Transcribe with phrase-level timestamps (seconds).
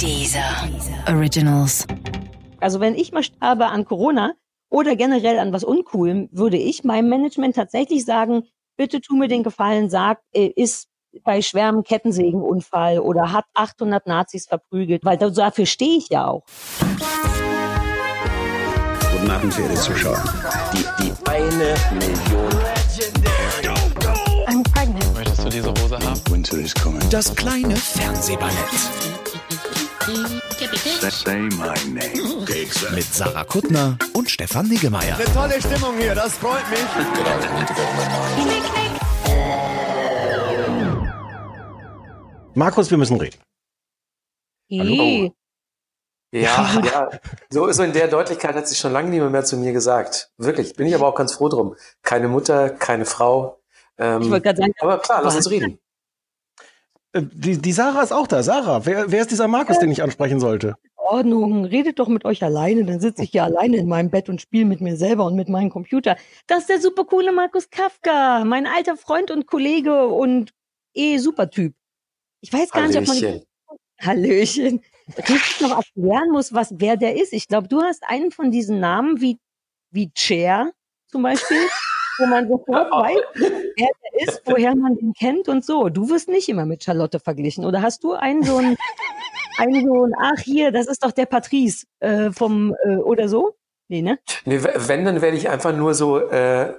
[0.00, 0.68] Dieser
[1.08, 1.86] Originals.
[2.60, 4.34] Also wenn ich mal sterbe an Corona
[4.68, 8.44] oder generell an was Uncoolem, würde ich meinem Management tatsächlich sagen,
[8.76, 10.88] bitte tu mir den Gefallen, sag, äh, ist
[11.22, 16.42] bei schwerem Kettensägenunfall oder hat 800 Nazis verprügelt, weil dafür stehe ich ja auch.
[19.12, 20.22] Guten Abend, verehrte Zuschauer.
[20.72, 22.48] Die, die eine Million.
[24.46, 25.14] I'm pregnant.
[25.14, 26.20] Möchtest du diese Hose haben?
[26.30, 27.00] Winter is coming.
[27.10, 29.23] Das kleine Fernsehballett.
[32.94, 35.16] Mit Sarah Kuttner und Stefan Niggemeier.
[35.32, 36.80] Tolle Stimmung hier, das freut mich.
[42.54, 43.38] Markus, wir müssen reden.
[44.68, 45.32] Ih,
[46.32, 47.08] Ja, ja.
[47.50, 50.30] So, so in der Deutlichkeit hat sich schon lange niemand mehr zu mir gesagt.
[50.36, 50.74] Wirklich.
[50.74, 51.76] Bin ich aber auch ganz froh drum.
[52.02, 53.60] Keine Mutter, keine Frau.
[53.98, 55.78] Ähm, Ich wollte gerade sagen, aber klar, lass uns reden.
[57.14, 58.42] Äh, Die, die Sarah ist auch da.
[58.42, 60.76] Sarah, wer, wer ist dieser Markus, den ich ansprechen sollte?
[60.96, 64.40] Ordnung, redet doch mit euch alleine, dann sitze ich hier alleine in meinem Bett und
[64.40, 66.16] spiele mit mir selber und mit meinem Computer.
[66.46, 70.52] Das ist der super coole Markus Kafka, mein alter Freund und Kollege und
[70.94, 71.74] eh super Typ.
[72.40, 73.42] Ich weiß gar nicht, ob man Hallöchen.
[74.00, 74.80] Hallöchen.
[75.06, 77.32] Ich noch erklären muss, was wer der ist.
[77.32, 79.38] Ich glaube, du hast einen von diesen Namen wie
[79.90, 80.72] wie Chair
[81.06, 81.56] zum Beispiel,
[82.18, 85.88] wo man sofort weiß, wer der ist, woher man ihn kennt und so.
[85.88, 87.64] Du wirst nicht immer mit Charlotte verglichen.
[87.64, 88.76] Oder hast du einen so einen,
[89.58, 93.56] einen so einen, ach hier, das ist doch der Patrice äh, vom äh, oder so?
[93.88, 94.18] Nee, ne?
[94.44, 96.74] Nee, wenn, dann werde ich einfach nur so äh,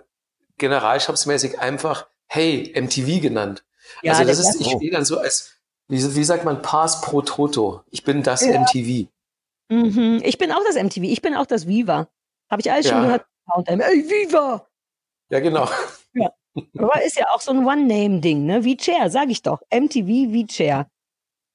[0.58, 3.63] generalstabsmäßig einfach Hey MTV genannt.
[4.02, 7.22] Ja, also das ist, ich stehe dann so als, wie, wie sagt man, Pass pro
[7.22, 7.81] Toto.
[7.91, 8.59] Ich bin das Ja.
[8.59, 9.08] MTV.
[9.69, 10.22] Mhm.
[10.23, 12.08] Ich bin auch das MTV, ich bin auch das Viva.
[12.50, 13.03] Habe ich alles schon Ja.
[13.03, 13.25] gehört.
[13.53, 14.67] Und, ähm, ey, Viva!
[15.30, 15.68] Ja, genau.
[16.78, 18.64] Aber ist ja auch so ein One-Name-Ding, ne?
[18.64, 19.62] Wie Chair, sag ich doch.
[19.72, 20.88] MTV wie Chair.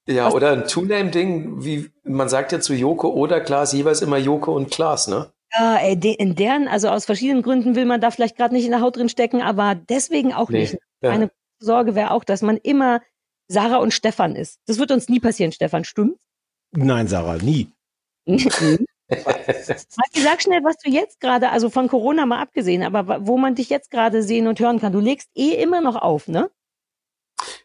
[0.07, 4.17] Ja, Was- oder ein Two-Name-Ding, wie man sagt ja zu Joko oder Klaas jeweils immer
[4.17, 5.31] Joko und Klaas, ne?
[5.53, 8.65] Ja, ey, de, in deren, also aus verschiedenen Gründen will man da vielleicht gerade nicht
[8.65, 10.77] in der Haut drin stecken, aber deswegen auch Nee, nicht.
[11.01, 11.09] ja.
[11.11, 13.01] Meine Sorge wäre auch, dass man immer
[13.47, 14.59] Sarah und Stefan ist.
[14.67, 16.19] Das wird uns nie passieren, Stefan, stimmt?
[16.73, 17.71] Nein, Sarah, nie.
[19.11, 23.55] Maki, sag schnell, was du jetzt gerade, also von Corona mal abgesehen, aber wo man
[23.55, 24.93] dich jetzt gerade sehen und hören kann.
[24.93, 26.49] Du legst eh immer noch auf, ne?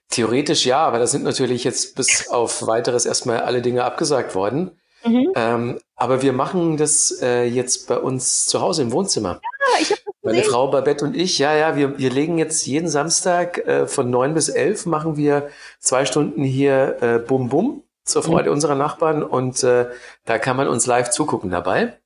[0.08, 4.78] Theoretisch ja, aber da sind natürlich jetzt bis auf weiteres erstmal alle Dinge abgesagt worden.
[5.04, 5.32] Mhm.
[5.34, 9.40] Ähm, aber wir machen das äh, jetzt bei uns zu Hause im Wohnzimmer.
[9.42, 10.50] Ja, ich habe das Meine gesehen.
[10.50, 14.34] Frau Babette und ich, ja, ja, wir, wir legen jetzt jeden Samstag äh, von neun
[14.34, 15.48] bis elf machen wir
[15.78, 19.90] zwei Stunden hier äh, Bum Bum zur Freude unserer Nachbarn und äh,
[20.24, 21.98] da kann man uns live zugucken dabei.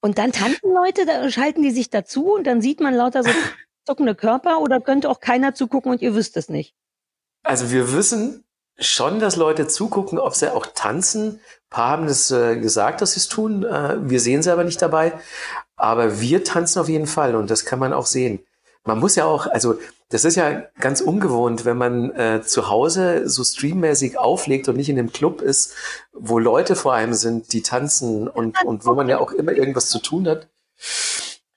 [0.00, 3.30] Und dann tanzen Leute, da schalten die sich dazu und dann sieht man lauter so
[3.86, 6.74] zuckende Körper oder könnte auch keiner zugucken und ihr wüsst es nicht.
[7.42, 8.44] Also wir wissen
[8.78, 11.34] schon, dass Leute zugucken, ob sie auch tanzen.
[11.34, 13.64] Ein paar haben das äh, gesagt, dass sie es tun.
[13.64, 15.12] Äh, wir sehen sie aber nicht dabei.
[15.76, 18.44] Aber wir tanzen auf jeden Fall und das kann man auch sehen.
[18.84, 19.78] Man muss ja auch, also
[20.08, 24.88] das ist ja ganz ungewohnt, wenn man äh, zu Hause so streammäßig auflegt und nicht
[24.88, 25.74] in einem Club ist,
[26.12, 29.88] wo Leute vor einem sind, die tanzen und, und wo man ja auch immer irgendwas
[29.88, 30.48] zu tun hat.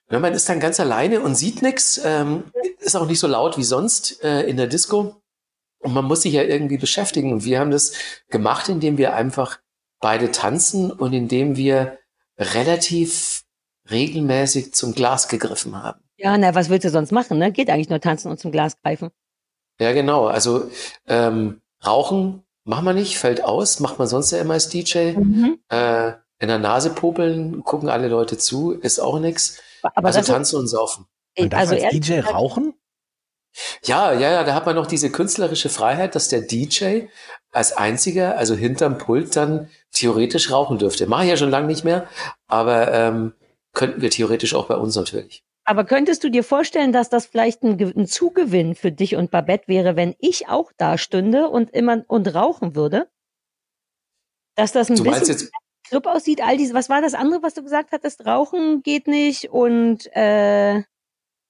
[0.08, 2.44] Ja, man ist dann ganz alleine und sieht nichts, ähm,
[2.78, 5.16] ist auch nicht so laut wie sonst äh, in der Disco.
[5.80, 7.32] Und man muss sich ja irgendwie beschäftigen.
[7.32, 7.92] Und wir haben das
[8.30, 9.58] gemacht, indem wir einfach
[10.00, 11.98] beide tanzen und indem wir
[12.38, 13.44] relativ
[13.90, 16.00] regelmäßig zum Glas gegriffen haben.
[16.18, 17.52] Ja, na, was willst du sonst machen, ne?
[17.52, 19.10] Geht eigentlich nur tanzen und zum Glas greifen.
[19.80, 20.26] Ja, genau.
[20.26, 20.70] Also
[21.06, 25.12] ähm, Rauchen macht man nicht, fällt aus, macht man sonst ja immer als DJ.
[25.12, 25.58] Mhm.
[25.68, 29.58] Äh, in der Nase popeln, gucken alle Leute zu, ist auch nix.
[29.82, 31.06] Aber Also das ist, tanzen und saufen.
[31.38, 32.74] Man darf also als DJ gesagt, rauchen?
[33.84, 37.06] Ja, ja, ja, da hat man noch diese künstlerische Freiheit, dass der DJ
[37.52, 41.06] als einziger, also hinterm Pult dann theoretisch rauchen dürfte.
[41.06, 42.06] Mache ich ja schon lange nicht mehr,
[42.48, 43.32] aber ähm,
[43.72, 45.42] könnten wir theoretisch auch bei uns natürlich.
[45.68, 49.66] Aber könntest du dir vorstellen, dass das vielleicht ein, ein Zugewinn für dich und Babette
[49.66, 53.10] wäre, wenn ich auch da stünde und immer und rauchen würde?
[54.54, 55.50] Dass das ein Du bisschen jetzt,
[55.88, 58.24] Club aussieht, all diese, was war das andere, was du gesagt hattest?
[58.24, 60.82] Rauchen geht nicht und äh,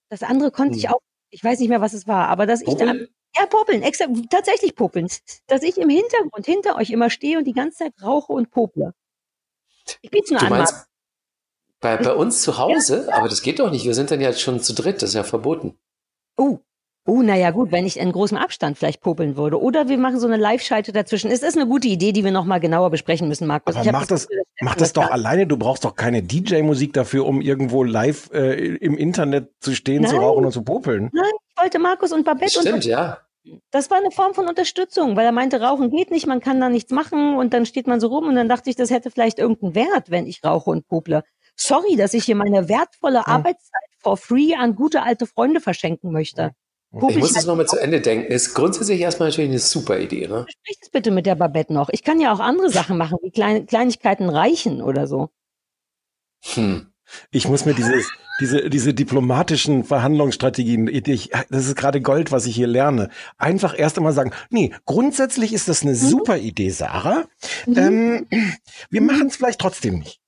[0.09, 0.95] das andere konnte ich Hm.
[0.95, 1.01] auch,
[1.31, 3.09] ich weiß nicht mehr, was es war, aber dass ich da, Popeln?
[3.37, 5.09] ja, popeln, extra, tatsächlich popeln,
[5.47, 8.95] dass ich im Hintergrund hinter euch immer stehe und die ganze Zeit rauche und pople.
[10.01, 10.87] Ich biete nur an, meinst.
[11.87, 13.09] Bei, bei uns zu Hause?
[13.13, 13.85] Aber das geht doch nicht.
[13.85, 15.03] Wir sind dann ja schon zu dritt.
[15.03, 15.79] Das ist ja verboten.
[16.37, 16.59] Oh,
[17.07, 19.61] oh, naja, gut, wenn ich in großem Abstand vielleicht popeln würde.
[19.61, 21.31] Oder wir machen so eine Live-Schalte dazwischen.
[21.31, 23.77] Es ist eine gute Idee, die wir nochmal genauer besprechen müssen, Markus.
[23.77, 25.47] Aber mach das, dass mach das doch alleine.
[25.47, 30.17] Du brauchst doch keine DJ-Musik dafür, um irgendwo live äh, im Internet zu stehen, zu
[30.17, 30.25] Nein.
[30.25, 31.11] rauchen und zu popeln.
[31.13, 33.19] Nein, ich wollte Markus und Babette und Stimmt, ja.
[33.71, 36.69] Das war eine Form von Unterstützung, weil er meinte, Rauchen geht nicht, man kann da
[36.69, 39.39] nichts machen und dann steht man so rum und dann dachte ich, das hätte vielleicht
[39.39, 41.23] irgendeinen Wert, wenn ich rauche und pople.
[41.57, 46.53] Sorry, dass ich hier meine wertvolle Arbeitszeit for free an gute alte Freunde verschenken möchte.
[46.93, 48.31] Popel Ich muss halt das nochmal zu Ende denken.
[48.31, 50.47] Ist grundsätzlich erstmal natürlich eine super Idee, ne?
[50.49, 51.89] Sprich das bitte mit der Babette noch.
[51.91, 55.31] Ich kann ja auch andere Sachen machen, wie Klein Kleinigkeiten reichen oder so.
[56.55, 56.93] Hm.
[57.31, 58.11] Ich muss mir dieses,
[58.41, 63.11] diese, diese diplomatischen Verhandlungsstrategien, ich, das ist gerade Gold, was ich hier lerne.
[63.39, 65.97] Einfach erst einmal sagen, nee, grundsätzlich ist das eine Mhm.
[65.97, 67.25] super Idee, Sarah.
[67.67, 68.27] Ähm,
[68.91, 70.21] wir machen es vielleicht trotzdem nicht.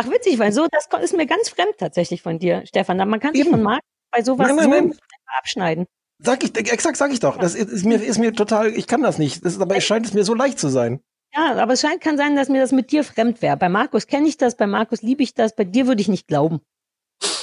[0.00, 2.98] Ach witzig, weil so, das ist mir ganz fremd tatsächlich von dir, Stefan.
[2.98, 3.50] Man kann sich Eben.
[3.50, 4.98] von Marc bei sowas Nein, nein, so nein.
[5.36, 5.86] abschneiden.
[6.20, 7.36] Sag ich, exakt sag ich doch.
[7.36, 9.44] Das ist, ist mir, ist mir total, ich kann das nicht.
[9.44, 11.00] Das ist, aber es scheint es mir so leicht zu sein.
[11.34, 13.56] Ja, aber es scheint kann sein, dass mir das mit dir fremd wäre.
[13.56, 16.28] Bei Markus kenne ich das, bei Markus liebe ich das, bei dir würde ich nicht
[16.28, 16.60] glauben.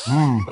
[0.05, 0.47] Hm.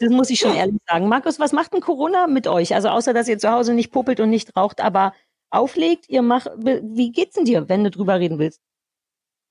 [0.00, 1.08] Das muss ich schon ehrlich sagen.
[1.08, 2.74] Markus, was macht denn Corona mit euch?
[2.74, 5.14] Also außer, dass ihr zu Hause nicht popelt und nicht raucht, aber
[5.50, 8.60] auflegt, ihr macht, wie geht's denn dir, wenn du drüber reden willst?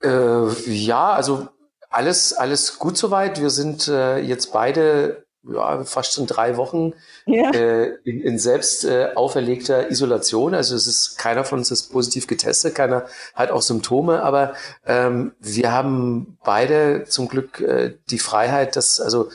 [0.04, 1.48] Äh, ja, also
[1.96, 3.42] alles, alles gut soweit.
[3.42, 6.94] Wir sind äh, jetzt beide ja, fast schon drei Wochen
[7.26, 7.52] Ja.
[7.52, 10.56] äh, in, in selbst äh, auferlegter Isolation.
[10.56, 14.54] Also es ist keiner von uns ist positiv getestet, keiner hat auch Symptome, aber
[14.86, 19.30] ähm, wir haben beide zum Glück äh, die Freiheit, dass also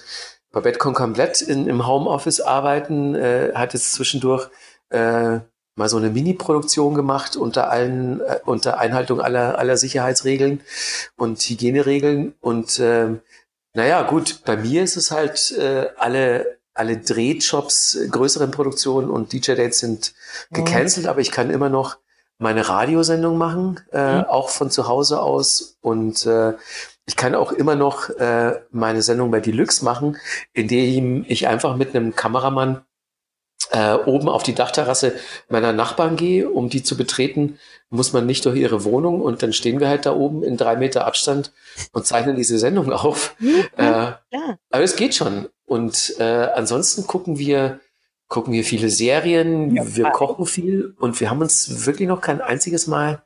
[0.52, 4.48] Babette kann komplett in, im Homeoffice arbeiten, äh, hat jetzt zwischendurch
[4.88, 5.40] äh,
[5.80, 10.60] mal so eine Mini-Produktion gemacht unter allen, äh, unter Einhaltung aller, aller Sicherheitsregeln
[11.16, 12.34] und Hygieneregeln.
[12.40, 13.20] Und ähm,
[13.74, 19.32] naja, gut, bei mir ist es halt äh, alle, alle Drehjobs, äh, größeren Produktionen und
[19.32, 20.12] DJ-Dates sind
[20.52, 21.96] gecancelt, aber ich kann immer noch
[22.38, 24.24] meine Radiosendung machen, äh, Mhm.
[24.24, 25.76] auch von zu Hause aus.
[25.80, 26.54] Und äh,
[27.06, 30.16] ich kann auch immer noch äh, meine Sendung bei Deluxe machen,
[30.52, 32.82] indem ich einfach mit einem Kameramann
[33.70, 35.14] äh, oben auf die Dachterrasse
[35.48, 37.58] meiner Nachbarn gehe, um die zu betreten,
[37.88, 40.76] muss man nicht durch ihre Wohnung und dann stehen wir halt da oben in drei
[40.76, 41.52] Meter Abstand
[41.92, 43.34] und zeichnen diese Sendung auf.
[43.76, 45.48] Äh, Ja, aber es geht schon.
[45.66, 47.80] Und äh, ansonsten gucken wir,
[48.28, 52.40] gucken wir viele Serien, Ja, wir kochen viel und wir haben uns wirklich noch kein
[52.40, 53.22] einziges Mal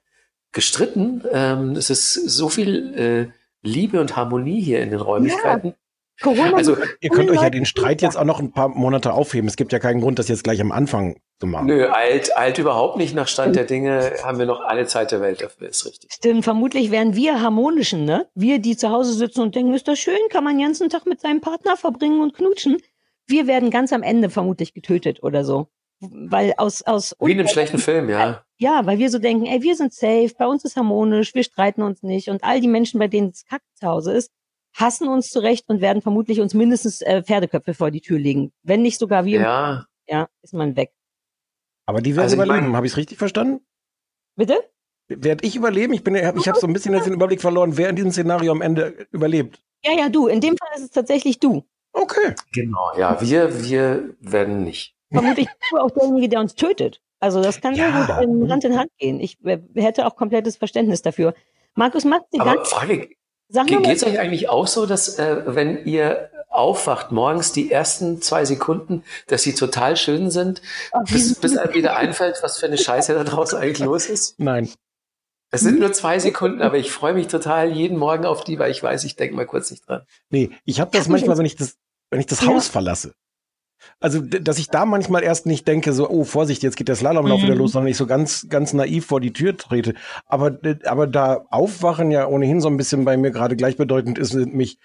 [0.52, 1.22] gestritten.
[1.32, 3.32] Ähm, es ist so viel äh,
[3.62, 5.74] Liebe und Harmonie hier in den Räumlichkeiten.
[6.20, 9.48] Corona Also Ihr könnt euch ja den Streit jetzt auch noch ein paar Monate aufheben.
[9.48, 11.66] Es gibt ja keinen Grund, das jetzt gleich am Anfang zu machen.
[11.66, 13.14] Nö, alt, alt überhaupt nicht.
[13.14, 16.12] Nach Stand der Dinge haben wir noch alle Zeit der Welt dafür, ist richtig.
[16.12, 18.28] Stimmt, vermutlich wären wir harmonischen, ne?
[18.34, 21.06] Wir, die zu Hause sitzen und denken, ist das schön, kann man den ganzen Tag
[21.06, 22.78] mit seinem Partner verbringen und knutschen.
[23.26, 25.68] Wir werden ganz am Ende vermutlich getötet oder so.
[26.00, 28.44] Weil aus, aus, Wie in einem schlechten Film, ja.
[28.58, 31.82] ja, weil wir so denken, ey, wir sind safe, bei uns ist harmonisch, wir streiten
[31.82, 34.30] uns nicht und all die Menschen, bei denen es kacke zu Hause ist,
[34.74, 38.52] hassen uns zurecht und werden vermutlich uns mindestens äh, Pferdeköpfe vor die Tür legen.
[38.62, 40.92] Wenn nicht sogar wir, ja, Ja, ist man weg.
[41.86, 42.76] Aber die werden Also überleben.
[42.76, 43.60] Habe ich es richtig verstanden?
[44.36, 44.58] Bitte?
[45.08, 45.92] Werde ich überleben?
[45.92, 48.52] Ich bin, ich habe so ein bisschen jetzt den Überblick verloren, wer in diesem Szenario
[48.52, 49.62] am Ende überlebt.
[49.84, 50.28] Ja, ja, du.
[50.28, 51.62] In dem Fall ist es tatsächlich du.
[51.92, 52.34] Okay.
[52.52, 52.90] genau.
[52.96, 54.96] Ja, wir, wir werden nicht.
[55.12, 57.00] vermutlich bist du auch derjenige, der uns tötet.
[57.20, 58.00] Also das kann sehr Ja.
[58.16, 59.20] gut ähm, Hand in Hand gehen.
[59.20, 61.34] Ich äh, hätte auch komplettes Verständnis dafür.
[61.74, 62.74] Markus macht sie Aber ganz.
[63.52, 67.52] Frage, Sag Ge mal, geht's euch eigentlich auch so, dass äh, wenn ihr aufwacht morgens
[67.52, 70.62] die ersten zwei Sekunden, dass sie total schön sind,
[71.10, 74.38] bis, bis einem wieder einfällt, was für eine Scheiße da draußen eigentlich los ist?
[74.38, 74.70] Nein.
[75.50, 78.70] Es sind nur zwei Sekunden, aber ich freue mich total jeden Morgen auf die, weil
[78.70, 80.02] ich weiß, ich denke mal kurz nicht dran.
[80.30, 81.76] Nee, ich habe das manchmal, wenn ich das,
[82.10, 82.48] wenn ich das Ja.
[82.48, 83.14] Haus verlasse.
[84.00, 87.40] Also, dass ich da manchmal erst nicht denke, so, oh, Vorsicht, jetzt geht der Slalomlauf
[87.40, 87.44] Mhm.
[87.44, 89.94] wieder los, sondern ich so ganz, ganz naiv vor die Tür trete.
[90.26, 94.78] Aber, aber da Aufwachen ja ohnehin so ein bisschen bei mir gerade gleichbedeutend ist, mich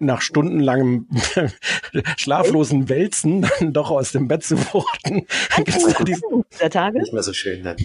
[0.00, 1.06] nach stundenlangem
[2.16, 5.26] schlaflosen Wälzen dann doch aus dem Bett zu wuchten.
[5.56, 6.98] Gibt's da diesen- dieser Tage.
[7.00, 7.76] Nicht mehr so schön dann.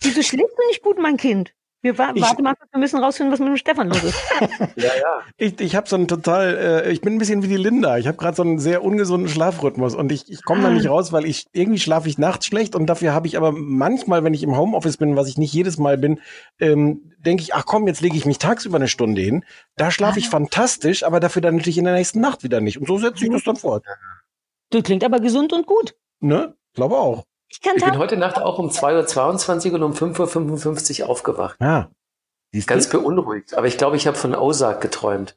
[0.00, 1.52] Wieso schläfst du nicht gut, mein Kind?
[1.84, 4.18] Wir wa Ich- warte mal, wir müssen rausfinden, was mit dem Stefan los ist.
[4.76, 5.20] Ja, ja.
[5.36, 7.98] Ich, ich habe so einen total, äh, ich bin ein bisschen wie die Linda.
[7.98, 11.12] Ich habe gerade so einen sehr ungesunden Schlafrhythmus und ich, ich komme da nicht raus,
[11.12, 14.44] weil ich irgendwie schlafe ich nachts schlecht und dafür habe ich aber manchmal, wenn ich
[14.44, 16.20] im Homeoffice bin, was ich nicht jedes Mal bin,
[16.60, 19.44] ähm, denke ich, ach komm, jetzt lege ich mich tagsüber eine Stunde hin.
[19.76, 22.78] Da schlafe ich fantastisch, aber dafür dann natürlich in der nächsten Nacht wieder nicht.
[22.78, 23.84] Und so setze ich das dann fort.
[24.70, 25.94] Du klingt aber gesund und gut.
[26.20, 26.54] Ne?
[26.74, 27.24] Glaube auch.
[27.52, 31.56] Ich kann Ich bin heute Nacht auch um 2.22 Uhr und um 5.55 Uhr aufgewacht.
[31.60, 31.90] Ja.
[32.50, 32.98] Siehst Ganz du?
[32.98, 33.54] beunruhigt.
[33.54, 35.36] Aber ich glaube, ich habe von Ozark geträumt.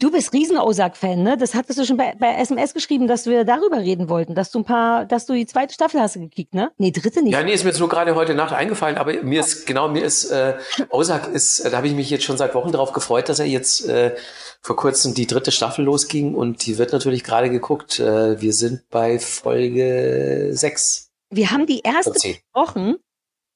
[0.00, 1.36] Du bist riesen Ozark-Fan, ne?
[1.36, 4.60] Das hattest du schon bei, bei SMS geschrieben, dass wir darüber reden wollten, dass du
[4.60, 6.70] ein paar, dass du die zweite Staffel hast gekickt, ne?
[6.78, 7.32] Nee, dritte nicht.
[7.32, 10.04] Ja, nee, ist mir jetzt nur gerade heute Nacht eingefallen, aber mir ist, genau, mir
[10.04, 10.54] ist, äh,
[10.90, 13.46] Ozark ist, äh, da habe ich mich jetzt schon seit Wochen darauf gefreut, dass er
[13.46, 14.14] jetzt äh,
[14.60, 17.98] vor kurzem die dritte Staffel losging und die wird natürlich gerade geguckt.
[17.98, 21.07] Äh, wir sind bei Folge 6.
[21.30, 22.96] wir haben die erste besprochen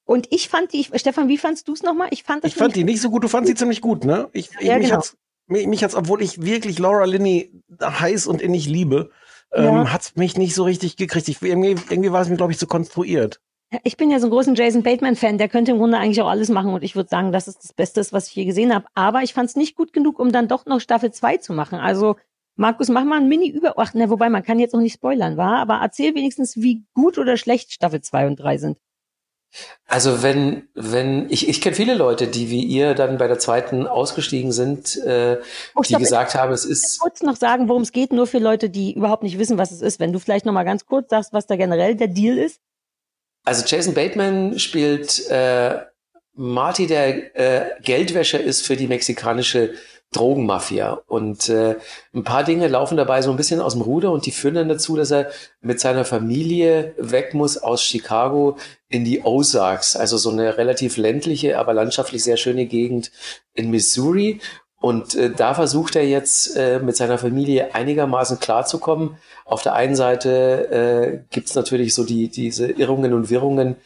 [0.05, 2.09] und ich fand die, Stefan, wie fandst du es nochmal?
[2.11, 4.29] Ich fand das Ich fand die nicht so gut, du fandst sie ziemlich gut, ne?
[4.33, 4.97] Ich, ich, Ja, mich genau.
[4.97, 5.15] hat's,
[5.47, 7.51] mich, mich hat's, obwohl ich wirklich Laura Linney
[7.81, 9.11] heiß und innig liebe,
[9.55, 9.81] Ja.
[9.81, 11.27] ähm, hat's mich nicht so richtig gekriegt.
[11.29, 13.39] Ich, irgendwie, irgendwie war es mir, glaube ich, zu konstruiert.
[13.71, 16.27] Ja, Ich bin ja so ein großer Jason Bateman-Fan, der könnte im Grunde eigentlich auch
[16.29, 18.85] alles machen und ich würde sagen, das ist das Beste, was ich je gesehen habe.
[18.93, 21.79] Aber ich fand es nicht gut genug, um dann doch noch Staffel 2 zu machen.
[21.79, 22.17] Also,
[22.55, 23.73] Markus, mach mal ein Mini-Über...
[23.77, 27.17] Ach, ne, wobei, man kann jetzt auch nicht spoilern, war, aber erzähl wenigstens, wie gut
[27.17, 28.77] oder schlecht Staffel 2 und 3 sind.
[29.85, 33.85] Also wenn, wenn, ich, ich kenne viele Leute, die wie ihr dann bei der zweiten
[33.85, 35.39] ausgestiegen sind, äh,
[35.75, 38.25] Oh, die stopp, gesagt haben, es ich ist, kurz noch sagen, worum es geht, nur
[38.25, 39.99] für Leute, die überhaupt nicht wissen, was es ist.
[39.99, 42.59] Wenn du vielleicht noch mal ganz kurz sagst, was da generell der Deal ist.
[43.43, 45.81] also Jason Bateman spielt äh,
[46.35, 49.75] Marty, der äh, Geldwäscher ist für die mexikanische
[50.13, 51.01] Drogenmafia.
[51.07, 51.75] Und äh,
[52.13, 54.69] ein paar Dinge laufen dabei so ein bisschen aus dem Ruder und die führen dann
[54.69, 55.29] dazu, dass er
[55.61, 58.57] mit seiner Familie weg muss aus Chicago
[58.89, 63.11] in die Ozarks, also so eine relativ ländliche, aber landschaftlich sehr schöne Gegend
[63.53, 64.39] in Missouri.
[64.83, 69.15] Und äh, da versucht er jetzt äh, mit seiner Familie einigermaßen klarzukommen.
[69.45, 73.77] Auf der einen Seite äh, gibt's natürlich so die, diese Irrungen und Wirrungen,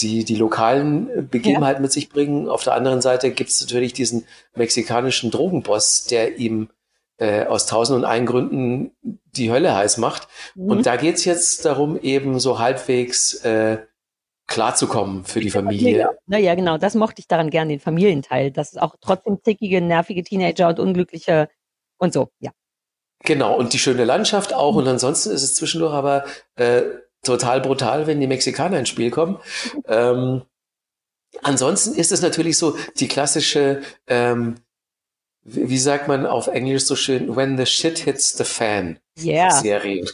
[0.00, 2.48] die die lokalen Begebenheiten mit sich bringen.
[2.48, 6.70] Auf der anderen Seite gibt's natürlich diesen mexikanischen Drogenboss, der ihm
[7.18, 10.28] äh, aus tausend und einen Gründen die Hölle heiß macht.
[10.54, 10.70] Mhm.
[10.70, 13.78] Und da geht's jetzt darum, eben so halbwegs äh,
[14.46, 16.10] klarzukommen für die Familie.
[16.26, 18.50] Naja, genau, das mochte ich daran gern, den Familienteil.
[18.50, 21.48] Das ist auch trotzdem zickige, nervige Teenager und unglückliche
[21.98, 22.50] und so, ja.
[23.24, 24.74] Genau, und die schöne Landschaft auch.
[24.74, 26.24] Und ansonsten ist es zwischendurch aber
[26.56, 26.82] äh,
[27.22, 29.38] total brutal, wenn die Mexikaner ins Spiel kommen.
[29.86, 30.42] Ähm,
[31.42, 34.56] ansonsten ist es natürlich so die klassische, ähm,
[35.42, 39.50] wie, wie sagt man auf Englisch so schön, when the shit hits the fan Yeah.
[39.50, 40.04] Serie.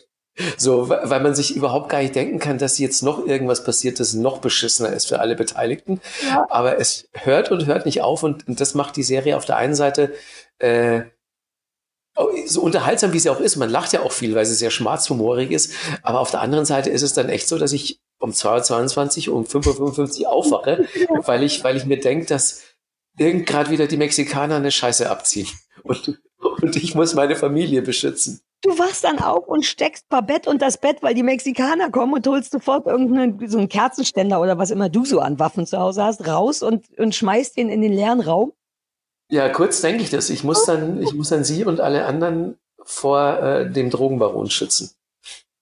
[0.57, 4.15] So, weil man sich überhaupt gar nicht denken kann, dass jetzt noch irgendwas passiert, das
[4.15, 6.01] noch beschissener ist für alle Beteiligten.
[6.29, 6.47] Ja.
[6.49, 9.57] Aber es hört und hört nicht auf und, und das macht die Serie auf der
[9.57, 10.15] einen Seite
[10.59, 11.03] äh,
[12.47, 13.57] so unterhaltsam, wie sie auch ist.
[13.57, 15.73] Man lacht ja auch viel, weil sie sehr schmarzhumorig ist.
[16.03, 19.37] Aber auf der anderen Seite ist es dann echt so, dass ich um 2.22 Uhr
[19.37, 20.89] um 5.55 Uhr aufwache,
[21.25, 22.63] weil ich, weil ich mir denke, dass
[23.17, 25.49] irgend gerade wieder die Mexikaner eine Scheiße abziehen.
[25.83, 28.41] Und, und ich muss meine Familie beschützen.
[28.63, 32.27] Du wachst dann auf und steckst Babette und das Bett, weil die Mexikaner kommen und
[32.27, 36.03] holst sofort irgendeinen so einen Kerzenständer oder was immer du so an Waffen zu Hause
[36.03, 38.53] hast, raus und, und schmeißt den in den leeren Raum.
[39.31, 40.31] Ja, kurz denke ich das.
[40.31, 44.91] Ich muss dann, ich muss dann sie und alle anderen vor äh, dem Drogenbaron schützen.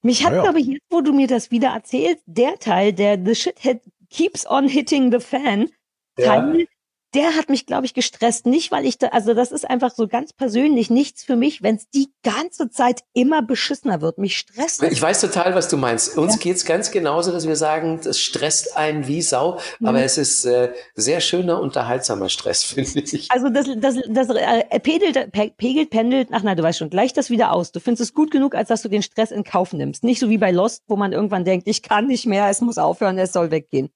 [0.02, 0.42] Mich hat, Ja, ja.
[0.44, 3.80] glaube ich, jetzt, wo du mir das wieder erzählst, der Teil, der The Shit hit,
[4.08, 5.70] Keeps on Hitting the Fan,
[6.16, 6.68] Teil,
[7.16, 8.46] der hat mich, glaube ich, gestresst.
[8.46, 11.76] Nicht, weil ich da, also das ist einfach so ganz persönlich nichts für mich, wenn
[11.76, 14.18] es die ganze Zeit immer beschissener wird.
[14.18, 14.82] Mich stresst.
[14.84, 16.16] Ich weiß total, was du meinst.
[16.16, 16.40] Uns Ja.
[16.40, 19.86] geht's ganz genauso, dass wir sagen, das stresst einen wie Sau, Mhm.
[19.88, 23.30] aber es ist äh, sehr schöner, unterhaltsamer Stress, finde ich.
[23.30, 27.12] Also das, das, das äh, pedelt, pe- pegelt, pendelt, ach nein, du weißt schon, gleich
[27.12, 27.72] das wieder aus.
[27.72, 30.04] Du findest es gut genug, als dass du den Stress in Kauf nimmst.
[30.04, 32.78] Nicht so wie bei Lost, wo man irgendwann denkt, ich kann nicht mehr, es muss
[32.78, 33.88] aufhören, es soll weggehen.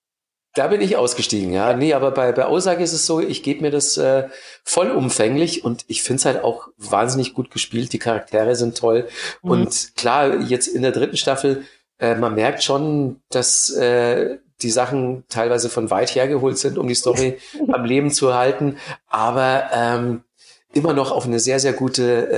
[0.54, 1.75] Da bin ich ausgestiegen, ja.
[1.75, 4.28] Nee, aber bei, bei Aussage ist es so, ich gebe mir das äh,
[4.64, 7.92] vollumfänglich und ich finde es halt auch wahnsinnig gut gespielt.
[7.92, 9.09] Die Charaktere sind toll.
[9.42, 9.50] Mhm.
[9.50, 11.64] Und klar, jetzt in der dritten Staffel,
[12.00, 16.95] äh, man merkt schon, dass äh, die Sachen teilweise von weit hergeholt sind, um die
[16.95, 17.38] Story
[17.73, 18.76] am Leben zu halten.
[19.09, 20.25] Aber ähm,
[20.73, 22.28] immer noch auf eine sehr, sehr gute,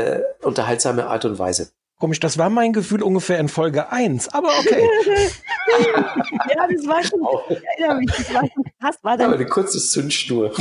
[0.43, 1.71] äh, unterhaltsame Art und Weise.
[2.03, 4.83] Komisch, das war mein Gefühl ungefähr in Folge 1, aber okay.
[6.51, 7.21] ja, das war schon,
[8.01, 10.53] mich, das war schon krass, war Aber dann, eine kurze Zündschnur.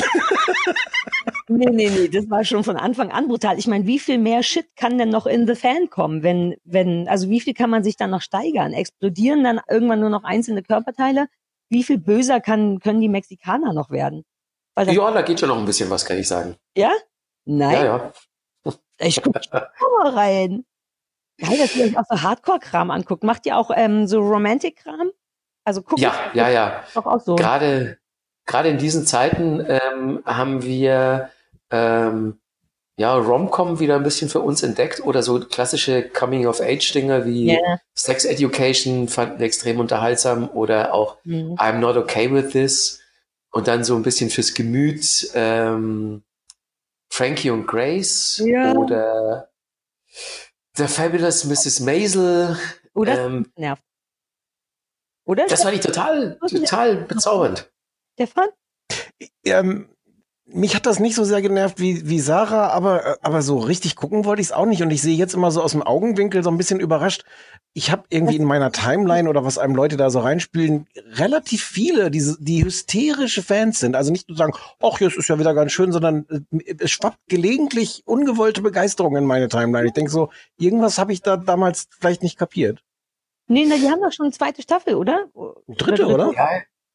[1.48, 3.58] nee, nee, nee, das war schon von Anfang an brutal.
[3.58, 7.08] Ich meine, wie viel mehr Shit kann denn noch in The Fan kommen, wenn, wenn,
[7.08, 8.74] also wie viel kann man sich dann noch steigern?
[8.74, 11.26] Explodieren dann irgendwann nur noch einzelne Körperteile?
[11.70, 14.26] Wie viel böser kann, können die Mexikaner noch werden?
[14.76, 16.56] Weil Ja, da geht schon noch ein bisschen was, kann ich sagen.
[16.78, 16.92] ja?
[17.46, 17.74] Nein?
[17.74, 18.14] Ja, ja.
[19.00, 20.66] Ich guck mal rein.
[21.42, 23.24] Geil, dass ihr euch auch so Hardcore-Kram anguckt.
[23.24, 25.12] Macht ihr auch ähm, so Romantic-Kram?
[25.64, 26.84] Also guckt Ja, ja, ja.
[26.94, 27.36] doch auch so.
[27.36, 27.98] Gerade,
[28.46, 31.30] gerade in diesen Zeiten ähm, haben wir
[31.72, 32.40] ähm,
[32.98, 37.80] ja Rom-Com wieder ein bisschen für uns entdeckt oder so klassische Coming-of-Age-Dinger wie Ja.
[37.96, 41.56] Sex Education fanden wir extrem unterhaltsam oder auch Mhm.
[41.56, 43.00] I'm Not Okay With This
[43.52, 46.24] und dann so ein bisschen fürs Gemüt ähm,
[47.10, 48.74] Frankie und Grace Ja.
[48.74, 49.50] oder
[50.82, 51.80] The Fabulous Mrs.
[51.82, 52.58] Maisel.
[52.96, 53.84] Das Ähm, nervt.
[55.26, 55.46] Oder?
[55.46, 57.72] das fand ich total, total bezaubernd.
[58.14, 58.48] Stefan?
[59.46, 59.88] ähm,
[60.46, 63.96] mich hat das nicht so sehr genervt wie, wie Sarah, aber, äh, aber so richtig
[63.96, 64.82] gucken wollte ich es auch nicht.
[64.82, 67.24] Und ich sehe jetzt immer so aus dem Augenwinkel so ein bisschen überrascht.
[67.74, 72.12] Ich habe irgendwie in meiner Timeline oder was einem Leute da so reinspielen, relativ viele,
[72.12, 73.96] die, die hysterische Fans sind.
[73.96, 74.51] Also nicht nur sagen,
[74.82, 79.25] ach, jetzt ist ja wieder ganz schön, sondern äh, es schwappt gelegentlich ungewollte Begeisterung in
[79.25, 79.88] meine Timeline.
[79.88, 82.84] Ich denke so, irgendwas habe ich da damals vielleicht nicht kapiert.
[83.48, 85.28] Nee, na, die haben doch schon eine zweite Staffel, oder?
[85.68, 86.34] Dritte, oder?
[86.36, 86.50] Ja,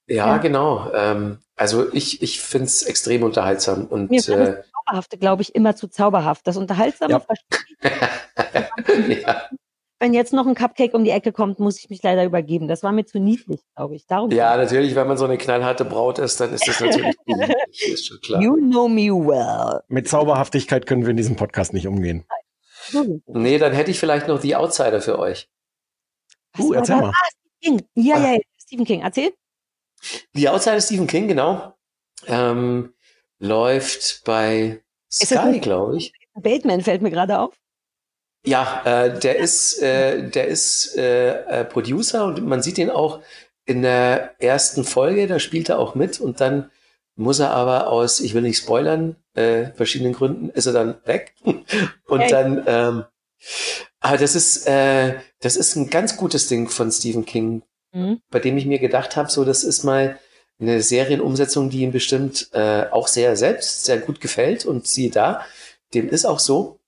[0.08, 0.36] ja, Ja.
[0.38, 0.90] genau.
[0.92, 5.54] Ähm, also ich, ich finde es extrem unterhaltsam und Mir äh, das Zauberhafte, glaube ich,
[5.54, 6.46] immer zu zauberhaft.
[6.46, 7.20] Das Unterhaltsame, Ja.
[7.20, 7.58] verstehe
[9.08, 9.22] ich.
[9.22, 9.42] ja,
[9.98, 12.68] wenn jetzt noch ein Cupcake um die Ecke kommt, muss ich mich leider übergeben.
[12.68, 14.06] Das war mir zu niedlich, glaube ich.
[14.06, 17.56] Darum ja, natürlich, wenn man so eine knallharte Braut ist, dann ist das natürlich niedlich,
[17.92, 18.42] ist schon klar.
[18.42, 19.80] You know me well.
[19.88, 22.24] Mit Zauberhaftigkeit können wir in diesem Podcast nicht umgehen.
[23.26, 25.48] Nee, dann hätte ich vielleicht noch die Outsider für euch.
[26.58, 27.10] Uh, erzähl mal.
[27.10, 27.88] Ah, Stephen King.
[27.94, 29.00] Ja, ja, ja, Stephen King.
[29.00, 29.32] Erzähl.
[30.34, 31.74] Die Outsider Stephen King, genau.
[32.26, 32.94] Ähm,
[33.38, 36.12] läuft bei Sky, glaube ich.
[36.34, 37.56] Bateman fällt mir gerade auf.
[38.46, 43.20] Ja, äh, der ist, äh, der ist äh, äh, Producer und man sieht ihn auch
[43.64, 46.70] in der ersten Folge, da spielt er auch mit und dann
[47.16, 51.34] muss er aber aus, ich will nicht spoilern, äh, verschiedenen Gründen, ist er dann weg.
[52.06, 52.30] und Hey.
[52.30, 53.04] dann, ähm,
[54.00, 57.62] aber das ist, äh, das ist ein ganz gutes Ding von Stephen King,
[57.92, 58.20] Mhm.
[58.30, 60.18] bei dem ich mir gedacht habe, so das ist mal
[60.60, 65.40] eine Serienumsetzung, die ihm bestimmt äh, auch sehr selbst sehr gut gefällt und siehe da,
[65.94, 66.78] dem ist auch so,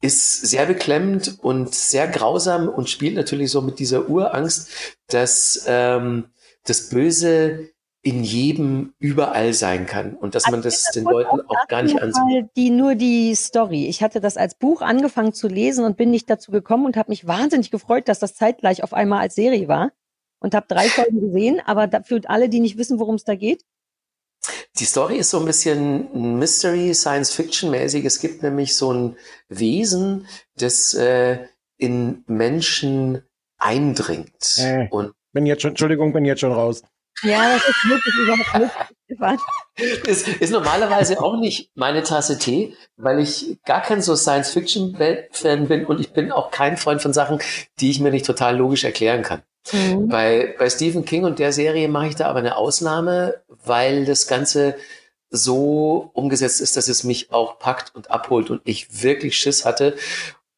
[0.00, 4.70] ist sehr beklemmend und sehr grausam und spielt natürlich so mit dieser Urangst,
[5.08, 6.26] dass ähm,
[6.64, 7.70] das Böse
[8.02, 12.46] in jedem überall sein kann und dass man das den Leuten auch gar nicht ansieht.
[12.56, 13.86] Die nur die Story.
[13.86, 17.10] Ich hatte das als Buch angefangen zu lesen und bin nicht dazu gekommen und habe
[17.10, 19.90] mich wahnsinnig gefreut, dass das zeitgleich auf einmal als Serie war
[20.38, 21.60] und habe drei Folgen gesehen.
[21.66, 23.64] Aber für alle, die nicht wissen, worum es da geht,
[24.78, 28.04] Die Story ist so ein bisschen Mystery, Science-Fiction-mäßig.
[28.04, 29.16] Es gibt nämlich so ein
[29.48, 30.26] Wesen,
[30.56, 31.38] das äh,
[31.76, 33.22] in Menschen
[33.58, 34.58] eindringt.
[34.58, 34.88] Äh.
[34.90, 36.82] Und Bin jetzt schon, Entschuldigung, bin jetzt schon raus.
[37.22, 38.74] ja, das ist wirklich überhaupt nicht.
[40.06, 45.86] Ist, ist normalerweise auch nicht meine Tasse Tee, weil ich gar kein so Science-Fiction-Fan bin
[45.86, 47.40] und ich bin auch kein Freund von Sachen,
[47.80, 49.42] die ich mir nicht total logisch erklären kann.
[49.72, 50.08] Mhm.
[50.08, 54.26] Bei, bei Stephen King und der Serie mache ich da aber eine Ausnahme, weil das
[54.26, 54.76] Ganze
[55.30, 59.96] so umgesetzt ist, dass es mich auch packt und abholt und ich wirklich Schiss hatte.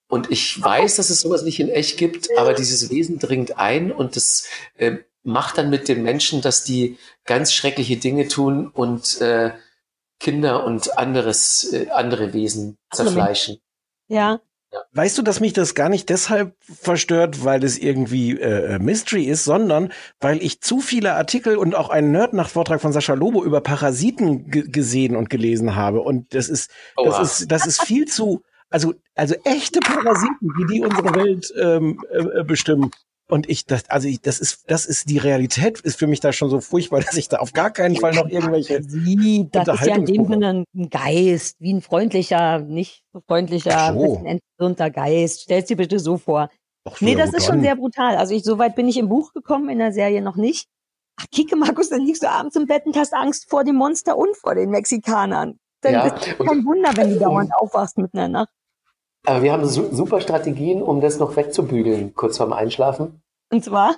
[0.09, 3.93] Und ich weiß, dass es sowas nicht in echt gibt, aber dieses Wesen dringt ein
[3.93, 4.47] und das
[4.77, 9.53] äh, macht dann mit den Menschen, dass die ganz schreckliche Dinge tun und äh,
[10.19, 13.59] Kinder und anderes, äh, andere Wesen zerfleischen.
[14.09, 14.41] Ja,
[14.93, 19.45] Weißt du, dass mich das gar nicht deshalb verstört, weil es irgendwie äh, Mystery ist,
[19.45, 24.49] sondern weil ich zu viele Artikel und auch einen Nerd-Nacht-Vortrag von Sascha Lobo über Parasiten
[24.51, 26.01] ge gesehen und gelesen habe.
[26.01, 27.23] Und das ist, das Oha.
[27.23, 32.45] ist, das ist viel zu, also, also echte Parasiten, wie die unsere Welt ähm, äh,
[32.45, 32.91] bestimmen.
[33.31, 36.33] Und ich, das, also ich, das ist, das ist die Realität, ist für mich da
[36.33, 38.81] schon so furchtbar, dass ich da auf gar keinen Fall noch irgendwelche.
[38.89, 40.27] wie, das ist ja in dem.
[40.27, 44.23] Sinne ein Geist, wie ein freundlicher, nicht so freundlicher, so.
[44.25, 45.43] entwirrter Geist.
[45.43, 46.51] Stell's dir bitte so vor.
[46.85, 48.17] Ach Nee, das ist schon sehr brutal.
[48.17, 50.67] Also ich, so weit bin ich im Buch gekommen, in der Serie noch nicht.
[51.21, 54.17] Ach, Kike, Markus, dann liegst du abends im Bett und hast Angst vor dem Monster
[54.17, 55.59] und vor den Mexikanern.
[55.83, 58.51] Dann Ja, ist kein Wunder, wenn du dauernd aufwachst mitten in der Nacht.
[59.27, 63.23] Aber wir haben su super Strategien, um das noch wegzubügeln, kurz vorm Einschlafen.
[63.51, 63.97] Und zwar,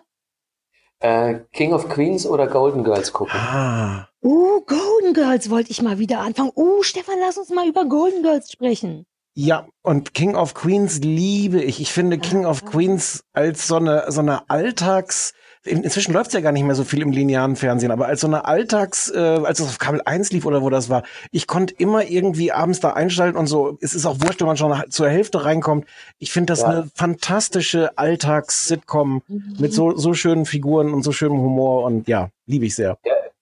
[1.01, 3.35] Äh, King of Queens oder Golden Girls gucken.
[3.37, 4.09] Ah.
[4.23, 6.53] uh, Golden Girls wollte ich mal wieder anfangen.
[6.55, 9.05] Uh, Stefan, lass uns mal über Golden Girls sprechen.
[9.35, 11.81] Ja, und King of Queens liebe ich.
[11.81, 15.33] Ich finde King of Queens als so eine, so eine Alltags,
[15.65, 18.27] in- inzwischen läuft's ja gar nicht mehr so viel im linearen Fernsehen, aber als so
[18.27, 21.75] eine Alltags, äh, als es auf Kabel 1 lief oder wo das war, ich konnte
[21.79, 25.09] immer irgendwie abends da einschalten und so, es ist auch wurscht, wenn man schon zur
[25.09, 25.87] Hälfte reinkommt.
[26.19, 26.69] Ich finde das Ja.
[26.69, 29.23] eine fantastische Alltags-Sitcom
[29.59, 32.99] mit so, so schönen Figuren und so schönem Humor und ja, liebe ich sehr.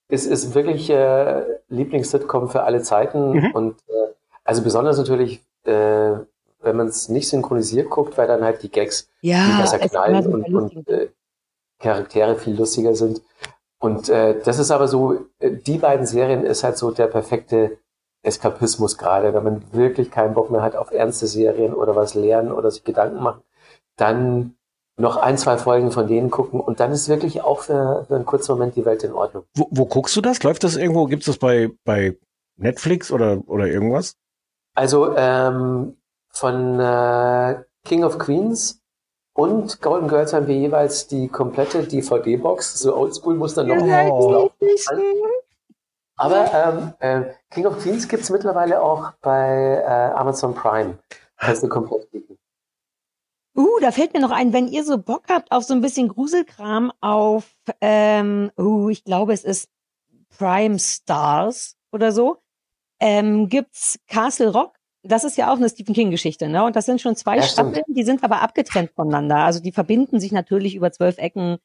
[0.08, 3.50] Es ist wirklich äh, Lieblings-Sitcom für alle Zeiten Mhm.
[3.52, 3.92] und äh,
[4.44, 5.72] also besonders natürlich, äh,
[6.62, 10.26] wenn man es nicht synchronisiert guckt, weil dann halt die Gags viel Ja, besser knallen
[10.26, 11.08] und, und äh,
[11.80, 13.22] Charaktere viel lustiger sind.
[13.80, 17.78] Und äh, das ist aber so, äh, die beiden Serien ist halt so der perfekte
[18.22, 22.52] Eskapismus gerade, wenn man wirklich keinen Bock mehr hat auf ernste Serien oder was lernen
[22.52, 23.42] oder sich Gedanken machen,
[23.96, 24.56] dann
[24.98, 28.26] noch ein, zwei Folgen von denen gucken und dann ist wirklich auch für, für einen
[28.26, 29.44] kurzen Moment die Welt in Ordnung.
[29.54, 30.42] Wo, wo guckst du das?
[30.42, 31.06] Läuft das irgendwo?
[31.06, 32.18] Gibt's das bei, bei
[32.56, 34.16] Netflix oder, oder irgendwas?
[34.74, 35.96] Also ähm,
[36.28, 38.79] von äh, King of Queens
[39.32, 44.08] und Golden Girls haben wir jeweils die komplette DVD-Box, so Oldschool muss dann noch Ja,
[44.08, 44.50] Oh.
[46.16, 50.98] Aber ähm, äh, King of Queens gibt es mittlerweile auch bei äh, Amazon Prime.
[51.38, 52.36] Kannst du komplett klicken.
[53.56, 56.08] Uh, da fällt mir noch ein, wenn ihr so Bock habt auf so ein bisschen
[56.08, 59.68] Gruselkram auf, ähm, uh, ich glaube, es ist
[60.36, 62.38] Prime Stars oder so,
[63.00, 64.76] ähm, gibt's Castle Rock.
[65.02, 66.64] Das ist ja auch eine Stephen King-Geschichte, ne?
[66.64, 67.42] Und das sind schon zwei Ja.
[67.42, 69.36] Staffeln, die sind aber abgetrennt voneinander.
[69.38, 71.58] Also die verbinden sich natürlich über zwölf Ecken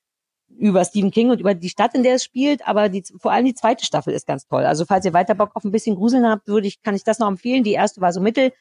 [0.58, 3.46] über Stephen King und über die Stadt, in der es spielt, aber die, vor allem
[3.46, 4.64] die zweite Staffel ist ganz toll.
[4.64, 7.20] Also falls ihr weiter Bock auf ein bisschen Gruseln habt, würde ich, kann ich das
[7.20, 7.64] noch empfehlen.
[7.64, 8.54] Die erste war so mittel,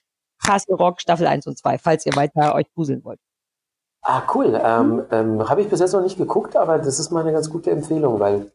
[0.43, 3.21] Castle Rock Staffel 1 und 2, falls ihr weiter euch gruseln wollt.
[4.03, 4.61] Ah, cool.
[4.63, 7.49] Ähm, ähm, Habe ich bis jetzt noch nicht geguckt, aber das ist mal eine ganz
[7.49, 8.51] gute Empfehlung, weil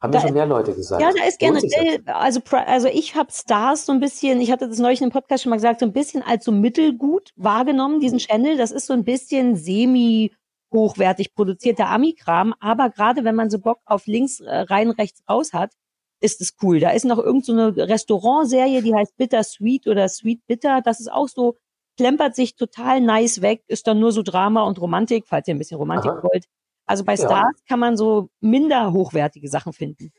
[0.00, 1.00] haben Da schon mehr Leute gesagt.
[1.00, 4.78] Ja, da ist generell, also, also ich habe Stars so ein bisschen, ich hatte das
[4.78, 8.56] neulich im Podcast schon mal gesagt, so ein bisschen als so mittelgut wahrgenommen, diesen Channel.
[8.56, 10.32] Das ist so ein bisschen semi
[10.72, 15.52] hochwertig produzierter Ami-Kram, aber gerade wenn man so Bock auf links äh, rein, rechts raus
[15.52, 15.72] hat,
[16.20, 16.80] ist es cool.
[16.80, 20.82] Da ist noch irgend so eine Restaurantserie, die heißt Bitter Sweet oder Sweet Bitter.
[20.82, 21.56] Das ist auch so,
[21.96, 25.58] plempert sich total nice weg, ist dann nur so Drama und Romantik, falls ihr ein
[25.58, 26.22] bisschen Romantik Aha.
[26.22, 26.46] wollt.
[26.86, 27.26] Also bei Ja.
[27.26, 30.12] Stars kann man so minder hochwertige Sachen finden.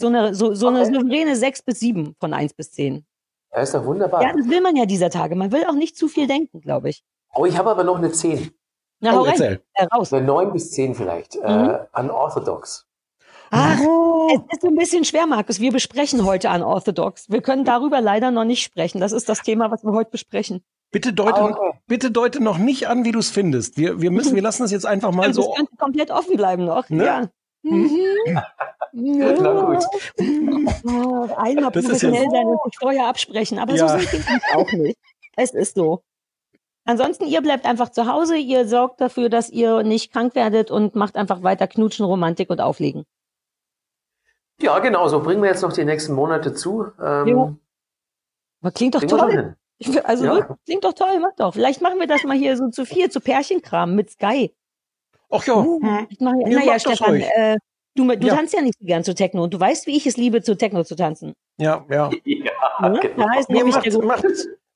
[0.00, 3.04] So eine, so, so eine souveräne 6 bis 7 von 1 bis 10.
[3.52, 4.22] Ja, ist doch wunderbar.
[4.22, 5.34] Ja, das will man ja dieser Tage.
[5.34, 7.02] Man will auch nicht zu viel denken, glaube ich.
[7.34, 8.50] Oh, ich habe aber noch eine 10.
[9.00, 9.58] Na, Oh, hau rein.
[9.74, 10.12] Äh, raus.
[10.12, 11.36] Eine 9 bis 10 vielleicht.
[11.36, 11.42] Mhm.
[11.42, 12.86] Äh, unorthodox.
[13.50, 15.58] Ach, es ist ein bisschen schwer, Markus.
[15.58, 17.30] Wir besprechen heute Unorthodox.
[17.30, 19.00] Wir können darüber leider noch nicht sprechen.
[19.00, 20.62] Das ist das Thema, was wir heute besprechen.
[20.90, 21.78] Bitte deute, okay.
[21.86, 23.76] bitte deute noch nicht an, wie du es findest.
[23.76, 25.52] Wir, wir müssen, wir lassen es jetzt einfach mal das so.
[25.52, 26.88] könnte komplett offen bleiben noch.
[26.88, 27.04] Ne?
[27.04, 27.30] Ja.
[27.62, 27.90] Mhm.
[28.92, 29.32] Na
[29.64, 29.84] gut.
[30.84, 33.58] Oh, einmal Das ist professionell ja- sein und sich vorher absprechen.
[33.58, 33.88] Aber Ja.
[33.88, 34.98] so sind wir auch nicht.
[35.36, 36.02] Es ist so.
[36.86, 40.94] Ansonsten, ihr bleibt einfach zu Hause, ihr sorgt dafür, dass ihr nicht krank werdet und
[40.94, 43.04] macht einfach weiter knutschen, Romantik und auflegen.
[44.60, 46.86] Ja, genau, so bringen wir jetzt noch die nächsten Monate zu.
[47.00, 47.58] Ähm,
[48.74, 49.54] klingt doch toll.
[49.78, 50.34] Ich Also Ja.
[50.34, 51.54] wirklich, klingt doch toll, mach doch.
[51.54, 54.52] Vielleicht machen wir das mal hier so zu vier, zu Pärchenkram mit Sky.
[55.30, 55.60] Ach ja,
[56.08, 57.24] Ich mach, Ja, naja, macht das Stefan, ruhig.
[57.34, 57.58] äh,
[57.94, 58.34] du, du Ja.
[58.34, 60.56] tanzt ja nicht so gern zu Techno und du weißt, wie ich es liebe, zu
[60.56, 61.34] Techno zu tanzen.
[61.58, 62.10] ja, ja.
[62.24, 63.00] Ja, Ne?
[63.00, 63.26] genau.
[63.26, 64.24] Da ist Ja, nämlich macht, macht,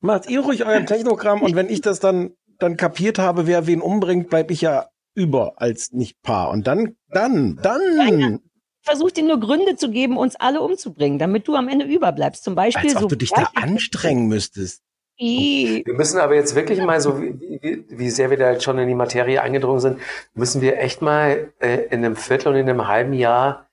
[0.01, 3.81] macht ihr ruhig euren Technogramm und wenn ich das dann, dann kapiert habe, wer wen
[3.81, 6.51] umbringt, bleib ich ja über als nicht Paar.
[6.51, 8.41] Und dann, dann, dann,
[8.83, 12.43] versucht dir nur Gründe zu geben, uns alle umzubringen, damit du am Ende überbleibst.
[12.43, 14.83] Zum Beispiel als so ob du dich da anstrengen müsstest.
[15.19, 18.89] Wir müssen aber jetzt wirklich mal so, wie, wie, sehr wir da jetzt schon in
[18.89, 20.01] die Materie eingedrungen sind,
[20.35, 23.69] müssen wir echt mal äh, in einem Viertel und in einem halben Jahr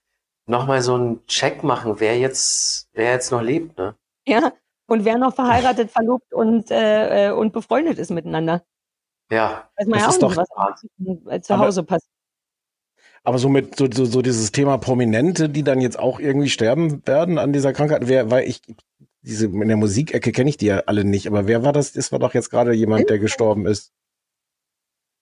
[0.45, 3.95] nochmal so einen Check machen, wer jetzt, wer jetzt noch lebt, ne?
[4.27, 4.53] Ja.
[4.87, 8.63] Und wer noch verheiratet, verlobt und, äh, äh, und befreundet ist miteinander.
[9.31, 9.69] Ja.
[9.77, 12.11] Weiß man Das ja auch ist nicht, doch- was äh, zu Hause passiert.
[13.23, 17.05] Aber so mit so, so, so dieses Thema Prominente, die dann jetzt auch irgendwie sterben
[17.05, 18.61] werden an dieser Krankheit, wer, weil ich
[19.21, 21.93] diese in der Musikecke kenne ich die ja alle nicht, aber wer war das?
[21.93, 23.91] Das war doch jetzt gerade jemand, der gestorben ist.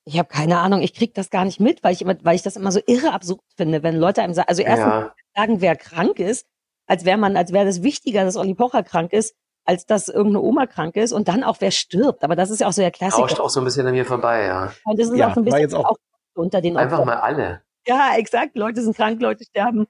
[0.06, 2.42] Ich habe keine Ahnung, ich krieg das gar nicht mit, weil ich immer, weil ich
[2.44, 5.16] das immer so irre absurd finde, wenn Leute einem sagen, also erstens Ja.
[5.36, 6.48] sagen, wer krank ist,
[6.88, 10.42] als wäre man, als wäre das wichtiger, dass Olli Pocher krank ist, als dass irgendeine
[10.42, 12.24] Oma krank ist und dann auch wer stirbt.
[12.24, 13.44] Aber das ist ja auch so der Rauscht Klassiker.
[13.44, 14.72] auch so ein bisschen an mir vorbei, ja.
[14.86, 15.98] Und das ist Ja, auch so ein bisschen auch- auch
[16.36, 17.16] unter den Einfach Opfern.
[17.16, 17.62] mal alle.
[17.86, 18.56] Ja, exakt.
[18.56, 19.88] Leute sind krank, Leute sterben.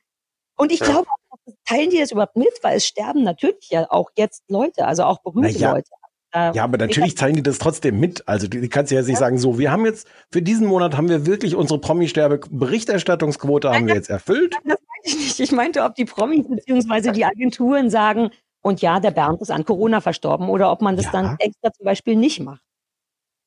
[0.58, 0.88] Und ich Ja.
[0.88, 4.86] glaube, auch, teilen die das überhaupt mit, weil es sterben natürlich ja auch jetzt Leute,
[4.86, 5.72] also auch berühmte ja.
[5.74, 5.90] Leute.
[6.32, 8.28] Da- Ja, aber natürlich teilen die das trotzdem mit.
[8.28, 10.68] Also die, die kannst du ja jetzt nicht sagen, so, wir haben jetzt, für diesen
[10.68, 14.54] Monat haben wir wirklich unsere Promi-Sterbe-Berichterstattungsquote haben wir jetzt erfüllt.
[14.56, 15.40] Das meinte ich nicht.
[15.40, 19.64] Ich meinte, ob die Promis beziehungsweise die Agenturen sagen, und ja, der Bernd ist an
[19.64, 21.12] Corona verstorben, oder ob man das Ja.
[21.12, 22.62] dann extra zum Beispiel nicht macht.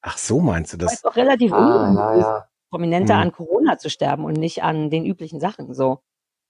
[0.03, 1.05] Ach so meinst du Weil es das?
[1.05, 2.49] auch relativ Ah, ungewöhnlich ja, ist, ja.
[2.70, 3.20] Prominente Hm.
[3.20, 5.75] an Corona zu sterben und nicht an den üblichen Sachen.
[5.75, 6.01] So.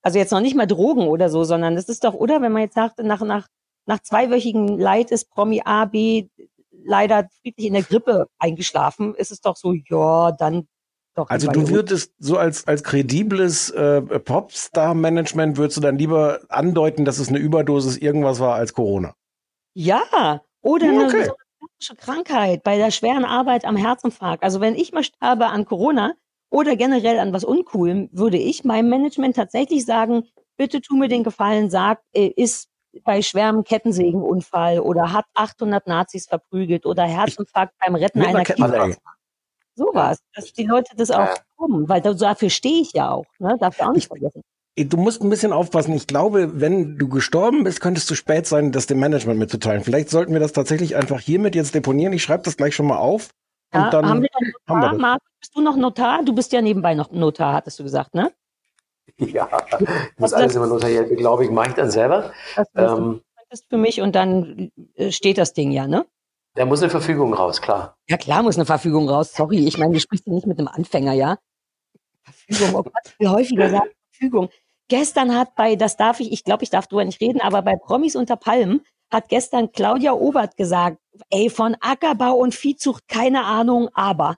[0.02, 2.62] Also jetzt noch nicht mal Drogen oder so, sondern es ist doch, oder wenn man
[2.62, 3.46] jetzt sagt, nach, nach,
[3.86, 6.28] nach zweiwöchigen Leid ist Promi A, B
[6.84, 10.66] leider friedlich in der Grippe eingeschlafen, ist es doch so, ja, dann
[11.14, 11.28] doch.
[11.28, 17.18] Also du würdest so als, als kredibles äh, Popstar-Management würdest du dann lieber andeuten, dass
[17.18, 19.14] es eine Überdosis irgendwas war als Corona.
[19.74, 21.24] Ja, oder Ja, eine okay.
[21.78, 24.42] so eine Krankheit bei der schweren Arbeit am Herzinfarkt.
[24.42, 26.14] Also wenn ich mal sterbe an Corona
[26.50, 30.24] oder generell an was Uncoolem, würde ich meinem Management tatsächlich sagen,
[30.56, 32.68] bitte tu mir den Gefallen, sag, äh, ist
[33.04, 38.38] bei schwerem Kettensägenunfall oder hat 800 Nazis verprügelt oder Herzinfarkt beim Retten einer.
[38.44, 38.66] Kita.
[39.76, 43.56] Sowas, dass die Leute das auch glauben, weil da- dafür stehe ich ja auch, ne?
[43.60, 44.42] Darf ich auch nicht vergessen.
[44.76, 45.94] Du musst ein bisschen aufpassen.
[45.94, 49.82] Ich glaube, wenn du gestorben bist, könnte es zu spät sein, das dem Management mitzuteilen.
[49.84, 52.12] Vielleicht sollten wir das tatsächlich einfach hiermit jetzt deponieren.
[52.12, 53.30] Ich schreibe das gleich schon mal auf.
[53.72, 54.92] Und Ja, dann haben wir dann haben wir Notar?
[54.92, 55.00] das.
[55.00, 56.22] Marc, bist du noch Notar?
[56.24, 58.32] Du bist ja nebenbei noch Notar, hattest du gesagt, ne?
[59.18, 59.48] Ja,
[59.80, 62.32] ich muss Also alles das- immer notariell beglaubigen, mache ich dann selber.
[62.56, 66.06] Das was du Ähm, könntest für mich und dann äh, steht das Ding ja, ne?
[66.54, 67.96] da muss eine Verfügung raus, klar.
[68.08, 69.32] Ja klar muss eine Verfügung raus.
[69.34, 71.38] Sorry, ich meine, du sprichst ja nicht mit einem Anfänger, ja?
[72.24, 74.48] Verfügung, oh Gott, ich will häufiger sagen Verfügung.
[74.88, 77.76] Gestern hat bei, das darf ich, ich glaube, ich darf drüber nicht reden, aber bei
[77.76, 80.98] Promis unter Palmen hat gestern Claudia Obert gesagt,
[81.30, 84.36] ey, von Ackerbau und Viehzucht keine Ahnung, aber.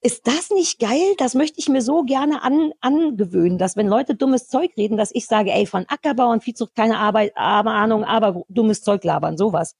[0.00, 1.14] Ist das nicht geil?
[1.16, 5.10] Das möchte ich mir so gerne an, angewöhnen, dass wenn Leute dummes Zeug reden, dass
[5.14, 9.38] ich sage, ey, von Ackerbau und Viehzucht keine Arbeit, aber Ahnung, aber dummes Zeug labern,
[9.38, 9.74] sowas.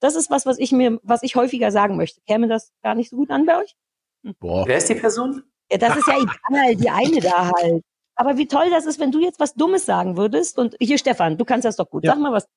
[0.00, 2.20] Das ist was, was ich mir, was ich häufiger sagen möchte.
[2.26, 3.76] Käme das gar nicht so gut an bei euch?
[4.40, 4.66] Boah.
[4.66, 5.44] Wer ist die Person?
[5.70, 7.84] Ja, das ist ja egal, die eine da halt.
[8.16, 10.58] Aber wie toll das ist, wenn du jetzt was Dummes sagen würdest.
[10.58, 12.02] Und hier, Stefan, du kannst das doch gut.
[12.04, 12.12] Ja.
[12.12, 12.48] Sag mal was.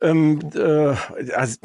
[0.00, 1.58] Ähm, äh, also,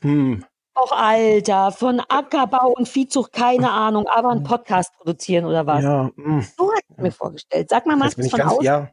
[0.00, 0.44] hm.
[0.74, 5.82] Och, Alter, von Ackerbau und Viehzucht, keine Ahnung, aber einen Podcast produzieren oder was?
[5.82, 6.40] Ja, hm.
[6.56, 7.68] So hat ich mir vorgestellt.
[7.68, 8.90] Sag mal, Max, von ganz, außen, ja,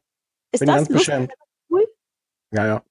[0.52, 1.08] ist bin das ganz lustig?
[1.08, 1.34] beschämt.
[1.70, 1.88] Cool?
[2.52, 2.84] Ja, ja.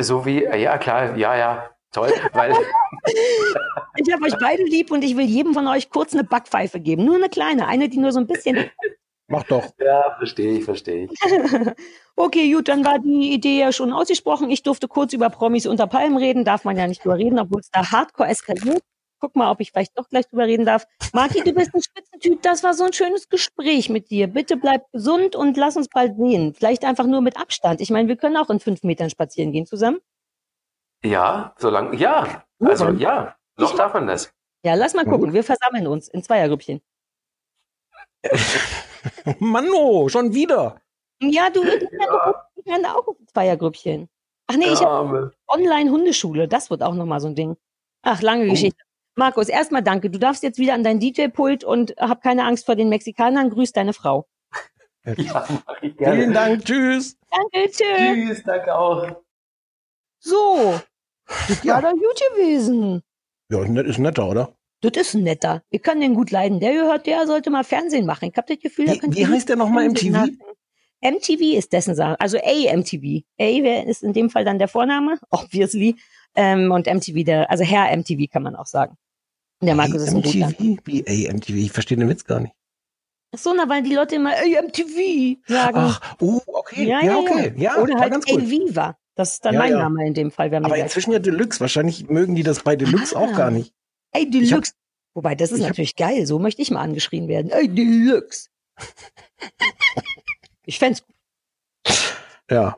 [0.00, 2.54] So wie, ja klar, ja, ja, toll, weil
[3.96, 7.04] Ich habe euch beide lieb und ich will jedem von euch kurz eine Backpfeife geben.
[7.04, 8.56] Nur eine kleine, eine, die nur so ein bisschen
[9.32, 9.64] Mach doch.
[9.78, 11.20] Ja, verstehe ich, verstehe ich.
[12.14, 14.50] Okay, gut, dann war die Idee ja schon ausgesprochen.
[14.50, 16.44] Ich durfte kurz über Promis unter Palmen reden.
[16.44, 18.82] Darf man ja nicht drüber reden, obwohl es da hardcore eskaliert.
[19.18, 20.84] Guck mal, ob ich vielleicht doch gleich drüber reden darf.
[21.14, 22.42] Marki, du bist ein Spitzentyp.
[22.42, 24.26] Das war so ein schönes Gespräch mit dir.
[24.26, 26.52] Bitte bleib gesund und lass uns bald sehen.
[26.52, 27.80] Vielleicht einfach nur mit Abstand.
[27.80, 30.00] Ich meine, wir können auch in fünf Metern spazieren gehen zusammen.
[31.02, 34.30] Ja, solange, ja, also ja, noch darf man das.
[34.62, 35.32] Ja, lass mal gucken.
[35.32, 36.82] Wir versammeln uns in Zweiergrüppchen.
[39.38, 40.80] Manno, schon wieder.
[41.20, 44.08] Ja, du, ich kann auch Zweiergrüppchen.
[44.48, 45.32] Ach nee, ich habe.
[45.48, 47.56] Online-Hundeschule, das wird auch nochmal so ein Ding.
[48.02, 48.50] Ach, lange Oh.
[48.50, 48.82] Geschichte.
[49.14, 50.10] Markus, erstmal danke.
[50.10, 53.50] Du darfst jetzt wieder an dein DJ-Pult und hab keine Angst vor den Mexikanern.
[53.50, 54.26] Grüß deine Frau.
[55.04, 55.44] Ja,
[55.80, 56.32] Vielen.
[56.32, 57.18] Dank, tschüss.
[57.30, 57.96] Danke, tschüss.
[57.98, 59.16] Tschüss, danke auch.
[60.20, 60.80] So,
[61.26, 63.02] das war doch gut gewesen.
[63.50, 64.54] Ja, ist netter, oder?
[64.82, 65.62] Das ist ein netter.
[65.70, 66.60] Wir können den gut leiden.
[66.60, 68.28] Der gehört, der sollte mal Fernsehen machen.
[68.30, 70.10] Ich hab das Gefühl, der könnte wie heißt der nochmal MTV?
[70.10, 70.38] machen.
[71.00, 72.18] MTV ist dessen Sache.
[72.20, 73.22] Also AMTV.
[73.40, 75.96] A wer ist in dem Fall dann der Vorname, obviously.
[76.34, 78.96] Ähm, und MTV, der, also Herr MTV kann man auch sagen.
[79.60, 80.48] Der Markus ist ein guter.
[80.48, 80.78] MTV?
[80.84, 81.54] Wie AMTV?
[81.54, 82.54] Ich verstehe den Witz gar nicht.
[83.34, 85.76] Ach so, na, weil die Leute immer AMTV sagen.
[85.76, 86.84] Ach, oh, okay.
[86.86, 87.52] Ja, Ja, ja, okay.
[87.56, 88.28] Ja, Oder halt.
[88.28, 88.96] Elviva.
[89.14, 89.72] Das ist dann mein.
[89.72, 90.52] Name in dem Fall.
[90.54, 91.60] Aber inzwischen ja Deluxe.
[91.60, 93.36] Wahrscheinlich mögen die das bei Deluxe auch Ah.
[93.36, 93.72] gar nicht.
[94.12, 94.72] Ey, Deluxe.
[95.14, 96.26] Wobei, das ist natürlich geil.
[96.26, 97.50] So möchte ich mal angeschrien werden.
[97.50, 98.48] Ey, Deluxe.
[100.66, 101.14] ich fänd's gut.
[102.50, 102.76] Ja.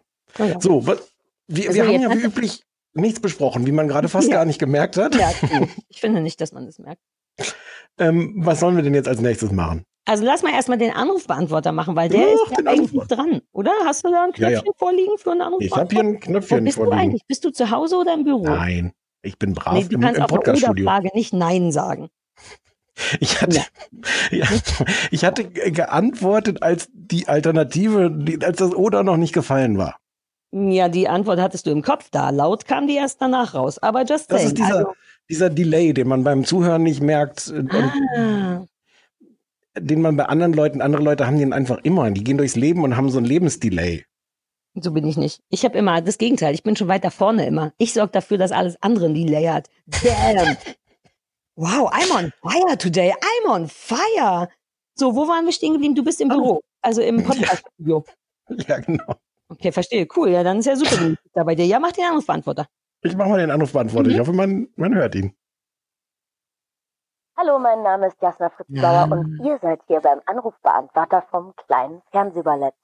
[0.60, 1.10] So, was,
[1.46, 2.62] wir, Also wir haben ja wie üblich
[2.94, 4.34] nichts besprochen, wie man gerade fast Ja.
[4.36, 5.14] gar nicht gemerkt hat.
[5.14, 5.32] Ja,
[5.88, 7.02] ich finde nicht, dass man das merkt.
[7.98, 9.84] Ähm, was sollen wir denn jetzt als nächstes machen?
[10.06, 13.72] Also lass mal erstmal den Anrufbeantworter machen, weil der Ja, ist ja eigentlich dran, oder?
[13.84, 14.72] Hast du da ein Knöpfchen ja.
[14.76, 15.92] vorliegen für einen Anrufbeantworter?
[15.92, 17.00] Ich habe hier ein Wo Knöpfchen bist du vorliegen.
[17.00, 17.26] eigentlich?
[17.26, 18.42] Bist du zu Hause oder im Büro?
[18.44, 18.92] Nein,
[19.24, 20.84] ich bin brav nee, du im, kannst im auf eine Podcaststudio.
[20.84, 22.08] Oder-Frage nicht Nein sagen.
[23.20, 23.60] Ich hatte,
[24.30, 24.46] ja,
[25.10, 29.96] ich hatte ge- geantwortet, als die Alternative, als das Oder noch nicht gefallen war.
[30.52, 32.30] Ja, die Antwort hattest du im Kopf da.
[32.30, 33.78] Laut kam die erst danach raus.
[33.78, 34.46] Aber just Das saying.
[34.48, 34.92] ist dieser, also,
[35.28, 38.64] dieser Delay, den man beim Zuhören nicht merkt ah,
[39.76, 42.08] den man bei anderen Leuten, andere Leute haben den einfach immer.
[42.12, 44.04] Die gehen durchs Leben und haben so ein Lebensdelay.
[44.74, 45.40] So bin ich nicht.
[45.50, 46.54] Ich habe immer das Gegenteil.
[46.54, 47.72] Ich bin schon weiter vorne immer.
[47.78, 49.68] Ich sorge dafür, dass alles andere ein Delay hat.
[49.86, 50.56] Damn.
[51.56, 53.12] wow, I'm on fire today.
[53.12, 54.48] I'm on fire.
[54.96, 55.94] So, wo waren wir stehen geblieben?
[55.94, 56.60] Du bist im Büro.
[56.82, 58.04] Also im Podcast-Studio.
[58.68, 59.14] Ja, genau.
[59.48, 60.06] Okay, verstehe.
[60.14, 60.28] Cool.
[60.28, 61.64] Ja, dann ist ja super da bei dir.
[61.64, 62.66] Ja, mach den Anrufbeantworter.
[63.00, 64.08] Ich mache mal den Anrufbeantworter.
[64.08, 64.14] Mhm.
[64.14, 65.34] Ich hoffe, man, man hört ihn.
[67.38, 72.74] Hallo, mein Name ist Jasna Fritzbauer und ihr seid hier beim Anrufbeantworter vom kleinen Fernsehballett.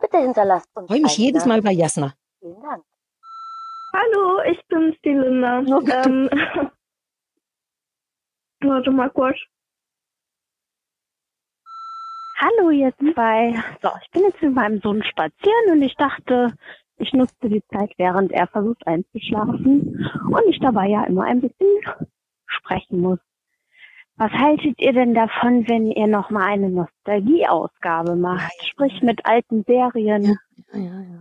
[0.00, 2.14] Bitte hinterlasst uns Freue mich eine jedes Mal über Jasna.
[2.40, 2.84] Vielen Dank.
[3.92, 5.58] Hallo, ich bin's, die Linda.
[5.60, 6.28] Ähm,
[8.60, 9.36] warte mal kurz.
[12.38, 13.54] Hallo, ihr zwei.
[13.82, 16.54] So, ich bin jetzt mit meinem Sohn spazieren und ich dachte,
[16.98, 21.66] ich nutze die Zeit, während er versucht einzuschlafen und ich dabei ja immer ein bisschen
[22.46, 23.18] sprechen muss.
[24.18, 28.52] Was haltet ihr denn davon, wenn ihr nochmal eine Nostalgieausgabe macht?
[28.66, 30.24] Sprich mit alten Serien,
[30.72, 31.18] Ja, ja, ja.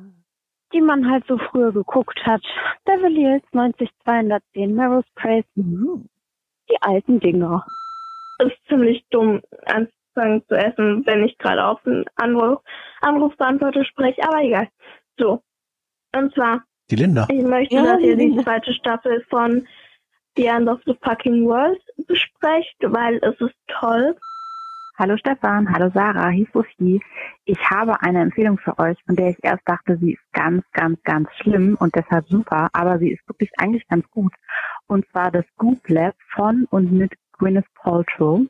[0.74, 2.42] die man halt so früher geguckt hat.
[2.86, 6.10] Beverly Hills 90210, Melrose Place, Mhm.
[6.70, 7.66] die alten Dinger.
[8.40, 12.60] ist ziemlich dumm, anzufangen zu essen, wenn ich gerade auf einen Anruf,
[13.02, 14.68] Anrufbeantworter spreche, aber egal.
[15.18, 15.42] So.
[16.16, 17.26] Und zwar, Die Linda.
[17.30, 19.68] ich möchte, Ja, dass ihr die zweite Staffel von
[20.38, 24.16] The End of the Fucking World besprecht, weil es ist toll.
[25.00, 27.02] Hallo Stefan, hallo Sarah, hier ist Sophie.
[27.46, 31.02] Ich habe eine Empfehlung für euch, von der ich erst dachte, sie ist ganz, ganz,
[31.02, 34.32] ganz schlimm und deshalb super, aber sie ist wirklich eigentlich ganz gut.
[34.86, 38.42] Und zwar das Goop Lab von und mit Gwyneth Paltrow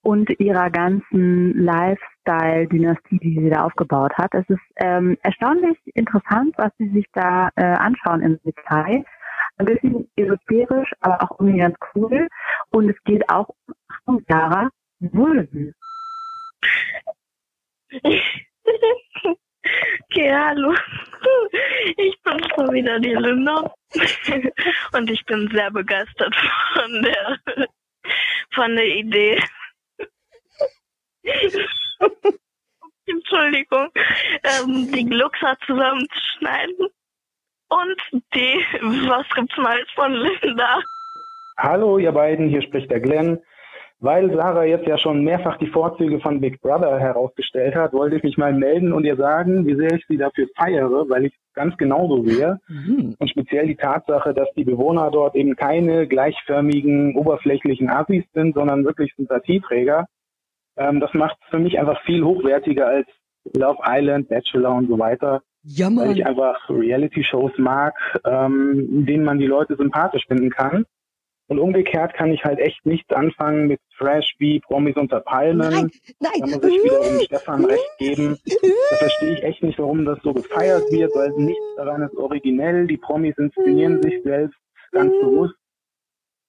[0.00, 4.32] und ihrer ganzen Lifestyle-Dynastie, die sie da aufgebaut hat.
[4.32, 9.04] Es ist ähm, erstaunlich interessant, was sie sich da äh, anschauen im Detail.
[9.58, 12.28] Ein bisschen esoterisch, aber auch irgendwie ganz cool.
[12.70, 13.48] Und es geht auch
[14.06, 15.74] um Sarah Vulven.
[20.10, 20.74] Okay, hallo.
[21.96, 23.74] Ich bin schon wieder die Linda
[24.92, 26.34] und ich bin sehr begeistert
[26.72, 27.38] von der
[28.54, 29.42] von der Idee.
[33.06, 33.90] Entschuldigung,
[34.42, 36.88] ähm, die Gluckser zusammenzuschneiden
[37.68, 38.64] und die
[39.08, 40.80] Was gibt's Neues von Linda.
[41.56, 43.40] Hallo, ihr beiden, hier spricht der Glenn.
[44.00, 48.22] Weil Sarah jetzt ja schon mehrfach die Vorzüge von Big Brother herausgestellt hat, wollte ich
[48.22, 51.54] mich mal melden und ihr sagen, wie sehr ich sie dafür feiere, weil ich es
[51.54, 52.60] ganz genauso sehe.
[52.68, 53.16] Mhm.
[53.18, 58.84] Und speziell die Tatsache, dass die Bewohner dort eben keine gleichförmigen, oberflächlichen Assis sind, sondern
[58.84, 60.06] wirklich Sympathieträger.
[60.76, 63.08] Ähm, das macht es für mich einfach viel hochwertiger als
[63.56, 65.42] Love Island, Bachelor und so weiter.
[65.70, 70.86] Ja, Weil ich einfach Reality-Shows mag, ähm, in denen man die Leute sympathisch finden kann.
[71.48, 75.70] Und umgekehrt kann ich halt echt nichts anfangen mit Trash wie Promis unter Palmen.
[75.70, 76.40] Nein, nein.
[76.40, 78.38] Da muss ich wiederum Stefan recht geben.
[78.90, 82.86] Da verstehe ich echt nicht, warum das so gefeiert wird, weil nichts daran ist originell.
[82.86, 84.58] Die Promis inszenieren sich selbst
[84.92, 85.54] ganz bewusst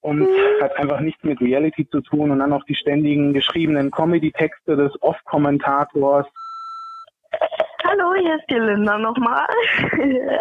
[0.02, 0.28] und
[0.62, 2.32] hat einfach nichts mit Reality zu tun.
[2.32, 6.28] Und dann noch die ständigen geschriebenen Comedy-Texte des Off-Kommentators.
[8.00, 9.48] Hallo, hier ist die Linda nochmal.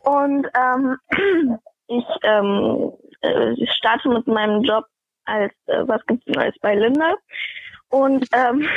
[0.00, 0.98] Und ähm,
[1.86, 4.84] ich ähm, äh, starte mit meinem Job
[5.24, 7.14] als äh, Was gibt's Neues bei Linda.
[7.88, 8.68] Und ähm,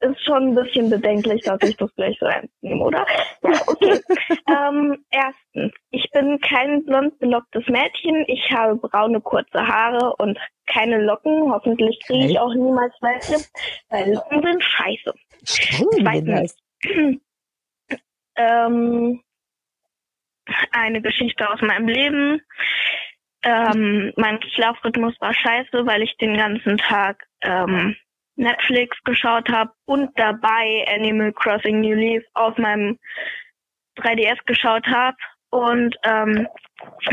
[0.00, 3.04] ist schon ein bisschen bedenklich, dass ich das gleich so ernst nehme, oder?
[3.42, 4.00] Ja, okay.
[4.48, 8.24] ähm, erstens, ich bin kein blond belocktes Mädchen.
[8.26, 11.52] Ich habe braune kurze Haare und keine Locken.
[11.52, 13.44] Hoffentlich kriege ich auch niemals welche,
[13.90, 15.12] weil Locken sind scheiße.
[15.44, 16.56] Zweitens.
[18.36, 19.20] ähm,
[20.72, 22.40] eine Geschichte aus meinem Leben.
[23.44, 27.96] Ähm, mein Schlafrhythmus war scheiße, weil ich den ganzen Tag ähm,
[28.36, 32.98] Netflix geschaut habe und dabei Animal Crossing New Leaf auf meinem
[33.98, 35.16] 3DS geschaut habe.
[35.50, 36.48] Und ähm,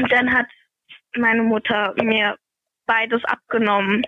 [0.10, 0.48] dann hat
[1.16, 2.38] meine Mutter mir
[2.86, 4.06] beides abgenommen.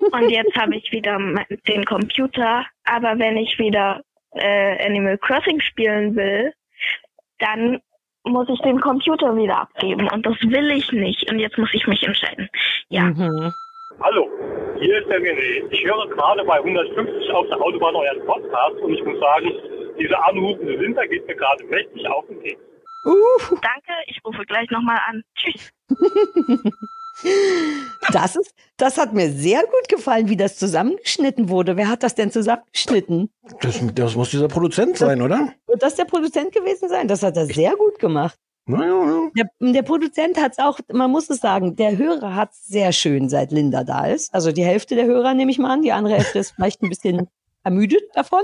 [0.00, 2.64] Und jetzt habe ich wieder mein- den Computer.
[2.84, 6.52] Aber wenn ich wieder äh, Animal Crossing spielen will,
[7.38, 7.80] dann
[8.24, 10.08] muss ich den Computer wieder abgeben.
[10.10, 11.30] Und das will ich nicht.
[11.30, 12.48] Und jetzt muss ich mich entscheiden.
[12.88, 13.04] Ja.
[13.04, 13.52] Mhm.
[14.02, 14.28] Hallo,
[14.78, 15.68] hier ist der René.
[15.70, 19.50] Ich höre gerade bei 150 auf der Autobahn euren Podcast und ich muss sagen,
[19.98, 22.60] diese anrufende Winter geht mir gerade mächtig auf den Keks.
[23.50, 25.22] Danke, ich rufe gleich nochmal an.
[25.34, 25.72] Tschüss.
[28.12, 31.76] Das ist, das hat mir sehr gut gefallen, wie das zusammengeschnitten wurde.
[31.76, 33.30] Wer hat das denn zusammengeschnitten?
[33.60, 35.52] Das, das muss dieser Produzent sein, oder?
[35.66, 37.06] Wird das der Produzent gewesen sein?
[37.08, 38.38] Das hat er sehr gut gemacht.
[38.66, 39.30] Ja, ja.
[39.36, 42.92] Der, der Produzent hat es auch, man muss es sagen, der Hörer hat es sehr
[42.92, 44.32] schön, seit Linda da ist.
[44.32, 46.88] Also die Hälfte der Hörer nehme ich mal an, die andere Hälfte ist vielleicht ein
[46.88, 47.28] bisschen
[47.64, 48.42] ermüdet davon.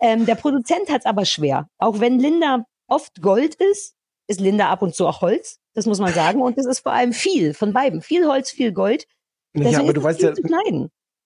[0.00, 1.68] Ähm, der Produzent hat es aber schwer.
[1.78, 3.96] Auch wenn Linda oft Gold ist,
[4.28, 5.58] ist Linda ab und zu auch Holz.
[5.76, 6.40] Das muss man sagen.
[6.42, 8.00] Und es ist vor allem viel von beiden.
[8.00, 9.06] Viel Holz, viel Gold.
[9.54, 10.32] Ja, Deswegen aber ist du weißt ja,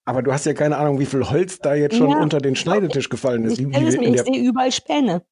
[0.05, 2.17] aber du hast ja keine Ahnung, wie viel Holz da jetzt schon Ja.
[2.21, 3.59] unter den Schneidetisch gefallen ist.
[3.59, 3.73] Ich, ich
[4.11, 5.23] der, sehe überall Späne.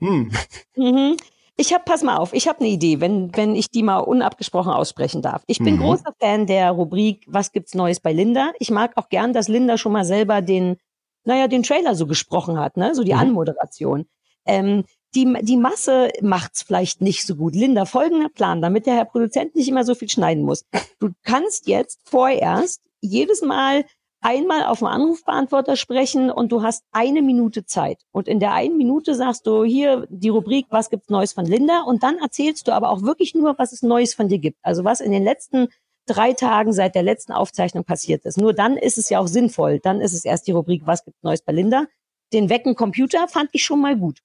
[0.00, 0.30] hm.
[0.76, 1.16] Mhm.
[1.60, 4.72] Ich habe, pass mal auf, ich habe eine Idee, wenn, wenn ich die mal unabgesprochen
[4.72, 5.42] aussprechen darf.
[5.48, 5.80] Ich bin Mhm.
[5.80, 8.52] großer Fan der Rubrik Was gibt's Neues bei Linda?
[8.60, 10.76] Ich mag auch gern, dass Linda schon mal selber den,
[11.24, 12.94] naja, den Trailer so gesprochen hat, ne?
[12.94, 13.18] So die Mhm.
[13.20, 14.06] Anmoderation.
[14.46, 17.54] Ähm, die, die Masse macht's vielleicht nicht so gut.
[17.54, 20.64] Linda, folgender Plan, damit der Herr Produzent nicht immer so viel schneiden muss.
[21.00, 23.84] Du kannst jetzt vorerst jedes Mal
[24.20, 28.02] einmal auf den Anrufbeantworter sprechen und du hast eine Minute Zeit.
[28.12, 31.82] Und in der einen Minute sagst du hier die Rubrik, was gibt's Neues von Linda?
[31.82, 34.58] Und dann erzählst du aber auch wirklich nur, was es Neues von dir gibt.
[34.62, 35.68] Also was in den letzten
[36.06, 38.38] drei Tagen seit der letzten Aufzeichnung passiert ist.
[38.38, 39.78] Nur dann ist es ja auch sinnvoll.
[39.78, 41.86] Dann ist es erst die Rubrik, was gibt's Neues bei Linda?
[42.32, 44.20] Den Wecken Computer fand ich schon mal gut.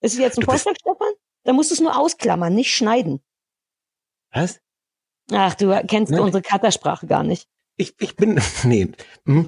[0.00, 1.12] Ist es jetzt ein Vorschlag, Stefan?
[1.44, 3.20] Da musst du es nur ausklammern, nicht schneiden.
[4.32, 4.60] Was?
[5.32, 6.20] Ach, du kennst Nein.
[6.20, 7.48] unsere Katersprache gar nicht.
[7.76, 8.90] Ich, ich bin, nee,
[9.24, 9.46] hm,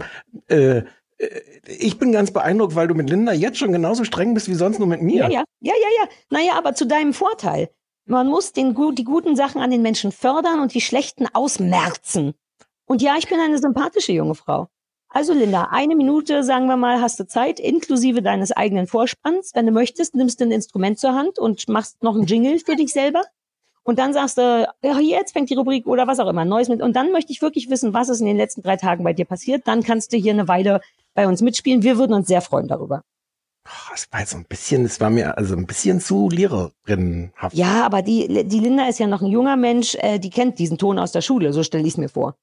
[0.49, 0.83] äh,
[1.23, 4.55] äh, ich bin ganz beeindruckt, weil du mit Linda jetzt schon genauso streng bist wie
[4.55, 5.25] sonst nur mit mir.
[5.25, 6.09] Ja, ja, ja, ja, ja.
[6.31, 7.71] Naja, aber zu deinem Vorteil.
[8.05, 12.35] Man muss den, die guten Sachen an den Menschen fördern und die schlechten ausmerzen.
[12.85, 14.69] Und ja, ich bin eine sympathische junge Frau.
[15.15, 19.51] Also Linda, eine Minute, sagen wir mal, hast du Zeit, inklusive deines eigenen Vorspanns.
[19.53, 22.77] Wenn du möchtest, nimmst du ein Instrument zur Hand und machst noch einen Jingle für
[22.77, 23.23] dich selber.
[23.83, 26.81] Und dann sagst du, ja, jetzt fängt die Rubrik oder was auch immer, Neues mit.
[26.81, 29.27] Und dann möchte ich wirklich wissen, was ist in den letzten drei Tagen bei dir
[29.27, 29.69] passiert.
[29.69, 30.81] Dann kannst du hier eine Weile
[31.13, 31.83] bei uns mitspielen.
[31.83, 33.03] Wir würden uns sehr freuen darüber.
[33.91, 37.55] Das war jetzt so ein bisschen, es war mir also ein bisschen zu lehrerinnenhaft.
[37.55, 40.79] Ja, aber die, die Linda ist ja noch ein junger Mensch, äh, die kennt diesen
[40.79, 42.35] Ton aus der Schule, so stelle ich es mir vor.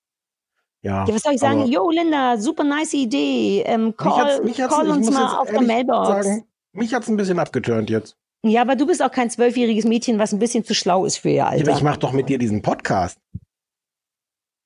[0.81, 1.65] Ja, Ja, was soll ich sagen?
[1.67, 3.63] Yo, Linda, super nice Idee.
[3.65, 6.07] Ähm, mich call hat's- mich hat's- call ich uns mal auf der Mailbox.
[6.07, 8.15] sagen, mich hat's ein bisschen abgeturnt jetzt.
[8.45, 11.29] Ja, aber du bist auch kein zwölfjähriges Mädchen, was ein bisschen zu schlau ist für
[11.29, 11.67] ihr Ja, Alter.
[11.69, 13.19] aber ich mache doch mit dir diesen Podcast.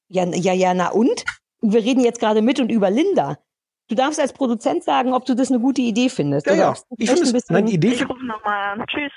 [0.09, 1.25] Ja, ja, ja, na und?
[1.61, 3.39] Wir reden jetzt gerade mit und über Linda.
[3.87, 6.45] Du darfst als Produzent sagen, ob du das eine gute Idee findest.
[6.45, 6.75] Ja, ja.
[6.97, 8.85] Ich finde ein es- Idee Ich rufe nochmal an.
[8.87, 9.11] Tschüss.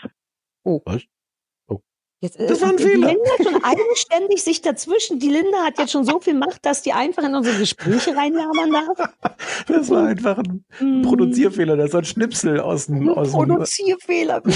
[0.64, 0.80] Oh.
[0.86, 1.02] Was?
[2.20, 3.08] Jetzt, äh, Das war ein die Fehler.
[3.08, 5.18] Linda hat schon eigenständig sich dazwischen.
[5.18, 8.70] Die Linda hat jetzt schon so viel Macht, dass die einfach in unsere Gespräche reinlabern
[8.72, 9.10] darf.
[9.68, 11.02] Das war einfach ein Mm.
[11.02, 11.76] Produzierfehler.
[11.76, 14.42] Das war ein Schnipsel aus dem, aus Produzierfehler.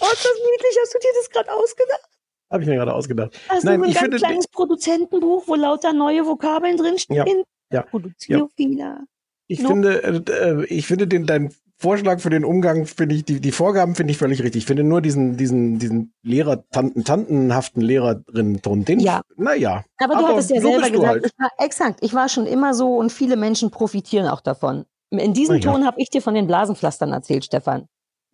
[0.00, 0.78] Oh, ist das niedlich.
[0.80, 2.08] Hast du dir das gerade ausgedacht?
[2.52, 3.36] habe ich mir gerade ausgedacht.
[3.48, 7.16] Hast Nein, du ein ich ganz kleines Produzentenbuch, wo lauter neue Vokabeln drinstehen?
[7.26, 9.00] Ja, ja, Produzierfehler.
[9.48, 9.68] ich No.
[9.70, 13.94] finde, äh, ich finde den, dein Vorschlag für den Umgang, finde ich, die, die Vorgaben
[13.94, 14.62] finde ich völlig richtig.
[14.62, 19.22] Ich finde nur diesen, diesen, diesen Lehrer, Tanten, tantenhaften Lehrerin-Ton, den, Ja.
[19.36, 19.84] naja.
[19.98, 21.26] Aber du hattest ja so selber gesagt, halt.
[21.26, 24.86] ich war, exakt, ich war schon immer so und viele Menschen profitieren auch davon.
[25.10, 25.70] In diesem ja.
[25.72, 27.86] Ton habe ich dir von den Blasenpflastern erzählt, Stefan.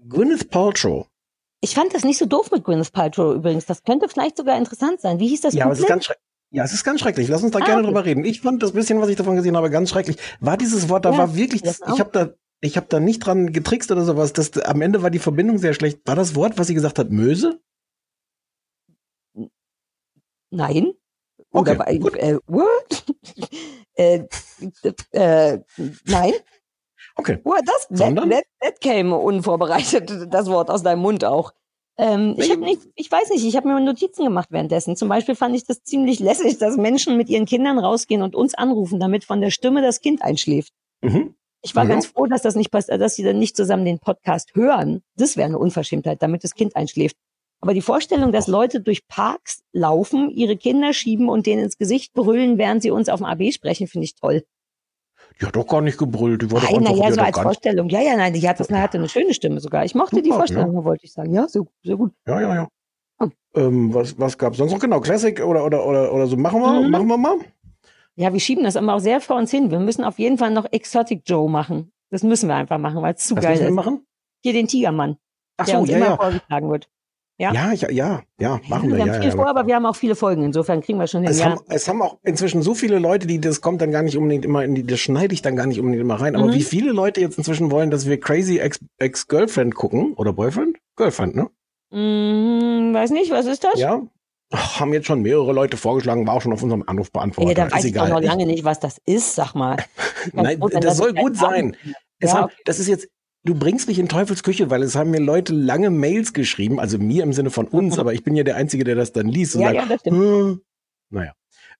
[0.09, 1.07] Gwyneth Paltrow.
[1.61, 3.67] Ich fand das nicht so doof mit Gwyneth Paltrow übrigens.
[3.67, 5.21] Das könnte vielleicht sogar interessant sein.
[5.21, 5.55] Wie hieß das?
[5.55, 6.25] Ja, aber es ist ganz schrecklich.
[6.51, 7.29] Ja, es ist ganz schrecklich.
[7.29, 7.87] Lass uns da Ah, gerne okay.
[7.89, 8.25] drüber reden.
[8.25, 10.17] Ich fand das bisschen, was ich davon gesehen habe, ganz schrecklich.
[10.41, 12.31] War dieses Wort, da Ja, war wirklich, das ich habe da,
[12.61, 14.33] ich habe da nicht dran getrickst oder sowas.
[14.33, 16.01] Das, am Ende war die Verbindung sehr schlecht.
[16.07, 17.61] War das Wort, was sie gesagt hat, Möse?
[20.51, 20.93] Nein.
[21.51, 23.05] Okay, Oder war, äh, what?
[23.95, 24.25] äh,
[25.13, 25.59] äh,
[26.05, 26.33] nein.
[27.17, 27.39] Okay.
[27.45, 31.53] What, das, that, that, that came unvorbereitet, das Wort aus deinem Mund auch.
[31.97, 34.97] Ähm, ich habe nicht, ich weiß nicht, ich habe mir Notizen gemacht währenddessen.
[34.97, 38.55] Zum Beispiel fand ich das ziemlich lässig, dass Menschen mit ihren Kindern rausgehen und uns
[38.55, 40.73] anrufen, damit von der Stimme das Kind einschläft.
[41.03, 41.37] Mhm.
[41.65, 41.91] Ich war Ja.
[41.91, 45.03] ganz froh, dass das nicht passiert, dass sie dann nicht zusammen den Podcast hören.
[45.17, 47.17] Das wäre eine Unverschämtheit, damit das Kind einschläft.
[47.61, 52.13] Aber die Vorstellung, dass Leute durch Parks laufen, ihre Kinder schieben und denen ins Gesicht
[52.13, 54.45] brüllen, während sie uns auf dem AB sprechen, finde ich toll.
[55.41, 56.43] Die hat doch gar nicht gebrüllt.
[56.43, 57.89] Die war doch Nein, einfach naja, die so doch als Vorstellung.
[57.89, 59.85] Ja, ja, nein, die hat, das hatte eine schöne Stimme sogar.
[59.87, 60.85] Ich mochte die Super, Vorstellung, ja.
[60.85, 61.33] wollte ich sagen.
[61.33, 62.13] Ja, so, sehr gut.
[62.27, 62.69] Ja, ja, ja.
[63.21, 63.29] Oh.
[63.55, 64.79] Ähm, was was gab's sonst noch?
[64.81, 66.37] Genau, Classic oder, oder, oder, oder so.
[66.37, 66.91] Machen wir, Mhm.
[66.91, 67.37] machen wir mal.
[68.17, 69.71] Ja, wir schieben das immer auch sehr vor uns hin.
[69.71, 71.93] Wir müssen auf jeden Fall noch Exotic Joe machen.
[72.11, 73.71] Das müssen wir einfach machen, weil es zu Was geil ist.
[73.73, 74.07] machen?
[74.43, 75.17] Hier den Tigermann,
[75.57, 76.17] Ach der so, uns ja, immer ja.
[76.17, 76.89] vorgetragen wird.
[77.37, 78.97] Ja, Ja, ja, ja, ja, machen wir.
[78.97, 80.45] wir haben Ja, viel ja, vor, aber wir haben auch viele Folgen.
[80.45, 81.31] Insofern kriegen wir schon hin.
[81.33, 81.47] Es, Ja.
[81.47, 84.45] haben, es haben auch inzwischen so viele Leute, die das kommt dann gar nicht unbedingt
[84.45, 86.37] immer in die, das schneide ich dann gar nicht unbedingt immer rein.
[86.37, 86.53] Aber Mhm.
[86.53, 90.77] wie viele Leute jetzt inzwischen wollen, dass wir Crazy Ex- Ex-Girlfriend gucken oder Boyfriend?
[90.95, 91.51] Girlfriend, ne?
[91.93, 93.81] Hm, weiß nicht, was ist das?
[93.81, 94.03] Ja.
[94.55, 97.49] Haben jetzt schon mehrere Leute vorgeschlagen, war auch schon auf unserem Anrufbeantworter.
[97.51, 99.77] Ey, da ist weiß ich doch noch lange nicht, was das ist, sag mal.
[100.33, 101.77] Nein, das dass soll gut sein.
[102.23, 102.55] Ja, haben, okay.
[102.65, 103.09] Das ist jetzt,
[103.45, 106.99] du bringst mich in Teufels Küche, weil es haben mir Leute lange Mails geschrieben, also
[106.99, 109.57] mir im Sinne von uns, aber ich bin ja der Einzige, der das dann liest
[109.57, 110.19] und Ja, sagt, ja, das stimmt.
[110.19, 110.61] "Hm,
[111.11, 111.33] naja.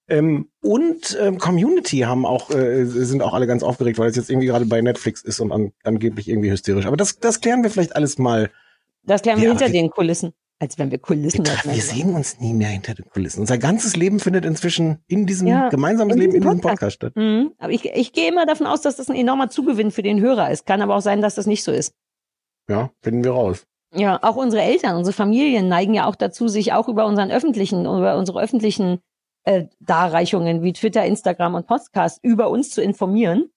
[0.07, 4.29] Ähm, und ähm, Community haben auch, äh, sind auch alle ganz aufgeregt, weil es jetzt
[4.29, 6.85] irgendwie gerade bei Netflix ist und an, angeblich irgendwie hysterisch.
[6.85, 8.51] Aber das, das klären wir vielleicht alles mal.
[9.03, 10.33] Das klären wir Ja, hinter den Kulissen.
[10.59, 11.73] Als wenn wir Kulissen hätten.
[11.73, 13.41] Wir sehen uns nie mehr hinter den Kulissen.
[13.41, 16.95] Unser ganzes Leben findet inzwischen in diesem Ja, gemeinsames in Leben in diesem diesem Podcast
[16.95, 17.13] statt.
[17.15, 17.51] Mhm.
[17.57, 20.51] Aber ich, ich gehe immer davon aus, dass das ein enormer Zugewinn für den Hörer
[20.51, 20.65] ist.
[20.65, 21.93] Kann aber auch sein, dass das nicht so ist.
[22.69, 23.65] Ja, finden wir raus.
[23.93, 27.81] Ja, auch unsere Eltern, unsere Familien neigen ja auch dazu, sich auch über unseren öffentlichen,
[27.81, 28.99] über unsere öffentlichen
[29.43, 33.49] äh, Darreichungen wie Twitter, Instagram und Podcast über uns zu informieren.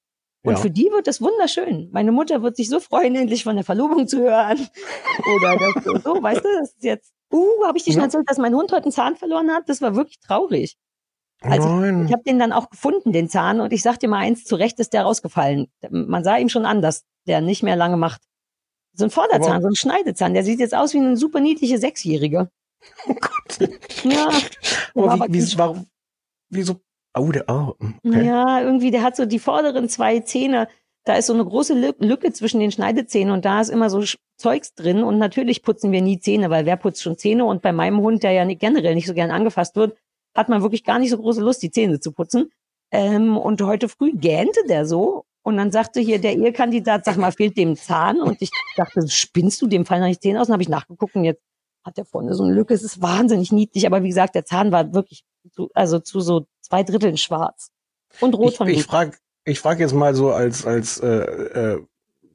[0.44, 0.58] Und Ja.
[0.58, 1.88] für die wird das wunderschön.
[1.92, 4.58] Meine Mutter wird sich so freuen, endlich von der Verlobung zu hören.
[5.36, 8.28] Oder das so, so, weißt du, das ist jetzt, uh, habe ich dir schon erzählt,
[8.30, 9.68] dass mein Hund heute einen Zahn verloren hat?
[9.68, 10.76] Das war wirklich traurig.
[11.40, 12.06] Also Nein.
[12.06, 14.56] ich habe den dann auch gefunden, den Zahn, und ich sag dir mal eins, zu
[14.56, 15.68] Recht ist der rausgefallen.
[15.90, 18.22] Man sah ihm schon an, dass der nicht mehr lange macht.
[18.94, 21.78] So ein Vorderzahn, Aber- so ein Schneidezahn, der sieht jetzt aus wie eine super niedliche
[21.78, 22.48] Sechsjährige.
[23.08, 23.68] Oh Gott.
[24.04, 24.28] Ja,
[24.94, 25.86] Aber aber wie, wie, warum,
[26.48, 26.76] wieso?
[27.18, 28.26] Oh, der, oh, okay.
[28.26, 30.68] ja, irgendwie, der hat so die vorderen zwei Zähne,
[31.04, 34.02] da ist so eine große Lü- Lücke zwischen den Schneidezähnen und da ist immer so
[34.36, 37.72] Zeugs drin und natürlich putzen wir nie Zähne, weil wer putzt schon Zähne und bei
[37.72, 39.96] meinem Hund, der ja nicht, generell nicht so gern angefasst wird,
[40.36, 42.50] hat man wirklich gar nicht so große Lust, die Zähne zu putzen.
[42.92, 47.32] Ähm, und heute früh gähnte der so und dann sagte hier der Ehekandidat, sag mal,
[47.32, 48.20] fehlt dem Zahn?
[48.20, 50.48] Und ich dachte, spinnst du, dem fallen noch nicht Zähne aus?
[50.48, 51.42] Und habe ich nachgeguckt und jetzt
[51.84, 52.74] hat der vorne so eine Lücke.
[52.74, 56.46] Es ist wahnsinnig niedlich, aber wie gesagt, der Zahn war wirklich zu, also zu so
[56.68, 57.70] zwei Dritteln schwarz
[58.20, 59.12] und rot Ich, von ich frage
[59.44, 61.80] ich frage jetzt mal so als, als äh, äh,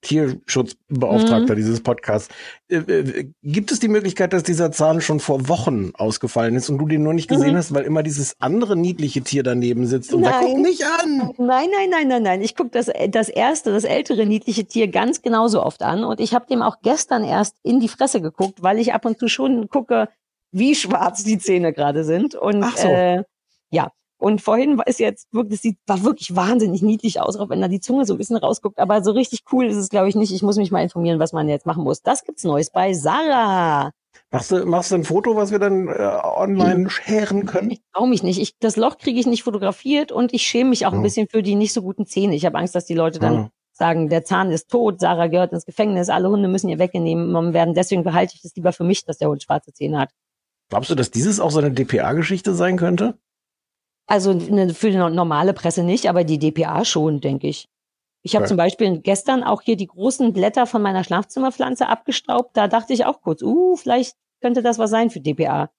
[0.02, 1.58] Tierschutzbeauftragter Mhm.
[1.58, 2.34] dieses Podcasts.
[2.68, 6.78] Äh, äh, gibt es die Möglichkeit, dass dieser Zahn schon vor Wochen ausgefallen ist und
[6.78, 7.58] du den nur nicht gesehen Mhm.
[7.58, 11.34] hast, weil immer dieses andere niedliche Tier daneben sitzt und sagt, guck mich an!
[11.38, 12.42] Nein, nein, nein, nein, nein.
[12.42, 16.04] Ich gucke das, das erste, das ältere niedliche Tier ganz genauso oft an.
[16.04, 19.20] Und ich habe dem auch gestern erst in die Fresse geguckt, weil ich ab und
[19.20, 20.10] zu schon gucke,
[20.52, 22.36] wie schwarz die Zähne gerade sind.
[22.36, 22.88] Und Ach so.
[22.88, 23.24] äh,
[23.72, 23.92] ja.
[24.24, 27.60] Und vorhin war es jetzt wirklich, das sieht, war wirklich wahnsinnig niedlich aus, auch wenn
[27.60, 28.80] da die Zunge so ein bisschen rausguckt.
[28.80, 30.32] Aber so richtig cool ist es, glaube ich, nicht.
[30.34, 32.02] Ich muss mich mal informieren, was man jetzt machen muss.
[32.02, 33.92] Das gibt's Neues bei Sarah.
[34.32, 37.72] Machst du, machst du ein Foto, was wir dann äh, online scheren können?
[37.72, 38.40] Ich traue mich nicht.
[38.40, 41.04] Ich, das Loch kriege ich nicht fotografiert und ich schäme mich auch ein Oh.
[41.04, 42.34] bisschen für die nicht so guten Zähne.
[42.36, 43.50] Ich habe Angst, dass die Leute dann Ah.
[43.74, 47.74] sagen, der Zahn ist tot, Sarah gehört ins Gefängnis, alle Hunde müssen ihr weggenommen werden.
[47.74, 50.12] Deswegen behalte ich es lieber für mich, dass der Hund schwarze Zähne hat.
[50.70, 53.18] Glaubst du, dass dieses auch so eine DPA-Geschichte sein könnte?
[54.08, 57.68] Also ne, für die no- normale Presse nicht, aber die DPA schon, denke ich.
[58.26, 58.50] Ich habe Okay.
[58.50, 62.56] zum Beispiel gestern auch hier die großen Blätter von meiner Schlafzimmerpflanze abgestaubt.
[62.56, 65.70] Da dachte ich auch kurz, uh, vielleicht könnte das was sein für DPA.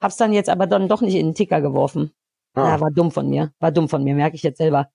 [0.00, 2.12] Hab's dann jetzt aber dann doch nicht in den Ticker geworfen.
[2.54, 2.70] Ah.
[2.70, 3.52] Ja, war dumm von mir.
[3.60, 4.90] War dumm von mir, merke ich jetzt selber.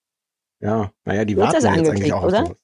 [0.60, 2.54] Ja, naja, die warten das jetzt eigentlich auch oder?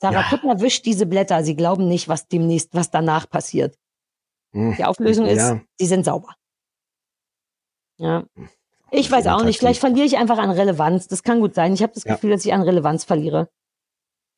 [0.00, 0.28] Sarah Ja.
[0.28, 1.44] Kuttner wischt diese Blätter.
[1.44, 3.78] Sie glauben nicht, was demnächst, was danach passiert.
[4.52, 4.74] Hm.
[4.76, 5.60] Die Auflösung ist, Ja.
[5.78, 6.34] sie sind sauber.
[7.98, 8.24] Ja.
[8.96, 9.58] Ich weiß auch nicht.
[9.58, 11.08] Vielleicht verliere ich einfach an Relevanz.
[11.08, 11.72] Das kann gut sein.
[11.74, 12.14] Ich habe das Ja.
[12.14, 13.48] Gefühl, dass ich an Relevanz verliere.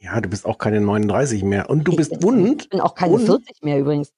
[0.01, 1.69] Ja, du bist auch keine 39 mehr.
[1.71, 4.13] Und du bist und, Ich bin auch keine und, 40 mehr übrigens.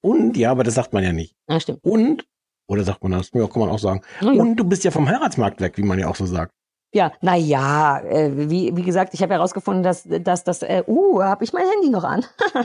[0.00, 1.34] und, ja, aber das sagt man ja nicht.
[1.48, 1.84] Ja, stimmt.
[1.84, 2.24] Und,
[2.68, 3.30] oder sagt man das?
[3.32, 4.02] Ja, kann man auch sagen.
[4.20, 4.30] Ja.
[4.30, 6.52] Und du bist ja vom Heiratsmarkt weg, wie man ja auch so sagt.
[6.92, 11.22] Ja, na ja, äh, wie, wie gesagt, ich habe herausgefunden, dass, dass das, äh, uh,
[11.22, 12.24] habe ich mein Handy noch an?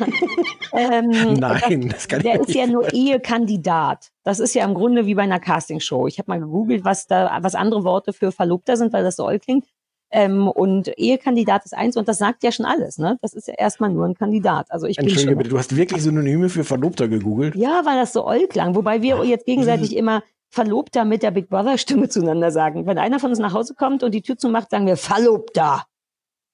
[0.73, 4.11] ähm, Nein, das kann ich Der mir ist nicht ja nur Ehekandidat.
[4.23, 6.07] Das ist ja im Grunde wie bei einer Castingshow.
[6.07, 9.25] Ich habe mal gegoogelt, was da, was andere Worte für Verlobter sind, weil das so
[9.25, 9.65] oll klingt.
[10.09, 13.17] Ähm, und Ehekandidat ist eins und das sagt ja schon alles, ne?
[13.21, 14.71] Das ist ja erstmal nur ein Kandidat.
[14.71, 15.37] Also ich bin Entschuldige schon.
[15.37, 17.55] bitte, du hast wirklich Synonyme für Verlobter gegoogelt?
[17.55, 18.75] Ja, weil das so oll klang.
[18.75, 20.23] Wobei wir jetzt gegenseitig immer
[20.55, 22.85] Verlobter mit der Big Brother Stimme zueinander sagen.
[22.87, 25.85] Wenn einer von uns nach Hause kommt und die Tür zumacht, sagen wir Verlobter.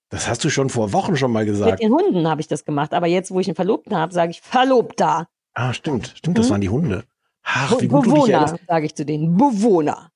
[0.10, 1.82] Das hast du schon vor Wochen schon mal Mit gesagt.
[1.82, 2.93] den Hunden habe ich das gemacht.
[2.93, 5.28] Aber jetzt, wo ich einen Verlobten habe, sage ich Verlobter.
[5.54, 6.14] Ah, stimmt.
[6.18, 6.52] Stimmt, das Hm?
[6.52, 7.04] waren die Hunde.
[7.43, 9.38] Ach, wie gut Bewohner, sage ich zu denen.
[9.38, 10.12] Bewohner.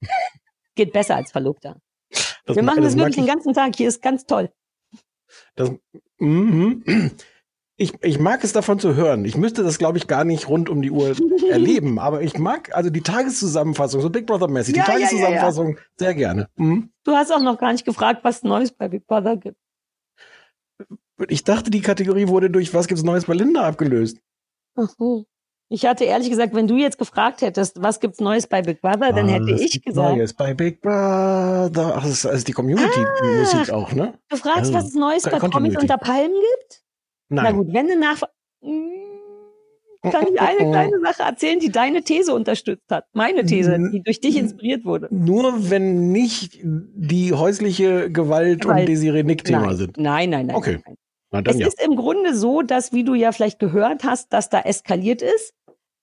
[0.75, 1.77] Geht besser als Verlobter.
[2.45, 3.75] Das Wir ma- machen das, das wirklich den ganzen Tag.
[3.75, 4.51] Hier ist ganz toll.
[5.55, 5.71] Das,
[6.19, 6.83] mhm.
[7.78, 9.26] Ich, ich mag es davon zu hören.
[9.26, 11.13] Ich müsste das, glaube ich, gar nicht rund um die Uhr
[11.51, 11.99] erleben.
[11.99, 15.05] Aber ich mag also die Tageszusammenfassung, so Big Brother mäßig, die Ja, ja, ja, ja.
[15.07, 16.47] Tageszusammenfassung sehr gerne.
[16.55, 16.89] Mhm.
[17.03, 19.57] Du hast auch noch gar nicht gefragt, was Neues bei Big Brother gibt.
[21.30, 24.17] Ich dachte, die Kategorie wurde durch Was gibt's Neues bei Linda abgelöst.
[24.76, 25.26] Ach so.
[25.67, 29.11] Ich hatte ehrlich gesagt, wenn du jetzt gefragt hättest, was gibt's Neues bei Big Brother,
[29.13, 31.93] dann hätte ich gesagt, Neues bei Big Brother.
[31.95, 34.13] Ach, das ist, ist die Community-Musik auch, ne?
[34.30, 35.78] du fragst, Also, was es Neues bei Promis Continuity.
[35.82, 36.84] unter Palmen gibt?
[37.30, 37.55] Na Nein.
[37.57, 38.21] gut, wenn du nach...
[40.01, 43.05] Kann ich eine kleine Sache erzählen, die deine These unterstützt hat?
[43.13, 45.07] Meine These, die durch dich inspiriert wurde.
[45.09, 49.97] Nur wenn nicht die häusliche Gewalt und Weil- Desiree Nick-Thema Nein, sind.
[49.97, 50.55] nein, nein, nein.
[50.55, 50.80] Okay.
[50.86, 50.95] nein.
[51.32, 51.65] Na dann es ja.
[51.67, 55.53] ist im Grunde so, dass, wie du ja vielleicht gehört hast, dass da eskaliert ist.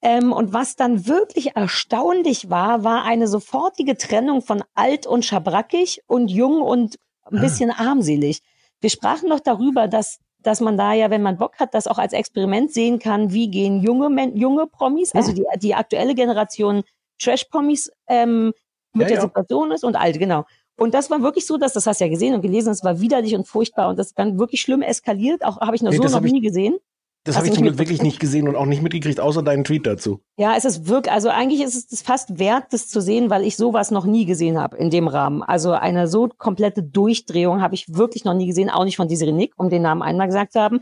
[0.03, 6.03] Ähm, und was dann wirklich erstaunlich war, war eine sofortige Trennung von alt und schabrackig
[6.09, 6.97] und jung und
[7.31, 7.41] ein Ah.
[7.41, 8.41] bisschen armselig.
[8.81, 11.99] Wir sprachen doch darüber, dass, dass man da ja, wenn man Bock hat, das auch
[11.99, 16.83] als Experiment sehen kann, wie gehen junge, Men junge Promis, also die, die aktuelle Generation
[17.21, 18.53] Trash-Promis ähm,
[18.93, 19.23] mit Ja, der ja.
[19.23, 20.45] Situation ist und alt, genau.
[20.77, 23.01] Und das war wirklich so, dass das hast du ja gesehen und gelesen, es war
[23.01, 25.45] widerlich und furchtbar und das ist dann wirklich schlimm eskaliert.
[25.45, 26.79] Auch habe ich noch Nee, so noch nie gesehen.
[27.25, 29.87] Das habe ich zum Glück wirklich nicht gesehen und auch nicht mitgekriegt, außer deinen Tweet
[29.87, 30.21] dazu.
[30.37, 33.57] Ja, es ist wirklich, also eigentlich ist es fast wert, das zu sehen, weil ich
[33.57, 35.43] sowas noch nie gesehen habe in dem Rahmen.
[35.45, 39.31] Also eine so komplette Durchdrehung habe ich wirklich noch nie gesehen, auch nicht von Desiree
[39.31, 40.81] Nick, um den Namen einmal gesagt zu haben.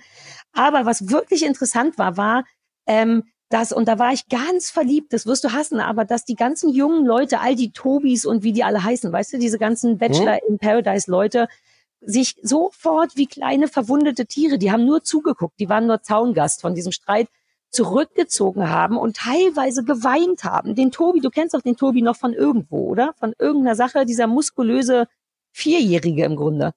[0.53, 2.45] Aber was wirklich interessant war, war,
[2.87, 6.37] ähm, dass, und da war ich ganz verliebt, das wirst du hassen, aber dass die
[6.37, 9.99] ganzen jungen Leute, all die Tobis und wie die alle heißen, weißt du, diese ganzen
[9.99, 11.49] Bachelor in Paradise Leute,
[12.01, 16.75] sich sofort wie kleine verwundete Tiere, die haben nur zugeguckt, die waren nur Zaungast von
[16.75, 17.29] diesem Streit,
[17.71, 20.75] zurückgezogen haben und teilweise geweint haben.
[20.75, 23.15] Den Tobi, du kennst doch den Tobi noch von irgendwo, oder?
[23.19, 25.07] Von irgendeiner Sache, dieser muskulöse
[25.53, 26.73] Vierjährige im Grunde.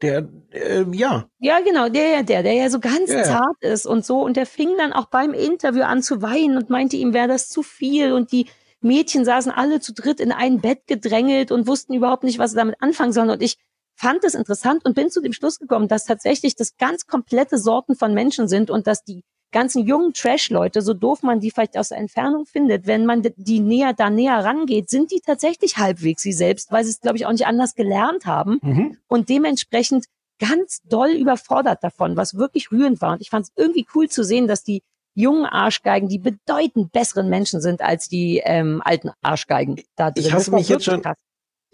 [0.00, 1.28] Der, äh, ja.
[1.38, 3.22] Ja, genau, der, ja, der, der ja so ganz ja.
[3.22, 4.20] zart ist und so.
[4.20, 7.48] Und der fing dann auch beim Interview an zu weinen und meinte, ihm wäre das
[7.48, 8.12] zu viel.
[8.12, 8.46] Und die
[8.80, 12.56] Mädchen saßen alle zu dritt in ein Bett gedrängelt und wussten überhaupt nicht, was sie
[12.56, 13.30] damit anfangen sollen.
[13.30, 13.58] Und ich
[14.02, 17.94] fand es interessant und bin zu dem Schluss gekommen, dass tatsächlich das ganz komplette Sorten
[17.94, 19.22] von Menschen sind und dass die
[19.52, 23.60] ganzen jungen Trash-Leute, so doof man die vielleicht aus der Entfernung findet, wenn man die
[23.60, 27.26] näher da näher rangeht, sind die tatsächlich halbwegs sie selbst, weil sie es, glaube ich,
[27.26, 28.96] auch nicht anders gelernt haben Mhm.
[29.08, 30.06] und dementsprechend
[30.40, 33.12] ganz doll überfordert davon, was wirklich rührend war.
[33.12, 34.82] Und ich fand es irgendwie cool zu sehen, dass die
[35.14, 40.24] jungen Arschgeigen die bedeutend besseren Menschen sind als die ähm, alten Arschgeigen da drin.
[40.24, 41.02] Ich hasse mich jetzt schon.
[41.02, 41.18] krass.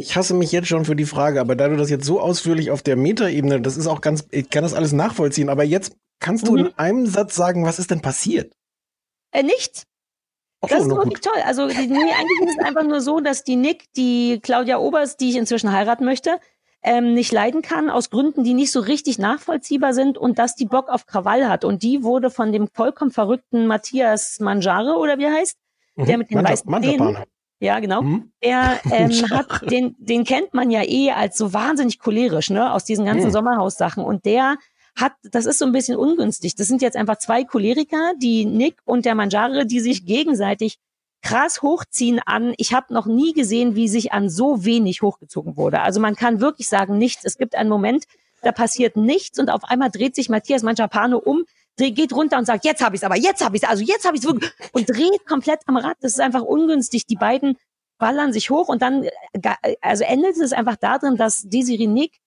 [0.01, 2.70] Ich hasse mich jetzt schon für die Frage, aber da du das jetzt so ausführlich
[2.70, 6.46] auf der Metaebene, das ist auch ganz, ich kann das alles nachvollziehen, aber jetzt kannst
[6.46, 6.59] du Mhm.
[6.59, 8.53] in einem Satz sagen, was ist denn passiert?
[9.32, 9.82] Äh, nichts.
[10.61, 11.42] Ach so, Das ist na wirklich toll.
[11.44, 15.20] Also die- nee, eigentlich ist es einfach nur so, dass die Nick, die Claudia Oberst,
[15.20, 16.38] die ich inzwischen heiraten möchte,
[16.82, 20.66] ähm, nicht leiden kann, aus Gründen, die nicht so richtig nachvollziehbar sind und dass die
[20.66, 21.64] Bock auf Krawall hat.
[21.64, 25.57] Und die wurde von dem vollkommen verrückten Matthias Manjare, oder wie er heißt,
[25.96, 26.18] der Mhm.
[26.20, 27.16] mit den Manta- weißen Zähnen.
[27.61, 28.03] Ja, genau.
[28.03, 28.33] Mhm.
[28.43, 32.85] Der ähm, hat, den, den kennt man ja eh als so wahnsinnig cholerisch, ne, aus
[32.85, 33.33] diesen ganzen Mhm.
[33.33, 34.05] Sommerhaussachen.
[34.05, 34.57] Und der
[34.97, 36.55] hat, das ist so ein bisschen ungünstig.
[36.55, 40.79] Das sind jetzt einfach zwei Choleriker, die Nick und der Manjare, die sich gegenseitig
[41.23, 42.55] krass hochziehen an.
[42.59, 45.81] Ich habe noch nie gesehen, wie sich an so wenig hochgezogen wurde.
[45.81, 47.25] Also man kann wirklich sagen, nichts.
[47.25, 48.05] Es gibt einen Moment,
[48.43, 51.45] da passiert nichts und auf einmal dreht sich Matthias Manjapane um,
[51.79, 54.05] geht runter und sagt, jetzt habe ich es, aber jetzt habe ich es, also jetzt
[54.07, 55.97] habe ich es wirklich und dreht komplett am Rad.
[56.01, 57.07] Das ist einfach ungünstig.
[57.07, 57.57] Die beiden
[57.99, 59.11] ballern sich hoch und dann, äh,
[59.41, 62.18] ga- also endet es einfach darin, dass Desiree Nick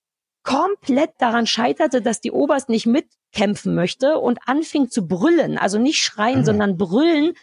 [0.44, 5.58] komplett daran scheiterte, dass die Oberst nicht mitkämpfen möchte und anfing zu brüllen.
[5.58, 7.34] Also nicht schreien, sondern brüllen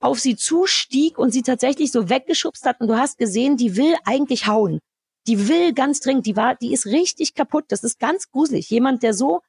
[0.00, 2.80] auf sie zustieg und sie tatsächlich so weggeschubst hat.
[2.80, 4.78] Und du hast gesehen, die will eigentlich hauen.
[5.26, 7.64] Die will ganz dringend, die war, die ist richtig kaputt.
[7.68, 8.68] Das ist ganz gruselig.
[8.70, 9.40] Jemand, der so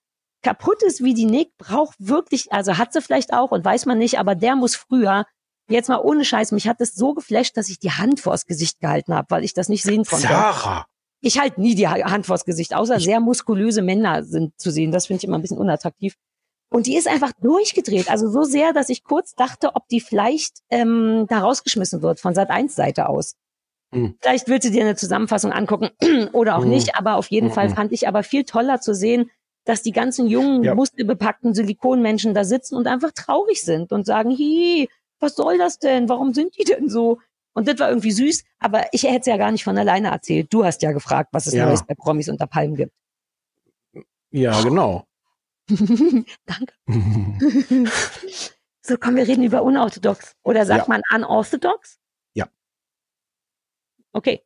[0.46, 3.98] kaputt ist wie die Nick, braucht wirklich, also hat sie vielleicht auch und weiß man
[3.98, 5.26] nicht, aber der muss früher,
[5.68, 8.80] jetzt mal ohne Scheiß, mich hat es so geflasht, dass ich die Hand vors Gesicht
[8.80, 10.28] gehalten habe, weil ich das nicht sehen konnte.
[10.28, 10.86] Sarah.
[11.22, 14.92] Ich halte nie die Ha- Hand vors Gesicht, außer sehr muskulöse Männer sind zu sehen.
[14.92, 16.16] Das finde ich immer ein bisschen unattraktiv.
[16.72, 18.12] Und die ist einfach durchgedreht.
[18.12, 22.36] Also so sehr, dass ich kurz dachte, ob die vielleicht ähm, da rausgeschmissen wird von
[22.36, 23.34] Sat 1 Seite aus.
[23.94, 24.16] Hm.
[24.22, 25.90] Vielleicht willst du dir eine Zusammenfassung angucken
[26.34, 26.70] oder auch Hm.
[26.70, 26.96] nicht.
[26.96, 27.76] Aber auf jeden Hm, Fall hm.
[27.76, 29.32] fand ich aber viel toller zu sehen,
[29.66, 30.76] dass die ganzen jungen, Ja.
[30.76, 34.88] muskelbepackten Silikonmenschen da sitzen und einfach traurig sind und sagen, hi,
[35.20, 36.08] was soll das denn?
[36.08, 37.20] Warum sind die denn so?
[37.54, 40.54] Und das war irgendwie süß, aber ich hätte es ja gar nicht von alleine erzählt.
[40.54, 41.66] Du hast ja gefragt, was es Ja.
[41.66, 42.94] Neues bei Promis unter Palmen gibt.
[44.32, 45.06] Ja, genau.
[46.46, 46.74] Danke.
[48.82, 50.36] so, komm, wir reden über unorthodox.
[50.44, 50.94] Oder sagt Ja.
[50.94, 51.98] man unorthodox?
[52.34, 52.48] Ja.
[54.12, 54.44] Okay.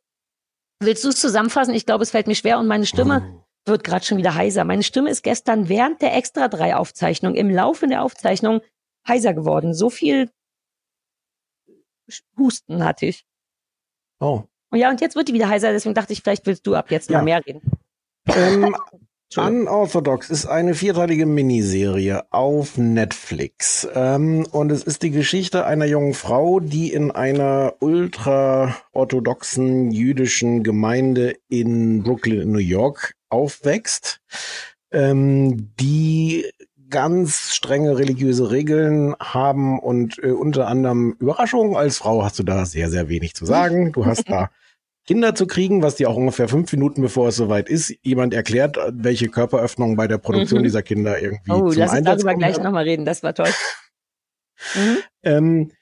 [0.78, 1.74] Willst du es zusammenfassen?
[1.74, 3.39] Ich glaube, es fällt mir schwer und meine Stimme Oh.
[3.66, 4.64] Wird gerade schon wieder heiser.
[4.64, 8.60] Meine Stimme ist gestern während der Extra 3 Aufzeichnung, im Laufe der Aufzeichnung
[9.06, 9.74] heiser geworden.
[9.74, 10.30] So viel
[12.36, 13.24] Husten hatte ich.
[14.18, 14.42] Oh.
[14.70, 16.90] Und ja, und jetzt wird die wieder heiser, deswegen dachte ich, vielleicht willst du ab
[16.90, 17.18] jetzt Ja.
[17.18, 17.62] mal mehr reden.
[18.26, 18.74] Ähm.
[19.36, 23.86] Unorthodox ist eine vierteilige Miniserie auf Netflix.
[23.94, 31.36] Ähm, und es ist die Geschichte einer jungen Frau, die in einer ultra-orthodoxen jüdischen Gemeinde
[31.48, 34.20] in Brooklyn, in New York, aufwächst,
[34.92, 36.46] ähm, die
[36.88, 42.66] ganz strenge religiöse Regeln haben und äh, unter anderem Überraschung, als Frau hast du da
[42.66, 43.92] sehr, sehr wenig zu sagen.
[43.92, 44.50] Du hast da
[45.06, 48.76] Kinder zu kriegen, was dir auch ungefähr fünf Minuten bevor es soweit ist, jemand erklärt,
[48.92, 50.64] welche Körperöffnungen bei der Produktion Mhm.
[50.64, 53.50] dieser Kinder irgendwie Oh, zum lass uns darüber gleich nochmal reden, das war toll.
[54.74, 54.98] Mhm.
[55.22, 55.72] Ähm,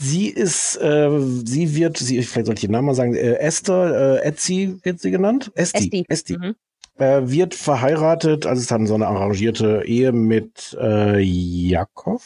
[0.00, 1.10] sie ist, äh,
[1.44, 5.00] sie wird, sie, vielleicht sollte ich den Namen mal sagen, äh, Esther, äh, Etsy wird
[5.00, 5.52] sie genannt?
[5.54, 5.84] Esti.
[5.84, 6.04] Esti.
[6.08, 6.38] Esti.
[6.38, 6.56] Mhm.
[6.96, 12.22] Äh, wird verheiratet, also es ist dann so eine arrangierte Ehe mit äh, Jakob.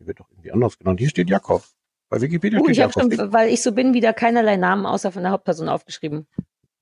[0.00, 1.00] Die wird doch irgendwie anders genannt.
[1.00, 1.62] Hier steht Jakob.
[2.08, 3.12] Bei Wikipedia Oh, steht ich Jakob.
[3.14, 6.26] schon, weil ich so bin, wieder keinerlei Namen außer von der Hauptperson aufgeschrieben.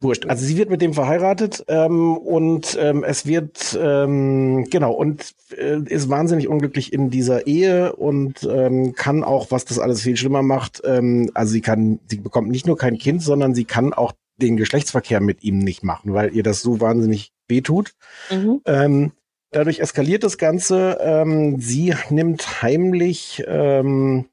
[0.03, 0.27] Wurscht.
[0.27, 5.79] Also sie wird mit dem verheiratet ähm, und ähm, es wird ähm, genau und äh,
[5.87, 10.43] ist wahnsinnig unglücklich in dieser Ehe und ähm, kann auch, was das alles viel schlimmer
[10.43, 14.13] macht, ähm, also sie kann, sie bekommt nicht nur kein Kind, sondern sie kann auch
[14.37, 17.95] den Geschlechtsverkehr mit ihm nicht machen, weil ihr das so wahnsinnig wehtut.
[18.31, 18.61] Mhm.
[18.65, 19.13] Ähm,
[19.51, 20.99] dadurch eskaliert das Ganze.
[21.01, 24.27] Ähm, sie nimmt heimlich ähm,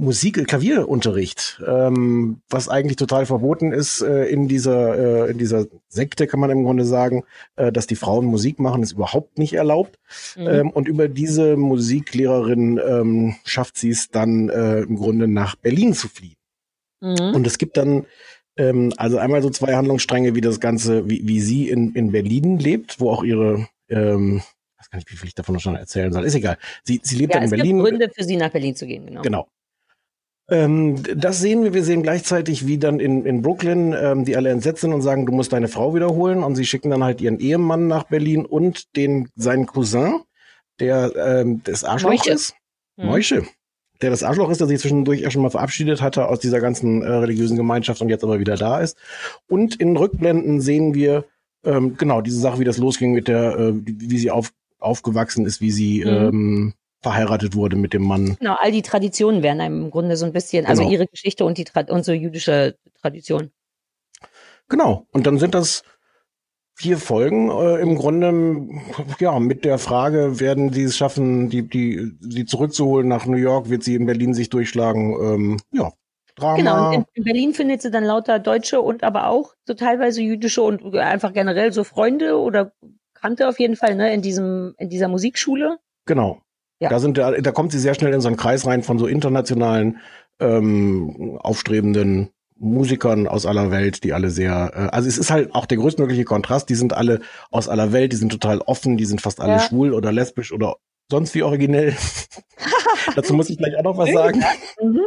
[0.00, 6.26] Musik, Klavierunterricht, ähm, was eigentlich total verboten ist äh, in dieser äh, in dieser Sekte,
[6.26, 7.24] kann man im Grunde sagen,
[7.56, 9.98] äh, dass die Frauen Musik machen, ist überhaupt nicht erlaubt.
[10.36, 10.48] Mhm.
[10.48, 15.92] Ähm, und über diese Musiklehrerin ähm, schafft sie es dann äh, im Grunde nach Berlin
[15.92, 16.36] zu fliehen.
[17.00, 17.34] Mhm.
[17.34, 18.06] Und es gibt dann
[18.56, 22.58] ähm, also einmal so zwei Handlungsstränge, wie das Ganze, wie, wie sie in, in Berlin
[22.58, 25.76] lebt, wo auch ihre, ähm, ich weiß gar nicht, wie viel ich davon noch schon
[25.76, 26.56] erzählen soll, ist egal.
[26.84, 27.76] Sie, sie lebt ja, dann in es Berlin.
[27.76, 29.22] gibt Gründe für sie nach Berlin zu gehen, genau.
[29.22, 29.48] Genau.
[30.50, 31.72] Ähm, das sehen wir.
[31.74, 35.24] Wir sehen gleichzeitig, wie dann in, in Brooklyn ähm, die alle entsetzt sind und sagen,
[35.26, 36.42] du musst deine Frau wiederholen.
[36.42, 40.20] Und sie schicken dann halt ihren Ehemann nach Berlin und den seinen Cousin,
[40.80, 42.32] der ähm, das Arschloch Moiche.
[42.32, 42.54] ist.
[42.98, 43.06] Hm.
[43.06, 43.42] Moische.
[44.02, 47.02] Der das Arschloch ist, der sich zwischendurch ja schon mal verabschiedet hatte aus dieser ganzen
[47.02, 48.96] äh, religiösen Gemeinschaft und jetzt aber wieder da ist.
[49.46, 51.26] Und in Rückblenden sehen wir
[51.64, 55.44] ähm, genau diese Sache, wie das losging mit der, äh, wie wie sie auf, aufgewachsen
[55.44, 56.08] ist, wie sie Mhm.
[56.10, 56.72] ähm,
[57.02, 58.36] verheiratet wurde mit dem Mann.
[58.38, 60.92] Genau, all die Traditionen werden einem im Grunde so ein bisschen, also Genau.
[60.92, 63.50] ihre Geschichte und die unsere jüdische Tradition.
[64.68, 65.06] Genau.
[65.12, 65.82] Und dann sind das
[66.74, 68.68] vier Folgen äh, im Grunde
[69.18, 73.68] ja mit der Frage, werden sie es schaffen, die die sie zurückzuholen nach New York,
[73.68, 75.14] wird sie in Berlin sich durchschlagen?
[75.20, 75.92] Ähm, ja,
[76.36, 76.56] Drama.
[76.56, 80.22] Genau, und in, in Berlin findet sie dann lauter Deutsche und aber auch so teilweise
[80.22, 82.72] jüdische und einfach generell so Freunde oder
[83.14, 85.78] Kannte auf jeden Fall, ne, in diesem, in dieser Musikschule.
[86.06, 86.40] Genau.
[86.80, 86.88] Ja.
[86.88, 89.06] Da sind da, da kommt sie sehr schnell in so einen Kreis rein von so
[89.06, 89.98] internationalen
[90.40, 95.66] ähm, aufstrebenden Musikern aus aller Welt, die alle sehr, äh, also es ist halt auch
[95.66, 97.20] der größtmögliche Kontrast, die sind alle
[97.50, 99.58] aus aller Welt, die sind total offen, die sind fast alle Ja.
[99.60, 100.76] schwul oder lesbisch oder
[101.10, 101.94] sonst wie originell.
[103.16, 104.42] Dazu muss ich gleich auch noch was sagen.
[104.82, 105.00] Mhm.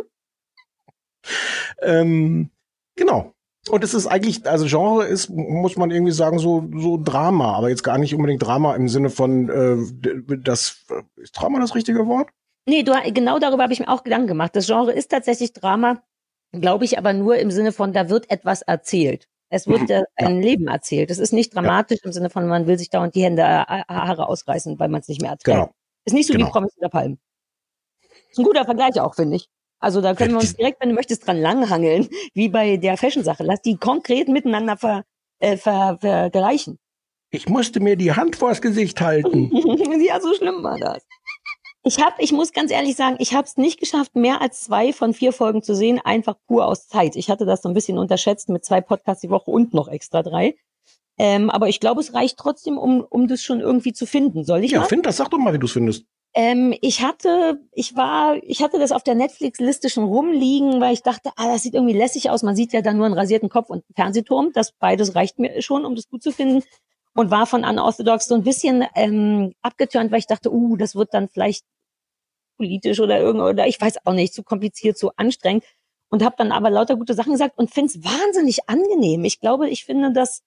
[1.81, 2.49] Ähm,
[2.95, 3.33] genau.
[3.69, 7.69] Und es ist eigentlich, also Genre ist, muss man irgendwie sagen, so, so Drama, aber
[7.69, 10.83] jetzt gar nicht unbedingt Drama im Sinne von, äh, das,
[11.15, 12.29] ist Drama das richtige Wort?
[12.65, 14.55] Nee, du, genau darüber habe ich mir auch Gedanken gemacht.
[14.55, 16.03] Das Genre ist tatsächlich Drama,
[16.51, 19.27] glaube ich, aber nur im Sinne von, da wird etwas erzählt.
[19.49, 19.89] Es wird Mhm.
[19.91, 21.09] äh, ein Leben erzählt.
[21.11, 24.27] Es ist nicht dramatisch im Sinne von, man will sich dauernd die Hände, äh, Haare
[24.27, 25.55] ausreißen, weil man es nicht mehr erträgt.
[25.57, 25.71] Genau.
[26.05, 26.47] Ist nicht so Genau.
[26.47, 27.19] wie Promis oder Palmen.
[28.29, 29.47] Ist ein guter Vergleich auch, finde ich.
[29.83, 33.43] Also da können wir uns direkt, wenn du möchtest, dran langhangeln, wie bei der Fashion-Sache.
[33.43, 35.03] Lass die konkret miteinander ver,
[35.39, 36.79] äh, ver, vergleichen.
[37.31, 39.51] Ich musste mir die Hand vors Gesicht halten.
[40.01, 41.03] ja, so schlimm war das.
[41.83, 44.93] Ich hab, ich muss ganz ehrlich sagen, ich habe es nicht geschafft, mehr als zwei
[44.93, 47.17] von vier Folgen zu sehen, einfach pur aus Zeit.
[47.17, 50.23] Ich hatte das so ein bisschen unterschätzt mit zwei Podcasts die Woche und noch extra
[50.23, 50.55] drei.
[51.17, 54.45] Ähm, aber ich glaube, es reicht trotzdem, um, um das schon irgendwie zu finden.
[54.45, 54.85] Soll ich Ja, mal?
[54.85, 56.05] find das, sag doch mal, wie du es findest.
[56.35, 61.03] Ähm, ich hatte, ich war, ich hatte das auf der Netflix-Liste schon rumliegen, weil ich
[61.03, 62.41] dachte, ah, das sieht irgendwie lässig aus.
[62.41, 64.51] Man sieht ja dann nur einen rasierten Kopf und einen Fernsehturm.
[64.53, 66.63] Das beides reicht mir schon, um das gut zu finden.
[67.15, 71.13] Und war von Unorthodox so ein bisschen ähm, abgeturnt, weil ich dachte, uh, das wird
[71.13, 71.63] dann vielleicht
[72.57, 75.63] politisch oder irgend oder ich weiß auch nicht, zu kompliziert, zu anstrengend.
[76.09, 79.23] Und habe dann aber lauter gute Sachen gesagt und finde es wahnsinnig angenehm.
[79.25, 80.41] Ich glaube, ich finde, dass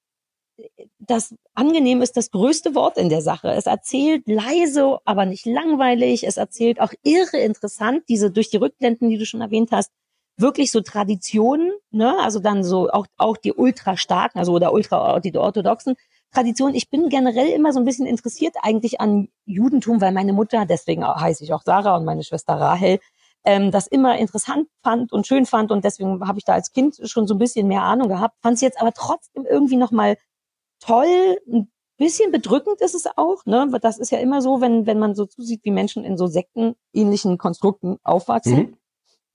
[0.99, 3.49] das angenehm ist das größte Wort in der Sache.
[3.51, 6.27] Es erzählt leise, aber nicht langweilig.
[6.27, 9.91] Es erzählt auch irre interessant, diese durch die Rückblenden, die du schon erwähnt hast,
[10.39, 12.19] wirklich so Traditionen, ne?
[12.21, 15.95] Also dann so auch, auch die ultra starken, also oder ultra die orthodoxen
[16.33, 16.75] Traditionen.
[16.75, 21.07] Ich bin generell immer so ein bisschen interessiert eigentlich an Judentum, weil meine Mutter, deswegen
[21.07, 22.99] heiße ich auch Sarah und meine Schwester Rahel,
[23.45, 26.99] ähm, das immer interessant fand und schön fand und deswegen habe ich da als Kind
[27.05, 28.37] schon so ein bisschen mehr Ahnung gehabt.
[28.43, 30.17] Fand es jetzt aber trotzdem irgendwie noch mal
[30.81, 31.39] toll.
[31.51, 31.69] Ein
[31.99, 33.67] bisschen bedrückend ist es auch, ne?
[33.71, 36.27] Weil Das ist ja immer so, wenn wenn man so zusieht, wie Menschen in so
[36.27, 38.57] sektenähnlichen Konstrukten aufwachsen.
[38.57, 38.77] Mhm.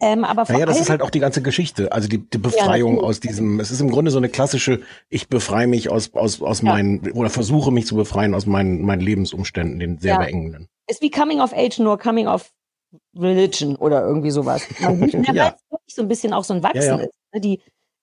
[0.03, 1.91] Ähm, aber Naja, das ist halt auch die ganze Geschichte.
[1.91, 3.09] Also die, die Befreiung natürlich.
[3.09, 6.61] aus diesem, es ist im Grunde so eine klassische, ich befreie mich aus, aus, aus
[6.63, 6.69] Ja.
[6.73, 10.17] meinen, oder versuche mich zu befreien aus meinen, meinen Lebensumständen, den sehr Ja.
[10.19, 10.67] beengenden.
[10.87, 12.51] ist wie Coming of Age, nur Coming of
[13.15, 14.67] Religion oder irgendwie sowas.
[14.79, 15.33] Man sieht, ja.
[15.33, 15.43] Ja.
[15.43, 17.03] weil es wirklich so ein bisschen auch so ein Wachsen Ja, ja.
[17.03, 17.13] ist.
[17.33, 17.41] ne?
[17.41, 17.61] Die,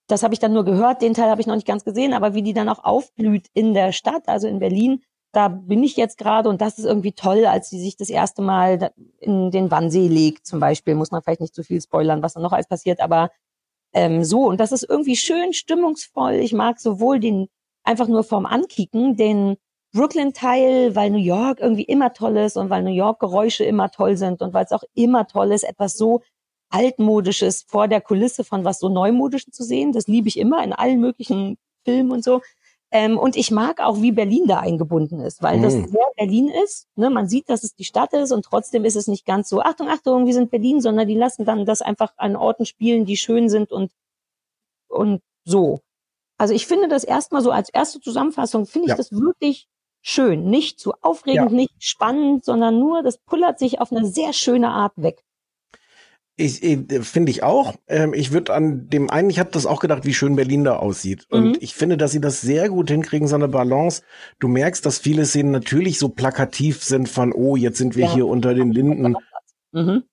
[0.09, 2.33] das habe ich dann nur gehört, den Teil habe ich noch nicht ganz gesehen, aber
[2.33, 5.01] wie die dann auch aufblüht in der Stadt, also in Berlin,
[5.31, 8.41] da bin ich jetzt gerade und das ist irgendwie toll, als sie sich das erste
[8.41, 10.95] Mal in den Wannsee legt, zum Beispiel.
[10.95, 13.29] Muss man vielleicht nicht zu viel spoilern, was da noch alles passiert, aber
[13.93, 14.47] ähm, so.
[14.47, 16.33] Und das ist irgendwie schön stimmungsvoll.
[16.33, 17.47] Ich mag sowohl den,
[17.83, 19.57] einfach nur vom Ankicken, den
[19.93, 24.41] Brooklyn-Teil, weil New York irgendwie immer toll ist und weil New York-Geräusche immer toll sind
[24.41, 26.21] und weil es auch immer toll ist, etwas so
[26.69, 29.91] altmodisches vor der Kulisse von was so neumodischen zu sehen.
[29.91, 32.41] Das liebe ich immer in allen möglichen Filmen und so.
[32.91, 35.87] Ähm, und ich mag auch, wie Berlin da eingebunden ist, weil das Mhm.
[35.89, 36.87] sehr Berlin ist.
[36.95, 37.09] Ne?
[37.11, 39.89] Man sieht, dass es die Stadt ist und trotzdem ist es nicht ganz so, Achtung,
[39.89, 43.47] Achtung, wir sind Berlin, sondern die lassen dann das einfach an Orten spielen, die schön
[43.49, 43.91] sind und,
[44.87, 45.81] und so.
[46.39, 48.95] Also ich finde das erstmal so als erste Zusammenfassung, finde ich Ja.
[48.97, 49.67] das wirklich
[50.01, 50.49] schön.
[50.49, 51.55] Nicht zu aufregend, Ja.
[51.55, 55.23] nicht spannend, sondern nur, das pullert sich auf eine sehr schöne Art weg.
[56.39, 57.75] Ich, ich finde ich auch.
[57.87, 60.77] Ähm, ich würde an dem einen, ich habe das auch gedacht, wie schön Berlin da
[60.77, 61.25] aussieht.
[61.29, 61.57] Und Mhm.
[61.59, 64.03] ich finde, dass sie das sehr gut hinkriegen, so eine Balance.
[64.39, 68.13] Du merkst, dass viele Szenen natürlich so plakativ sind von, oh, jetzt sind wir Ja.
[68.13, 69.15] hier unter den Linden.
[69.73, 70.03] Mhm.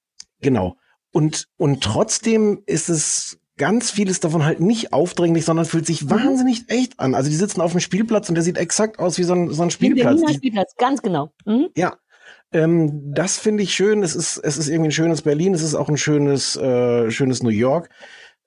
[0.40, 0.76] Genau.
[1.12, 5.86] Und, und trotzdem ist es ganz vieles davon halt nicht aufdringlich, sondern fühlt Mhm.
[5.86, 7.14] sich wahnsinnig echt an.
[7.14, 9.62] Also die sitzen auf dem Spielplatz und der sieht exakt aus wie so ein, so
[9.62, 10.20] ein Wie Spielplatz.
[10.26, 11.30] Die, Spielplatz, ganz genau.
[11.46, 11.68] Mhm.
[11.76, 11.94] ja.
[12.52, 14.02] Ähm, das finde ich schön.
[14.02, 15.54] Es ist, es ist irgendwie ein schönes Berlin.
[15.54, 17.90] Es ist auch ein schönes, äh, schönes New York.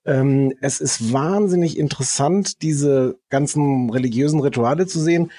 [0.06, 5.32] Ähm, es ist wahnsinnig interessant, diese ganzen religiösen Rituale zu sehen.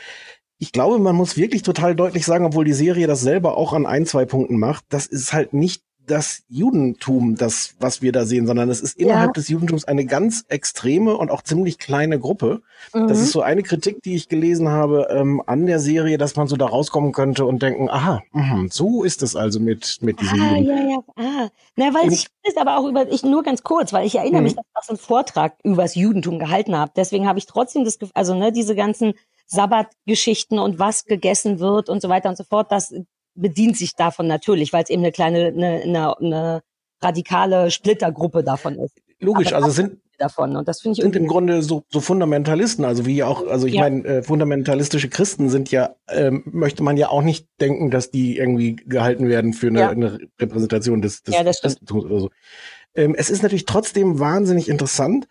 [0.58, 3.86] ich glaube, man muss wirklich total deutlich sagen, obwohl die Serie das selber auch an
[3.86, 8.46] ein, zwei Punkten macht, das ist halt nicht das Judentum, das, was wir da sehen,
[8.46, 9.32] sondern es ist innerhalb Ja.
[9.32, 12.62] des Judentums eine ganz extreme und auch ziemlich kleine Gruppe.
[12.92, 13.24] Das Mhm.
[13.24, 16.56] ist so eine Kritik, die ich gelesen habe ähm, an der Serie, dass man so
[16.56, 20.56] da rauskommen könnte und denken, aha, mh, so ist es also mit, mit diesen Ah,
[20.56, 20.66] Juden.
[20.66, 21.48] ja, ja, ah.
[21.76, 24.40] Na, weil Und- ich ist aber auch über, ich nur ganz kurz, weil ich erinnere
[24.40, 24.44] Mhm.
[24.44, 26.92] mich, dass ich auch so einen Vortrag über das Judentum gehalten habe.
[26.96, 29.14] Deswegen habe ich trotzdem das Gefühl, also ne, diese ganzen
[29.46, 32.94] Sabbatgeschichten und was gegessen wird und so weiter und so fort, das
[33.35, 36.62] bedient sich davon natürlich, weil es eben eine kleine, eine, eine, eine
[37.03, 38.95] radikale Splittergruppe davon ist.
[39.20, 43.07] Logisch, also sind, davon und das finde ich sind im Grunde so, so Fundamentalisten, also
[43.07, 43.83] wie auch, also ich Ja.
[43.83, 48.37] meine, äh, fundamentalistische Christen sind ja, ähm, möchte man ja auch nicht denken, dass die
[48.37, 49.91] irgendwie gehalten werden für eine, Ja.
[49.91, 51.43] eine Repräsentation des, des Ja.
[51.43, 52.31] Christentums oder so.
[52.95, 55.26] Ähm, es ist natürlich trotzdem wahnsinnig interessant.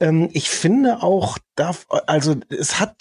[0.00, 2.96] Ähm, ich finde auch, darf, also es hat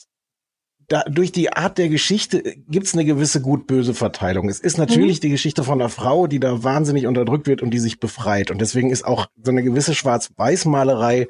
[0.88, 4.47] da, durch die Art der Geschichte gibt's eine gewisse gut-böse Verteilung.
[4.47, 7.79] Es ist natürlich die Geschichte von einer Frau, die da wahnsinnig unterdrückt wird und die
[7.79, 8.51] sich befreit.
[8.51, 11.27] Und deswegen ist auch so eine gewisse Schwarz-Weiß-Malerei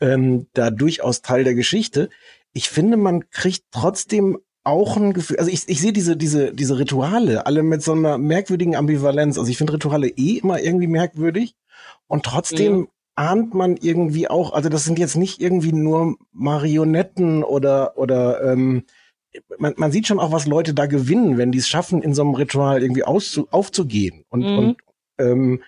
[0.00, 2.10] ähm, da durchaus Teil der Geschichte.
[2.52, 6.76] Ich finde, man kriegt trotzdem auch ein Gefühl, also ich, ich sehe diese, diese, diese
[6.76, 9.38] Rituale alle mit so einer merkwürdigen Ambivalenz.
[9.38, 11.54] Also ich finde Rituale eh immer irgendwie merkwürdig
[12.08, 12.88] und trotzdem Mhm.
[13.16, 18.84] Ahnt man irgendwie auch, also das sind jetzt nicht irgendwie nur Marionetten oder, oder ähm,
[19.58, 22.22] man, man sieht schon auch, was Leute da gewinnen, wenn die es schaffen, in so
[22.22, 24.24] einem Ritual irgendwie auszu, aufzugehen.
[24.28, 24.58] Und, Mhm.
[24.58, 24.76] und
[25.18, 25.62] ähm,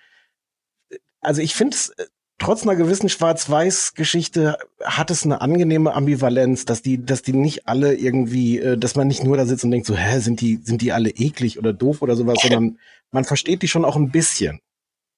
[1.21, 2.07] also ich finde es, äh,
[2.39, 7.95] trotz einer gewissen Schwarz-Weiß-Geschichte hat es eine angenehme Ambivalenz, dass die, dass die nicht alle
[7.95, 10.83] irgendwie, äh, dass man nicht nur da sitzt und denkt so, hä, sind die, sind
[10.83, 12.79] die alle eklig oder doof oder sowas, sondern
[13.11, 14.61] man versteht die schon auch ein bisschen.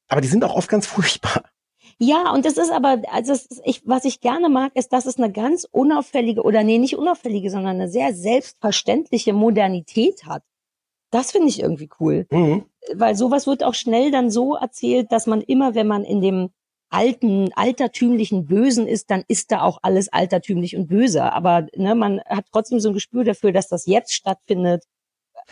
[0.08, 1.44] Aber die sind auch oft ganz furchtbar.
[2.02, 5.18] Ja, und das ist aber, also ist, ich, was ich gerne mag, ist, dass es
[5.18, 10.42] eine ganz unauffällige, oder nee, nicht unauffällige, sondern eine sehr selbstverständliche Modernität hat.
[11.10, 12.26] Das finde ich irgendwie cool.
[12.30, 12.64] Mhm.
[12.94, 16.48] Weil sowas wird auch schnell dann so erzählt, dass man immer, wenn man in dem
[16.88, 21.30] alten, altertümlichen Bösen ist, dann ist da auch alles altertümlich und böse.
[21.30, 24.84] Aber ne, man hat trotzdem so ein Gespür dafür, dass das jetzt stattfindet.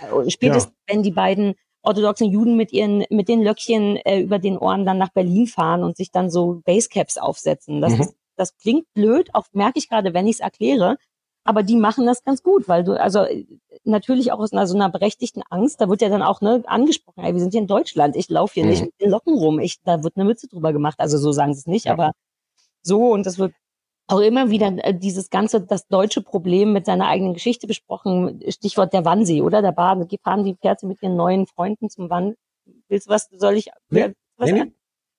[0.00, 4.58] Äh, Spätestens, wenn die beiden orthodoxen Juden mit ihren, mit den Löckchen äh, über den
[4.58, 7.80] Ohren dann nach Berlin fahren und sich dann so Basecaps aufsetzen.
[7.80, 8.00] Das, Mhm.
[8.00, 10.96] ist, das klingt blöd, auch merke ich gerade, wenn ich es erkläre.
[11.44, 13.46] Aber die machen das ganz gut, weil du, also äh,
[13.84, 17.24] natürlich auch aus einer so einer berechtigten Angst, da wird ja dann auch ne, angesprochen,
[17.24, 18.68] ey, wir sind hier in Deutschland, ich laufe hier Mhm.
[18.70, 20.96] nicht mit den Locken rum, ich, da wird eine Mütze drüber gemacht.
[21.00, 22.12] Also so sagen sie es nicht, aber
[22.82, 23.54] so und das wird
[24.08, 28.40] auch immer wieder äh, dieses ganze, das deutsche Problem mit seiner eigenen Geschichte besprochen.
[28.48, 29.62] Stichwort der Wannsee, oder?
[29.62, 32.34] Da baden, fahren die Pferde mit ihren neuen Freunden zum Wann.
[32.88, 34.72] Willst du was, soll ich, Nee, was, nee, nee.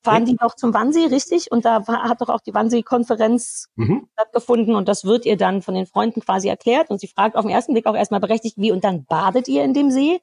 [0.04, 1.52] fahren die doch zum Wannsee, richtig?
[1.52, 4.08] Und da war, hat doch auch die Wannsee-Konferenz Mhm.
[4.14, 7.44] stattgefunden und das wird ihr dann von den Freunden quasi erklärt und sie fragt auf
[7.46, 10.20] den ersten Blick auch erstmal berechtigt, wie und dann badet ihr in dem See?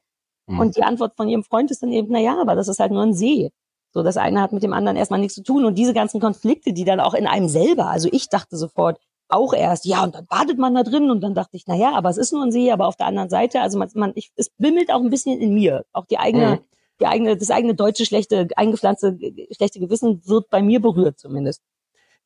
[0.47, 0.59] Mhm.
[0.59, 2.91] Und die Antwort von ihrem Freund ist dann eben, na ja, aber das ist halt
[2.91, 3.51] nur ein See.
[3.97, 6.71] So, das eine hat mit dem anderen erstmal nichts zu tun und diese ganzen Konflikte,
[6.71, 10.27] die dann auch in einem selber, also ich dachte sofort auch erst, ja, und dann
[10.27, 12.51] badet man da drin und dann dachte ich, na ja, aber es ist nur ein
[12.51, 15.41] See, aber auf der anderen Seite, also man, man ich, es bimmelt auch ein bisschen
[15.41, 16.59] in mir, auch die eigene, Mhm.
[17.01, 19.17] die eigene, das eigene deutsche schlechte, eingepflanzte
[19.55, 21.63] schlechte Gewissen wird bei mir berührt zumindest.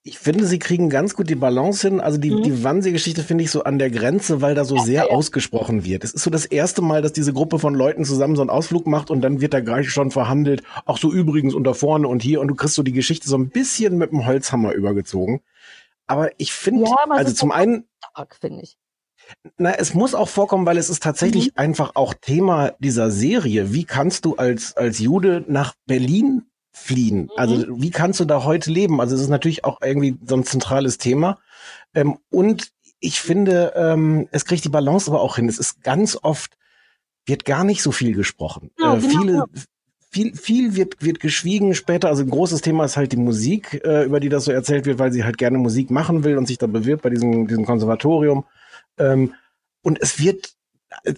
[0.04, 2.02] Ich finde, sie kriegen ganz gut die Balance hin.
[2.02, 2.42] Also die, Mhm.
[2.42, 6.04] die Wannsee-Geschichte finde ich so an der Grenze, weil da so sehr ausgesprochen wird.
[6.04, 8.88] Es ist so das erste Mal, dass diese Gruppe von Leuten zusammen so einen Ausflug
[8.88, 10.64] macht und dann wird da gleich schon verhandelt.
[10.88, 13.38] Ach so übrigens und da vorne und hier und du kriegst so die Geschichte so
[13.38, 15.42] ein bisschen mit dem Holzhammer übergezogen.
[16.08, 18.78] Aber ich finde, Ja, also zum einen, Stark, finde ich.
[19.58, 21.52] na, es muss auch vorkommen, weil es ist tatsächlich Mhm.
[21.58, 23.72] einfach auch Thema dieser Serie.
[23.72, 27.30] Wie kannst du als, als Jude nach Berlin fliehen?
[27.36, 29.02] Also wie kannst du da heute leben?
[29.02, 31.40] Also es ist natürlich auch irgendwie so ein zentrales Thema.
[31.94, 35.50] Ähm, und ich finde, ähm, es kriegt die Balance aber auch hin.
[35.50, 36.58] Es ist ganz oft,
[37.26, 38.72] wird gar nicht so viel gesprochen.
[38.80, 39.46] Ja, äh, genau, viele,
[40.12, 42.10] viel, viel wird, wird geschwiegen später.
[42.10, 45.00] Also ein großes Thema ist halt die Musik, äh, über die das so erzählt wird,
[45.00, 48.46] weil sie halt gerne Musik machen will und sich da bewirbt bei diesem, diesem Konservatorium.
[48.98, 49.34] Ähm,
[49.82, 50.54] und es wird,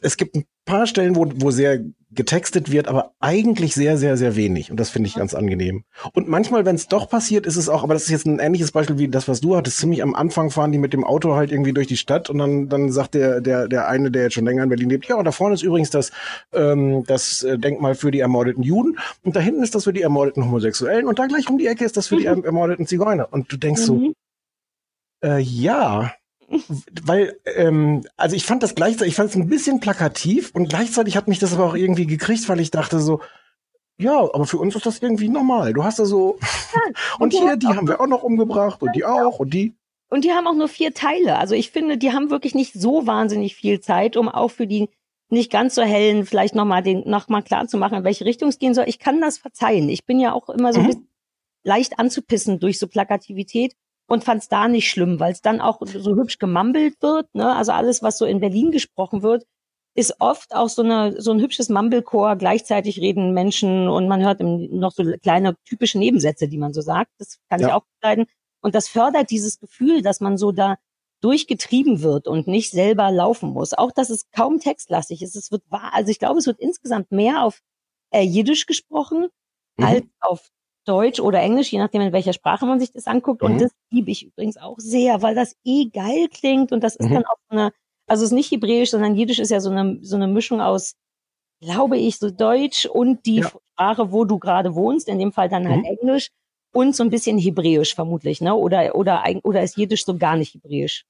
[0.01, 1.79] es gibt ein paar Stellen, wo, wo sehr
[2.11, 4.69] getextet wird, aber eigentlich sehr, sehr, sehr wenig.
[4.69, 5.83] Und das finde ich ganz angenehm.
[6.13, 8.71] Und manchmal, wenn es doch passiert, ist es auch, aber das ist jetzt ein ähnliches
[8.71, 9.79] Beispiel wie das, was du hattest.
[9.79, 12.69] Ziemlich am Anfang fahren die mit dem Auto halt irgendwie durch die Stadt und dann,
[12.69, 15.25] dann sagt der, der, der eine, der jetzt schon länger in Berlin lebt, ja, und
[15.25, 16.11] da vorne ist übrigens das,
[16.53, 20.03] ähm, das äh, Denkmal für die ermordeten Juden und da hinten ist das für die
[20.03, 23.27] ermordeten Homosexuellen und da gleich um die Ecke ist das für die erm- ermordeten Zigeuner.
[23.31, 24.13] Und du denkst so, Mhm.
[25.25, 26.13] äh, ja,
[27.03, 31.17] weil, ähm, also ich fand das gleichzeitig, ich fand es ein bisschen plakativ und gleichzeitig
[31.17, 33.21] hat mich das aber auch irgendwie gekriegt, weil ich dachte so,
[33.97, 35.73] ja, aber für uns ist das irgendwie normal.
[35.73, 36.37] Du hast da so,
[37.19, 39.75] und du hier, die haben wir auch noch umgebracht und die auch und die.
[40.09, 41.37] und die haben auch nur vier Teile.
[41.37, 44.89] Also ich finde, die haben wirklich nicht so wahnsinnig viel Zeit, um auch für die
[45.29, 48.49] nicht ganz so hellen vielleicht nochmal den noch mal klar zu machen, in welche Richtung
[48.49, 48.85] es gehen soll.
[48.87, 49.89] Ich kann das verzeihen.
[49.89, 51.07] Ich bin ja auch immer so ein bisschen
[51.63, 53.75] leicht anzupissen durch so Plakativität
[54.07, 57.33] und fand es da nicht schlimm, weil es dann auch so hübsch gemambelt wird.
[57.33, 57.55] Ne?
[57.55, 59.45] Also alles, was so in Berlin gesprochen wird,
[59.95, 62.35] ist oft auch so, eine, so ein hübsches Mumblecore.
[62.37, 67.11] Gleichzeitig reden Menschen und man hört noch so kleine typische Nebensätze, die man so sagt.
[67.19, 67.75] Das kann ich Ja.
[67.75, 68.25] auch leiden.
[68.61, 70.77] Und das fördert dieses Gefühl, dass man so da
[71.21, 73.73] durchgetrieben wird und nicht selber laufen muss.
[73.73, 75.35] Auch, dass es kaum textlastig ist.
[75.35, 77.61] Es wird wahr, also ich glaube, es wird insgesamt mehr auf
[78.11, 79.27] äh, Jiddisch gesprochen
[79.77, 79.85] Mhm.
[79.85, 80.49] als auf
[80.85, 83.41] Deutsch oder Englisch, je nachdem, in welcher Sprache man sich das anguckt.
[83.41, 83.51] Mhm.
[83.51, 87.09] Und das liebe ich übrigens auch sehr, weil das eh geil klingt und das ist
[87.09, 87.13] Mhm.
[87.15, 87.71] dann auch so eine,
[88.07, 90.95] also es ist nicht Hebräisch, sondern Jiddisch ist ja so eine, so eine Mischung aus,
[91.61, 93.51] glaube ich, so Deutsch und die Ja.
[93.75, 95.97] Sprache, wo du gerade wohnst, in dem Fall dann halt Mhm.
[95.99, 96.29] Englisch
[96.73, 98.55] und so ein bisschen Hebräisch vermutlich, ne?
[98.55, 101.05] Oder, oder, oder ist Jiddisch so gar nicht Hebräisch?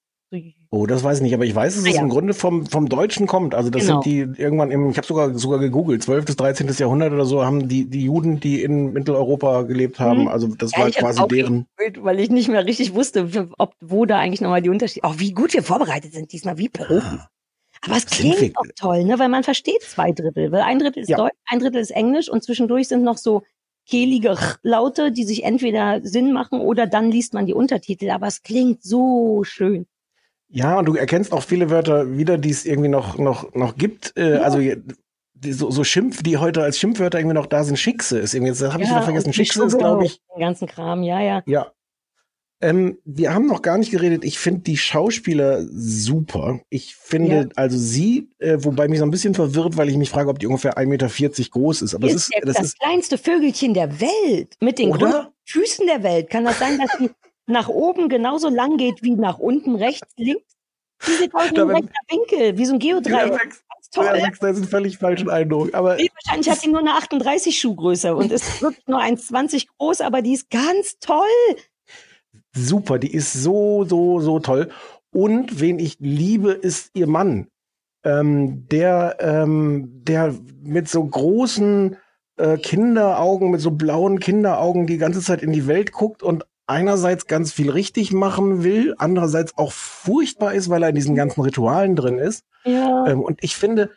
[0.71, 2.01] Oh, das weiß ich nicht, aber ich weiß, dass Ah, es ja.
[2.01, 3.53] im Grunde vom, vom Deutschen kommt.
[3.55, 4.01] Also das Genau.
[4.01, 4.05] sind
[4.36, 6.25] die irgendwann im, ich habe sogar sogar gegoogelt, 12.
[6.25, 6.67] bis 13.
[6.77, 10.27] Jahrhundert oder so haben die die Juden, die in Mitteleuropa gelebt haben, Mhm.
[10.29, 11.67] also das Ja, war quasi deren.
[11.77, 15.19] gegoogelt, weil ich nicht mehr richtig wusste, ob, wo da eigentlich nochmal die Unterschiede, auch
[15.19, 17.19] wie gut wir vorbereitet sind diesmal, wie Profis.
[17.86, 21.09] Aber es Klingt auch toll, ne, weil man versteht zwei Drittel, weil ein Drittel ist
[21.09, 21.17] Ja.
[21.17, 23.43] Deutsch, ein Drittel ist Englisch und zwischendurch sind noch so
[23.86, 28.41] kehlige Laute, die sich entweder Sinn machen oder dann liest man die Untertitel, aber es
[28.41, 29.86] klingt so schön.
[30.56, 34.14] Ja, und du erkennst auch viele Wörter wieder, die es irgendwie noch noch noch gibt.
[34.16, 37.78] Äh, Also die, so, so Schimpf, die heute als Schimpfwörter irgendwie noch da sind.
[37.78, 39.34] Schickse ist irgendwie, jetzt habe ich wieder vergessen.
[39.34, 41.41] Schickse ist, glaube ich, Den ganzen Kram, ja, ja.
[41.47, 41.72] Ja.
[42.62, 44.24] Ähm, wir haben noch gar nicht geredet.
[44.24, 46.62] Ich finde die Schauspieler super.
[46.70, 47.45] Ich finde, Ja.
[47.58, 50.47] also sie, äh, wobei mich so ein bisschen verwirrt, weil ich mich frage, ob die
[50.47, 51.93] ungefähr 1,40 Meter groß ist.
[51.95, 54.93] Aber Die es ist, das das ist, kleinste Vögelchen der Welt mit den
[55.45, 56.30] Füßen der Welt.
[56.30, 57.10] Kann das sein, dass sie
[57.48, 60.44] nach oben genauso lang geht wie nach unten, rechts, links?
[61.08, 63.32] Die sieht aus wie Da ein bin- rechter Winkel, wie so ein Geodreieck.
[63.32, 64.22] Ja, ja, toll.
[64.22, 65.74] Max, das ist ein völlig falschen Eindruck.
[65.74, 70.02] Aber Nee, wahrscheinlich hat sie nur eine 38 Schuhgröße und ist wirklich nur 1,20 groß,
[70.02, 71.26] aber die ist ganz toll.
[72.56, 74.70] super, die ist so, so, so toll.
[75.12, 77.48] Und wen ich liebe, ist ihr Mann.
[78.06, 81.98] Ähm, der, ähm, der mit so großen
[82.38, 87.28] äh, Kinderaugen, mit so blauen Kinderaugen die ganze Zeit in die Welt guckt und einerseits
[87.28, 91.95] ganz viel richtig machen will, andererseits auch furchtbar ist, weil er in diesen ganzen Ritualen
[91.95, 92.45] drin ist.
[92.64, 93.05] Ja.
[93.07, 93.89] Ähm, und ich finde,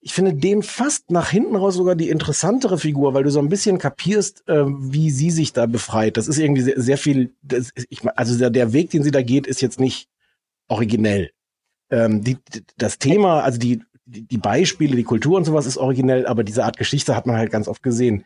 [0.00, 3.48] ich finde den fast nach hinten raus sogar die interessantere Figur, weil du so ein
[3.48, 6.16] bisschen kapierst, äh, wie sie sich da befreit.
[6.16, 9.22] Das ist irgendwie sehr, sehr viel, das, ich, also der, der Weg, den sie da
[9.22, 10.08] geht, ist jetzt nicht
[10.68, 11.30] originell.
[11.90, 12.38] Ähm, die,
[12.76, 16.64] das Thema, also die, die, die Beispiele, die Kultur und sowas ist originell, aber diese
[16.64, 18.24] Art Geschichte hat man halt ganz oft gesehen.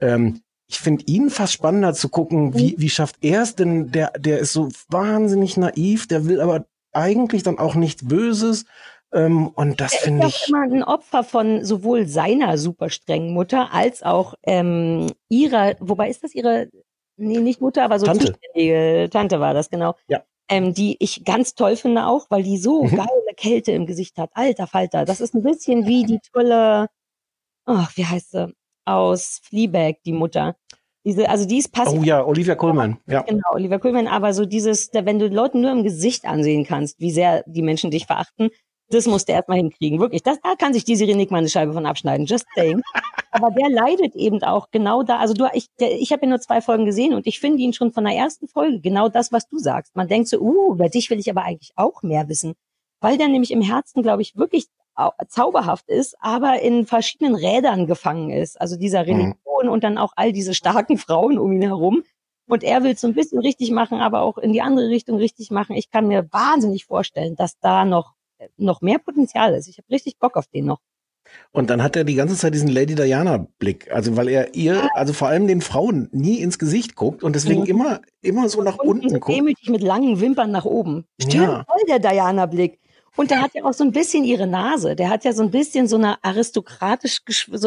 [0.00, 0.40] Ähm,
[0.70, 3.90] ich finde ihn fast spannender zu gucken, wie, wie schafft er es denn?
[3.90, 8.66] Der, der ist so wahnsinnig naiv, der will aber eigentlich dann auch nichts Böses.
[9.12, 10.48] Ähm, und das Er finde ist auch ich.
[10.48, 16.22] immer ein Opfer von sowohl seiner super strengen Mutter als auch ähm, ihrer, wobei ist
[16.22, 16.68] das ihre,
[17.16, 18.26] nee, nicht Mutter, aber so Tante.
[18.32, 19.94] zuständige Tante war das, genau.
[20.08, 20.22] Ja.
[20.50, 22.96] Ähm, die ich ganz toll finde auch, weil die so Mhm.
[22.96, 24.30] geile Kälte im Gesicht hat.
[24.34, 25.06] Alter Falter.
[25.06, 26.88] Das ist ein bisschen wie die tolle,
[27.66, 28.52] ach, wie heißt sie?
[28.88, 30.56] Aus Fleabag, die Mutter.
[31.04, 32.98] Diese, also die ist passiv Oh ja, Olivia Colman.
[33.06, 33.22] Ja.
[33.22, 37.10] Genau, Oliver Kuhlmann, aber so dieses, wenn du Leuten nur im Gesicht ansehen kannst, wie
[37.10, 38.50] sehr die Menschen dich verachten,
[38.90, 40.00] das musst du erstmal hinkriegen.
[40.00, 42.82] Wirklich, das, da kann sich die Siri Nick mal eine Scheibe von abschneiden, just saying.
[43.30, 45.18] aber der leidet eben auch genau da.
[45.18, 47.72] Also du, ich, der, ich habe ja nur zwei Folgen gesehen und ich finde ihn
[47.72, 49.94] schon von der ersten Folge genau das, was du sagst.
[49.94, 52.54] Man denkt so, uh, über dich will ich aber eigentlich auch mehr wissen.
[53.00, 54.66] Weil der nämlich im Herzen, glaube ich, wirklich
[55.28, 58.60] zauberhaft ist, aber in verschiedenen Rädern gefangen ist.
[58.60, 59.08] Also dieser Mhm.
[59.10, 62.02] Religion und dann auch all diese starken Frauen um ihn herum.
[62.48, 65.16] Und er will es so ein bisschen richtig machen, aber auch in die andere Richtung
[65.18, 65.76] richtig machen.
[65.76, 68.14] Ich kann mir wahnsinnig vorstellen, dass da noch,
[68.56, 69.68] noch mehr Potenzial ist.
[69.68, 70.78] Ich habe richtig Bock auf den noch.
[71.52, 73.92] Und dann hat er die ganze Zeit diesen Lady Diana-Blick.
[73.92, 77.60] Also weil er ihr, also vor allem den Frauen nie ins Gesicht guckt und deswegen
[77.62, 77.66] Mhm.
[77.66, 79.36] immer, immer so nach unten so guckt.
[79.36, 81.04] demütig mit langen Wimpern nach oben.
[81.20, 81.64] Stimmt, Ja.
[81.68, 82.78] voll der Diana-Blick.
[83.18, 84.94] Und der hat ja auch so ein bisschen ihre Nase.
[84.94, 87.20] Der hat ja so ein bisschen so eine aristokratisch,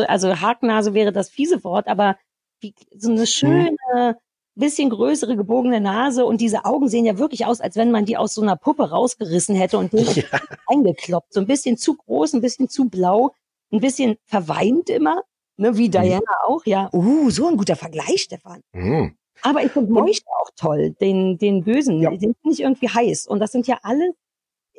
[0.08, 2.16] also Haknase wäre das fiese Wort, aber
[2.62, 3.18] wie, so Mhm.
[3.18, 4.18] eine schöne,
[4.56, 8.16] bisschen größere gebogene Nase und diese Augen sehen ja wirklich aus, als wenn man die
[8.16, 10.06] aus so einer Puppe rausgerissen hätte und den
[10.68, 11.34] eingekloppt.
[11.34, 13.32] So ein bisschen zu groß, ein bisschen zu blau,
[13.74, 15.22] ein bisschen verweint immer,
[15.58, 16.90] ne, wie Diana auch, ja.
[16.94, 18.62] Uh, so ein guter Vergleich, Stefan.
[18.74, 19.16] Hm.
[19.42, 22.00] Aber ich finde Moische auch toll, den, den Bösen.
[22.00, 23.28] Den finde ich irgendwie heiß.
[23.28, 24.14] Und das sind ja alle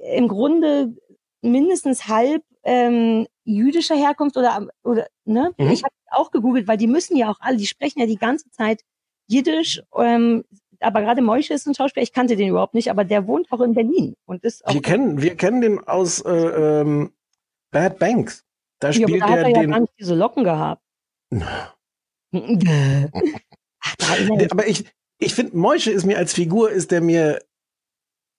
[0.03, 0.94] im Grunde
[1.40, 5.53] mindestens halb ähm, jüdischer Herkunft oder, oder ne?
[5.59, 5.70] Mhm.
[5.70, 8.50] Ich habe auch gegoogelt, weil die müssen ja auch alle, die sprechen ja die ganze
[8.50, 8.82] Zeit
[9.28, 10.44] Jiddisch, ähm,
[10.80, 13.61] aber gerade Moische ist ein Schauspieler, ich kannte den überhaupt nicht, aber der wohnt auch
[13.61, 14.74] in Berlin und ist auch.
[14.74, 17.12] Wir kennen, wir kennen den aus äh, ähm,
[17.70, 18.44] Bad Banks.
[18.80, 19.70] Da ja, spielt da hat er er ja den.
[19.70, 20.82] gar nicht diese Locken gehabt.
[22.32, 24.84] Ach, aber ich,
[25.18, 27.38] ich finde, Moische ist mir als Figur, ist der mir,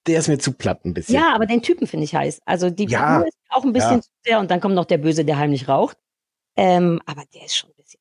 [0.07, 1.15] der ist mir zu platt ein bisschen.
[1.15, 2.41] Ja, aber den Typen finde ich heiß.
[2.45, 4.01] Also die Ja, Figur ist auch ein bisschen ja.
[4.01, 5.97] zu sehr und dann kommt noch der Böse, der heimlich raucht.
[6.55, 7.99] Ähm, aber der ist schon ein bisschen.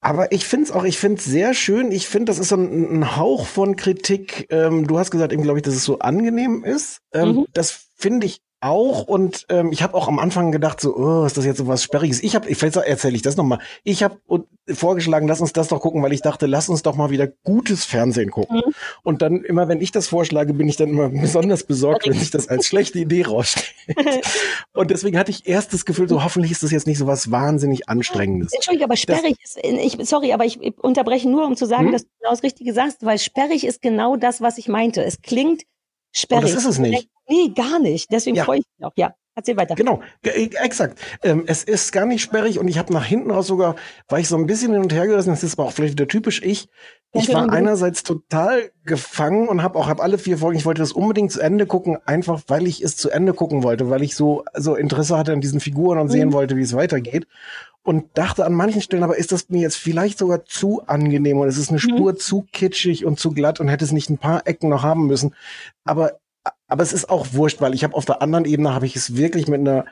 [0.00, 1.90] Aber ich finde es auch, ich finde es sehr schön.
[1.90, 4.46] Ich finde, das ist so ein, ein Hauch von Kritik.
[4.50, 7.00] Ähm, du hast gesagt, eben glaube ich, dass es so angenehm ist.
[7.12, 7.46] Ähm, Mhm.
[7.52, 9.04] Das finde ich auch.
[9.04, 11.82] Und ähm, ich habe auch am Anfang gedacht, so, oh, ist das jetzt so was
[11.82, 12.22] Sperriges?
[12.22, 13.58] Ich habe, vielleicht erzähle ich das nochmal.
[13.84, 14.18] Ich habe
[14.68, 17.84] vorgeschlagen, lass uns das doch gucken, weil ich dachte, lass uns doch mal wieder gutes
[17.84, 18.56] Fernsehen gucken.
[18.56, 18.74] Mhm.
[19.02, 22.30] Und dann immer, wenn ich das vorschlage, bin ich dann immer besonders besorgt, wenn sich
[22.30, 23.74] das als schlechte Idee rausstellt.
[24.72, 27.30] Und deswegen hatte ich erst das Gefühl, so hoffentlich ist das jetzt nicht so was
[27.30, 28.52] wahnsinnig Anstrengendes.
[28.52, 31.92] Entschuldige, aber sperrig ist, ich, sorry, aber ich unterbreche nur, um zu sagen, Hm?
[31.92, 35.02] dass du genau das Richtige sagst, weil sperrig ist genau das, was ich meinte.
[35.02, 35.62] Es klingt
[36.12, 36.44] sperrig.
[36.44, 37.08] Oh, das ist es nicht.
[37.28, 38.10] Nee, gar nicht.
[38.10, 38.44] Deswegen Ja.
[38.44, 38.92] freue ich mich auch.
[38.96, 39.74] Ja, erzähl weiter.
[39.74, 40.98] Genau, ge- äh, exakt.
[41.22, 43.76] Ähm, es ist gar nicht sperrig und ich habe nach hinten raus sogar,
[44.08, 46.08] war ich so ein bisschen hin und her gerissen, das ist aber auch vielleicht wieder
[46.08, 46.68] typisch ich.
[47.12, 50.92] Ich war einerseits total gefangen und habe auch hab alle vier Folgen, ich wollte das
[50.92, 54.44] unbedingt zu Ende gucken, einfach weil ich es zu Ende gucken wollte, weil ich so,
[54.54, 56.32] so Interesse hatte an diesen Figuren und sehen Mhm.
[56.34, 57.26] wollte, wie es weitergeht.
[57.82, 61.48] Und dachte an manchen Stellen, aber ist das mir jetzt vielleicht sogar zu angenehm und
[61.48, 61.96] es ist eine Mhm.
[61.96, 65.06] Spur zu kitschig und zu glatt und hätte es nicht ein paar Ecken noch haben
[65.06, 65.34] müssen.
[65.84, 66.18] Aber,
[66.68, 69.16] aber es ist auch wurscht, weil ich habe auf der anderen Ebene habe ich es
[69.16, 69.86] wirklich mit einer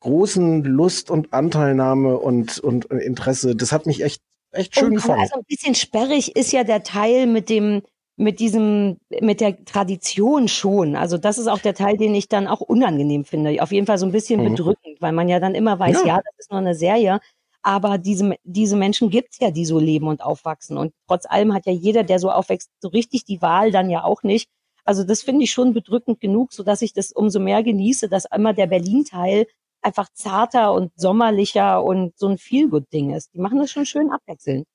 [0.00, 3.56] großen Lust und Anteilnahme und, und Interesse.
[3.56, 4.22] Das hat mich echt,
[4.52, 5.20] echt schön Und, aber gefangen.
[5.20, 7.82] also ein bisschen sperrig ist ja der Teil mit dem,
[8.16, 10.94] mit diesem, mit der Tradition schon.
[10.94, 13.62] Also das ist auch der Teil, den ich dann auch unangenehm finde.
[13.62, 14.50] Auf jeden Fall so ein bisschen Mhm.
[14.50, 16.06] bedrückend, weil man ja dann immer weiß, Ja.
[16.06, 17.20] ja, das ist nur eine Serie.
[17.62, 20.76] Aber diese, diese Menschen gibt's ja, die so leben und aufwachsen.
[20.76, 24.04] Und trotz allem hat ja jeder, der so aufwächst, so richtig die Wahl dann ja
[24.04, 24.50] auch nicht.
[24.84, 28.26] Also das finde ich schon bedrückend genug, so dass ich das umso mehr genieße, dass
[28.34, 29.46] immer der Berlin-Teil
[29.82, 33.34] einfach zarter und sommerlicher und so ein Feelgood-Ding ist.
[33.34, 34.66] Die machen das schon schön abwechselnd.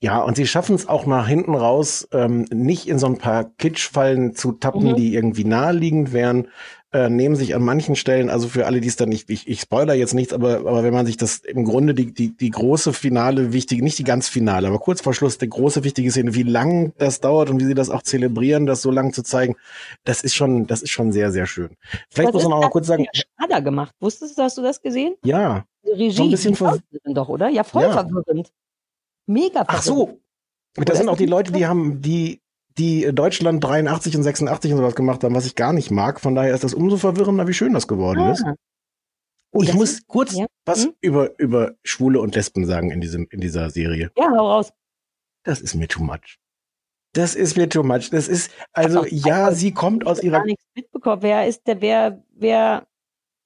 [0.00, 3.44] Ja, und sie schaffen es auch nach hinten raus, ähm, nicht in so ein paar
[3.44, 4.96] Kitschfallen zu tappen, Mhm.
[4.96, 6.48] die irgendwie naheliegend wären,
[6.94, 9.60] äh, nehmen sich an manchen Stellen, also für alle, die es dann nicht, ich, ich
[9.60, 12.92] spoiler jetzt nichts, aber, aber wenn man sich das im Grunde die, die, die große
[12.92, 16.44] Finale, wichtige, nicht die ganz Finale, aber kurz vor Schluss, die große wichtige Szene, wie
[16.44, 19.56] lang das dauert und wie sie das auch zelebrieren, das so lang zu zeigen,
[20.04, 21.70] das ist schon, das ist schon sehr, sehr schön.
[22.10, 23.92] Vielleicht Was muss man auch mal kurz sagen, für Schnader gemacht.
[23.98, 25.16] Wusstest du, hast du das gesehen?
[25.24, 26.10] ja, Die Regie.
[26.12, 27.48] So ein bisschen die ver- verwirrend doch, oder?
[27.48, 27.90] Ja, voll Ja.
[27.92, 28.52] verwirrend.
[29.26, 29.68] Mega verwirrend.
[29.68, 30.20] Ach so.
[30.76, 32.40] Das sind auch die Leute, die haben, die,
[32.78, 36.20] die Deutschland 83 und 86 und sowas gemacht haben, was ich gar nicht mag.
[36.20, 38.32] Von daher ist das umso verwirrender, wie schön das geworden Ah.
[38.32, 38.44] ist.
[39.52, 40.46] Oh, ich muss ist- kurz ja.
[40.64, 40.94] was Hm?
[41.00, 44.10] über, über Schwule und Lesben sagen in diesem, in dieser Serie.
[44.16, 44.72] Ja, hau raus.
[45.44, 46.38] Das ist mir too much.
[47.12, 48.10] Das ist mir too much.
[48.10, 51.22] Das ist, also, Ach, ja, sie kommt aus ihrer, Gar nichts mitbekommen.
[51.22, 52.88] Wer ist der, wer, wer,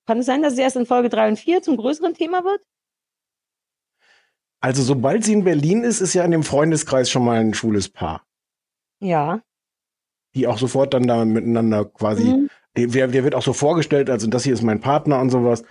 [0.06, 2.62] kann es sein, dass es erst in Folge 3 und 4 zum größeren Thema wird?
[4.60, 7.88] also, sobald sie in Berlin ist, ist ja in dem Freundeskreis schon mal ein schwules
[7.88, 8.24] Paar,
[9.00, 9.40] Ja.
[10.34, 12.50] die auch sofort dann da miteinander quasi Mhm.
[12.76, 15.64] Der, der wird auch so vorgestellt, also das hier ist mein Partner und sowas.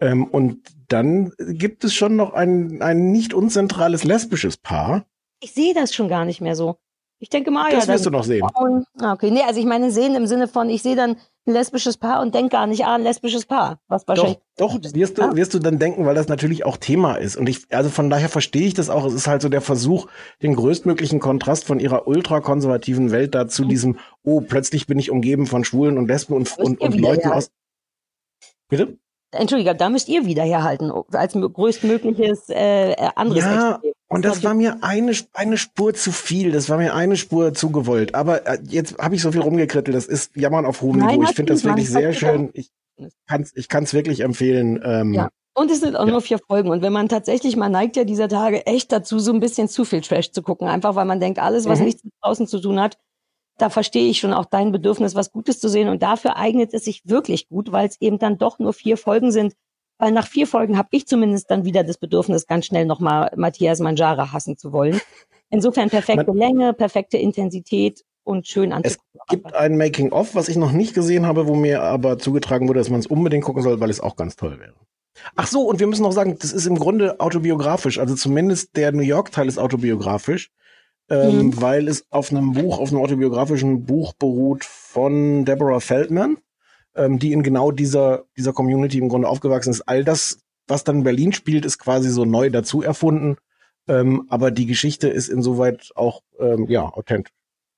[0.00, 5.04] Ähm, und dann gibt es schon noch ein, ein nicht unzentrales lesbisches Paar.
[5.40, 6.76] Ich sehe das schon gar nicht mehr so.
[7.20, 7.92] Ich denke mal, Das ja.
[7.94, 8.44] wirst du noch sehen.
[9.00, 11.16] Ah, Okay, nee, also ich meine sehen im Sinne von, ich sehe dann
[11.48, 13.80] ein lesbisches Paar und denke gar nicht, ah, ein lesbisches Paar.
[13.88, 14.38] Was wahrscheinlich.
[14.56, 15.34] Doch, doch, wirst du, Ah.
[15.34, 17.36] wirst du dann denken, weil das natürlich auch Thema ist.
[17.36, 19.04] Und ich, also von daher verstehe ich das auch.
[19.04, 20.08] Es ist halt so der Versuch,
[20.42, 25.46] den größtmöglichen Kontrast von ihrer ultrakonservativen Welt da zu diesem, oh, plötzlich bin ich umgeben
[25.46, 27.34] von Schwulen und Lesben und, und, und wieder, Leuten ja.
[27.34, 27.50] aus.
[28.68, 28.98] Bitte?
[29.32, 33.92] Entschuldige, da müsst ihr wieder herhalten, als mö- größtmögliches äh, anderes Ja, Extrem.
[34.08, 36.50] und das war mir eine, eine Spur zu viel.
[36.52, 38.14] Das war mir eine Spur zu gewollt.
[38.14, 39.94] Aber äh, jetzt habe ich so viel rumgekrittelt.
[39.96, 41.28] Das ist Jammern auf hohem Nein, Niveau.
[41.30, 42.50] Ich finde das wirklich sehr schön.
[42.54, 42.70] Ich
[43.26, 44.80] kann's, ich kann's wirklich empfehlen.
[44.84, 45.28] Ähm, Ja.
[45.54, 46.12] Und es sind auch Ja.
[46.12, 46.70] nur vier Folgen.
[46.70, 49.84] Und wenn man tatsächlich, man neigt ja dieser Tage echt dazu, so ein bisschen zu
[49.84, 50.68] viel Trash zu gucken.
[50.68, 51.84] Einfach weil man denkt, alles, was Mhm.
[51.86, 52.96] nichts mit draußen zu tun hat,
[53.58, 55.88] da verstehe ich schon auch dein Bedürfnis, was Gutes zu sehen.
[55.88, 59.32] Und dafür eignet es sich wirklich gut, weil es eben dann doch nur vier Folgen
[59.32, 59.54] sind.
[59.98, 63.80] Weil nach vier Folgen habe ich zumindest dann wieder das Bedürfnis, ganz schnell nochmal Matthias
[63.80, 65.00] Manjara hassen zu wollen.
[65.50, 69.18] Insofern perfekte Länge, perfekte Intensität und schön Es anzugucken.
[69.28, 72.90] gibt ein Making-of, was ich noch nicht gesehen habe, wo mir aber zugetragen wurde, dass
[72.90, 74.74] man es unbedingt gucken soll, weil es auch ganz toll wäre.
[75.34, 77.98] Ach so, und wir müssen noch sagen, das ist im Grunde autobiografisch.
[77.98, 80.50] Also zumindest der New York-Teil ist autobiografisch,
[81.10, 81.60] ähm, Mhm.
[81.62, 86.38] weil es auf einem Buch, auf einem autobiografischen Buch beruht von Deborah Feldman,
[86.94, 89.82] ähm, die in genau dieser, dieser Community im Grunde aufgewachsen ist.
[89.82, 93.36] All das, was dann in Berlin spielt, ist quasi so neu dazu erfunden.
[93.88, 97.32] Ähm, aber die Geschichte ist insoweit auch ähm, ja authentisch.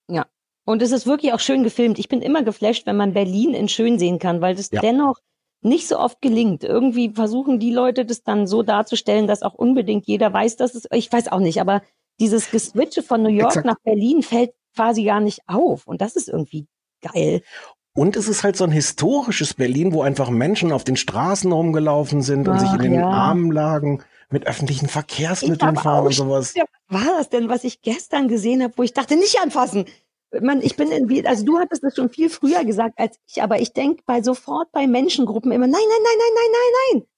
[0.09, 0.27] Ja.
[0.65, 1.99] Und es ist wirklich auch schön gefilmt.
[2.01, 4.81] Ich bin immer geflasht, wenn man Berlin in schön sehen kann, weil das Ja.
[4.81, 5.19] dennoch
[5.63, 6.65] nicht so oft gelingt.
[6.65, 10.87] Irgendwie versuchen die Leute das dann so darzustellen, dass auch unbedingt jeder weiß, dass es,
[10.93, 11.83] ich weiß auch nicht, aber
[12.21, 13.67] dieses Geswitche von New York Exakt.
[13.67, 15.87] nach Berlin fällt quasi gar nicht auf.
[15.87, 16.67] Und das ist irgendwie
[17.01, 17.43] geil.
[17.95, 22.23] Und es ist halt so ein historisches Berlin, wo einfach Menschen auf den Straßen rumgelaufen
[22.23, 23.09] sind und sich Ach, in den ja.
[23.09, 26.55] Armen lagen, mit öffentlichen Verkehrsmitteln fahren und sowas.
[26.55, 29.87] Ja, was war das denn, was ich gestern gesehen habe, wo ich dachte, nicht anfassen?
[30.41, 33.61] Man, ich bin in, also du hattest das schon viel früher gesagt als ich, aber
[33.61, 37.10] ich denke bei sofort bei Menschengruppen immer, nein, nein, nein, nein, nein, nein, nein.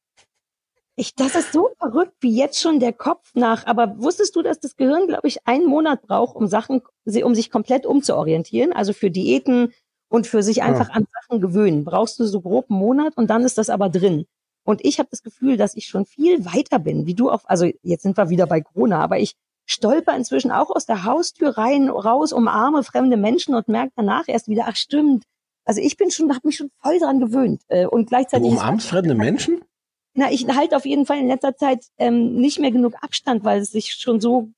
[0.94, 3.66] Ich, das ist so verrückt, wie jetzt schon der Kopf nach.
[3.66, 7.50] Aber wusstest du, dass das Gehirn, glaube ich, einen Monat braucht, um Sachen, um sich
[7.50, 8.72] komplett umzuorientieren?
[8.72, 9.72] Also für Diäten
[10.08, 11.84] und für sich einfach an Sachen gewöhnen.
[11.84, 14.26] Brauchst du so grob einen Monat und dann ist das aber drin.
[14.64, 17.68] Und ich habe das Gefühl, dass ich schon viel weiter bin, wie du auch, also
[17.82, 21.88] jetzt sind wir wieder bei Corona, aber ich stolper inzwischen auch aus der Haustür rein,
[21.88, 25.24] raus, umarme fremde Menschen und merke danach erst wieder, ach stimmt.
[25.64, 27.62] Also ich bin schon, habe mich schon voll dran gewöhnt.
[27.68, 28.46] Äh, Und Du gleichzeitig.
[28.50, 29.62] umarmst fremde Menschen?
[30.14, 33.60] Na, ich halte auf jeden Fall in letzter Zeit ähm, nicht mehr genug Abstand, weil
[33.60, 34.48] es sich schon so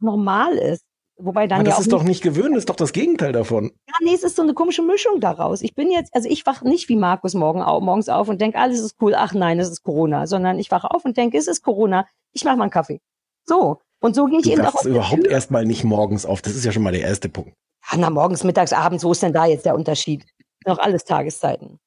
[0.00, 0.84] normal ist.
[1.16, 3.32] Wobei dann Aber ja das auch ist doch nicht gewöhnt, das ist doch das Gegenteil
[3.32, 3.70] davon.
[3.88, 5.62] ja, nee, es ist so eine komische Mischung daraus.
[5.62, 8.58] Ich bin jetzt, also ich wache nicht wie Markus morgen au morgens auf und denke,
[8.58, 11.46] alles ist cool, ach nein, es ist Corona, sondern ich wache auf und denke, es
[11.46, 13.00] ist Corona, ich mache mal einen Kaffee.
[13.44, 13.78] So.
[14.00, 16.42] Und so gehe ich Du eben auch der überhaupt erstmal nicht morgens auf.
[16.42, 17.52] Das ist ja schon mal der erste Punkt.
[17.92, 20.24] Ja, na, morgens, mittags, abends, wo ist denn da jetzt der Unterschied?
[20.66, 21.78] Noch alles Tageszeiten.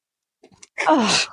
[0.86, 1.28] Ach,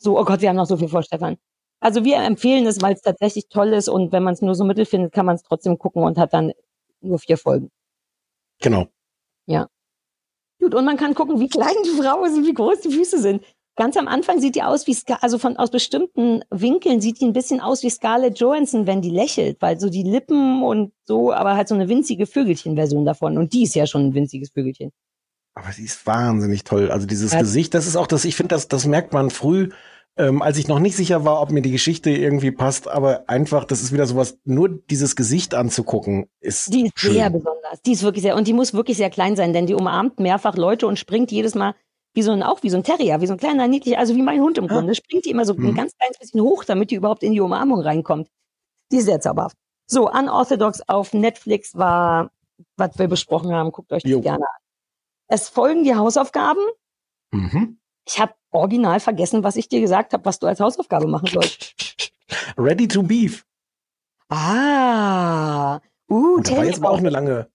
[0.00, 1.36] so, oh Gott, wir haben noch so viel vor, Stefan.
[1.80, 4.64] Also wir empfehlen es, weil es tatsächlich toll ist und wenn man es nur so
[4.64, 6.52] mittel findet, kann man es trotzdem gucken und hat dann
[7.00, 7.70] nur vier Folgen.
[8.60, 8.86] Genau.
[9.46, 9.68] Ja.
[10.60, 13.18] Gut, und man kann gucken, wie klein die Frau ist und wie groß die Füße
[13.18, 13.42] sind.
[13.76, 17.24] Ganz am Anfang sieht die aus wie, Scar also von aus bestimmten Winkeln sieht die
[17.24, 21.32] ein bisschen aus wie Scarlett Johansson, wenn die lächelt, weil so die Lippen und so,
[21.32, 23.38] aber halt so eine winzige Vögelchen-Version davon.
[23.38, 24.92] Und die ist ja schon ein winziges Vögelchen.
[25.54, 26.90] Aber sie ist wahnsinnig toll.
[26.90, 27.40] Also dieses Ja.
[27.40, 29.70] Gesicht, das ist auch das, ich finde, das, das merkt man früh,
[30.16, 33.64] ähm, als ich noch nicht sicher war, ob mir die Geschichte irgendwie passt, aber einfach,
[33.64, 37.12] das ist wieder sowas, nur dieses Gesicht anzugucken, ist Die ist schön.
[37.14, 37.80] sehr besonders.
[37.86, 40.56] Die ist wirklich sehr, und die muss wirklich sehr klein sein, denn die umarmt mehrfach
[40.56, 41.74] Leute und springt jedes Mal
[42.12, 44.22] wie so ein, auch wie so ein Terrier, wie so ein kleiner niedlich, also wie
[44.22, 45.74] mein Hund im Grunde, springt die immer so ein Mhm.
[45.74, 48.28] ganz kleines bisschen hoch, damit die überhaupt in die Umarmung reinkommt.
[48.90, 49.56] Die ist sehr zauberhaft.
[49.86, 52.30] So, Unorthodox auf Netflix war,
[52.76, 54.20] was wir besprochen haben, guckt euch das Jo.
[54.20, 54.60] gerne an.
[55.28, 56.60] Es folgen die Hausaufgaben.
[57.30, 57.78] Mhm.
[58.08, 61.74] Ich habe original vergessen, was ich dir gesagt habe, was du als Hausaufgabe machen sollst.
[62.56, 63.44] Ready to Beef.
[64.28, 67.48] Ah, uh, Und da war jetzt aber auch eine lange,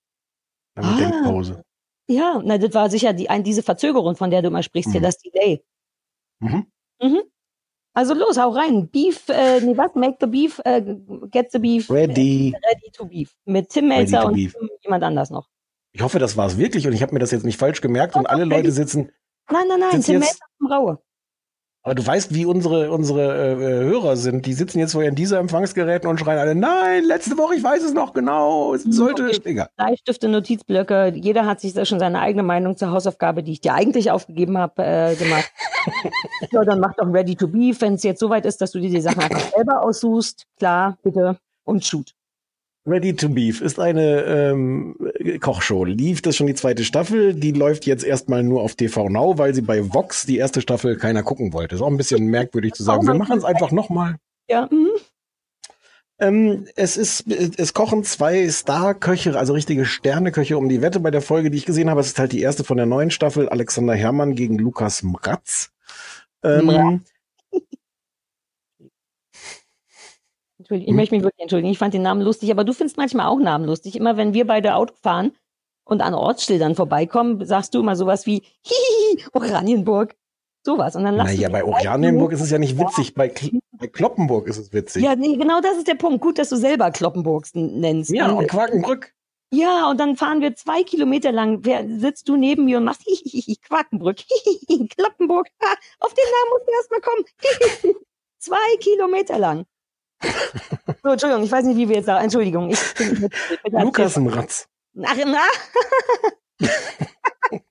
[0.75, 0.97] lange Ah.
[0.97, 1.63] Denkpause.
[2.07, 4.99] Ja, na, das war sicher die, ein, diese Verzögerung, von der du immer sprichst, hier,
[4.99, 5.05] Mhm.
[5.05, 5.63] das Delay.
[6.39, 6.67] Mhm.
[7.01, 7.21] Mhm.
[7.93, 8.89] Also los, hau rein.
[8.89, 9.95] Beef, äh, nee, was?
[9.95, 10.81] Make the beef, äh,
[11.31, 11.89] get the beef.
[11.89, 12.53] Ready.
[12.69, 13.33] Ready to beef.
[13.45, 14.53] Mit Tim Melzer und beef.
[14.83, 15.47] jemand anders noch.
[15.93, 18.17] Ich hoffe, das war es wirklich und ich habe mir das jetzt nicht falsch gemerkt
[18.17, 19.11] und alle Leute sitzen.
[19.49, 20.99] Nein, nein, nein, Tim Melzer Raue.
[21.85, 24.47] Aber du weißt, wie unsere, unsere äh, Hörer sind.
[24.47, 27.83] Die sitzen jetzt vor ihren dieser Empfangsgeräten und schreien alle, nein, letzte Woche, ich weiß
[27.83, 28.73] es noch genau.
[28.73, 29.69] Es sollte, egal.
[29.77, 31.13] Bleistifte, Notizblöcke.
[31.13, 34.57] Jeder hat sich da schon seine eigene Meinung zur Hausaufgabe, die ich dir eigentlich aufgegeben
[34.57, 35.51] habe, äh, gemacht.
[36.51, 38.89] ja, dann mach doch Ready to Beef, wenn es jetzt soweit ist, dass du dir
[38.89, 40.47] die Sachen einfach selber aussuchst.
[40.57, 41.37] Klar, bitte.
[41.65, 42.14] Und shoot.
[42.87, 44.95] Ready to Beef ist eine ähm,
[45.39, 45.85] Kochshow.
[45.85, 47.33] Lief das schon die zweite Staffel?
[47.33, 50.95] Die läuft jetzt erstmal nur auf TV Now, weil sie bei Vox die erste Staffel
[50.95, 51.75] keiner gucken wollte.
[51.75, 53.07] Ist auch ein bisschen merkwürdig zu sagen.
[53.07, 54.17] Wir machen es einfach nochmal.
[54.47, 54.89] Ja, mhm.
[56.19, 61.21] Ähm, es ist, es kochen zwei Star-Köche, also richtige Sterneköche um die Wette bei der
[61.21, 61.99] Folge, die ich gesehen habe.
[61.99, 63.49] Es ist halt die erste von der neuen Staffel.
[63.49, 65.71] Alexander Herrmann gegen Lukas Mratz.
[66.43, 67.01] Ähm, Mratz.
[70.65, 71.71] Entschuldigung, ich möchte mich wirklich entschuldigen.
[71.71, 73.95] Ich fand den Namen lustig, aber du findest manchmal auch Namen lustig.
[73.95, 75.31] Immer wenn wir beide Auto fahren
[75.83, 80.15] und an Ortsschildern vorbeikommen, sagst du immer sowas wie Hihihi, Oranienburg.
[80.65, 80.95] Sowas.
[80.95, 83.13] Und dann lachst naja, bei Oranienburg ist es ja nicht witzig.
[83.13, 85.03] Bei, Kl bei Kloppenburg ist es witzig.
[85.03, 86.21] Ja, nee, genau das ist der Punkt.
[86.21, 88.09] Gut, dass du selber Kloppenburgs n- nennst.
[88.09, 89.13] Ja, und Quakenbrück.
[89.53, 91.59] Ja, und dann fahren wir zwei Kilometer lang.
[91.61, 95.47] Wer, sitzt du neben mir und machst Hihihi, Quakenbrück, Hihihi, Kloppenburg.
[95.63, 97.25] Ha, auf den Namen musst du erst mal kommen.
[97.83, 97.95] Hihihi.
[98.39, 99.65] zwei Kilometer lang.
[101.03, 102.23] So, Entschuldigung, ich weiß nicht, wie wir jetzt sagen.
[102.23, 102.69] Entschuldigung.
[102.69, 103.33] Ich bin mit,
[103.63, 104.67] mit Lukas Mratz.
[105.03, 105.41] Ach, na.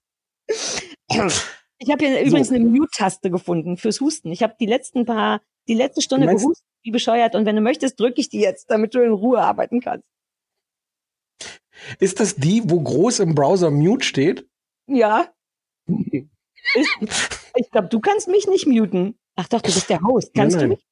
[1.79, 4.31] Ich habe hier übrigens eine Mute-Taste gefunden fürs Husten.
[4.31, 7.35] Ich habe die letzten paar, die letzte Stunde Du gehustet, wie bescheuert.
[7.35, 10.09] Und wenn du möchtest, drücke ich die jetzt, damit du in Ruhe arbeiten kannst.
[11.99, 14.49] Ist das die, wo groß im Browser Mute steht?
[14.87, 15.29] Ja.
[15.87, 19.19] Ist, ich glaube, du kannst mich nicht muten.
[19.37, 20.33] Ach doch, du bist der Host.
[20.35, 20.79] Kannst Nein, du nein.
[20.79, 20.87] mich?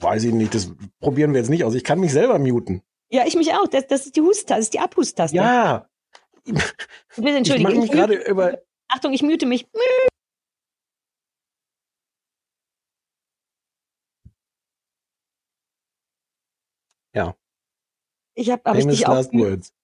[0.00, 0.70] Weiß ich nicht, das
[1.00, 1.74] probieren wir jetzt nicht aus.
[1.74, 2.82] Ich kann mich selber muten.
[3.10, 3.66] Ja, ich mich auch.
[3.68, 5.36] Das, das ist die Husttaste, das ist die Abhustaste.
[5.36, 5.88] Ja.
[6.44, 6.62] Bitte
[7.16, 7.62] Ich entschuldigen.
[7.64, 8.58] mache mich Ich gerade über.
[8.88, 9.68] Achtung, ich mute mich.
[17.14, 17.36] Ja.
[18.34, 19.14] Ich habe, ich Famous auch.
[19.14, 19.74] last words.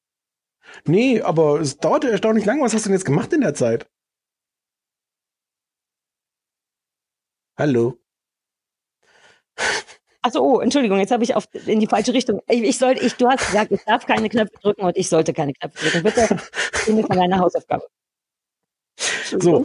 [0.85, 2.63] Nee, aber es dauerte erstaunlich lang.
[2.63, 3.91] Was hast du denn jetzt gemacht in der Zeit?
[7.59, 7.99] Hallo.
[10.27, 12.43] Achso, oh, Entschuldigung, jetzt habe ich auf, in die falsche Richtung.
[12.49, 15.33] Ich, ich sollte, ich, du hast gesagt, ich darf keine Knöpfe drücken und ich sollte
[15.33, 16.03] keine Knöpfe drücken.
[16.03, 16.39] Bitte,
[16.73, 17.87] finde von deiner Hausaufgabe.
[19.39, 19.65] So,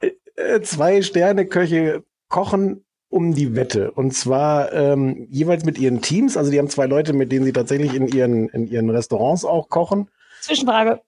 [0.00, 3.90] äh, äh, zwei Sterne-Köche kochen um die Wette.
[3.90, 6.38] Und zwar ähm, jeweils mit ihren Teams.
[6.38, 9.68] Also die haben zwei Leute, mit denen sie tatsächlich in ihren, in ihren Restaurants auch
[9.68, 10.08] kochen.
[10.40, 11.02] Zwischenfrage.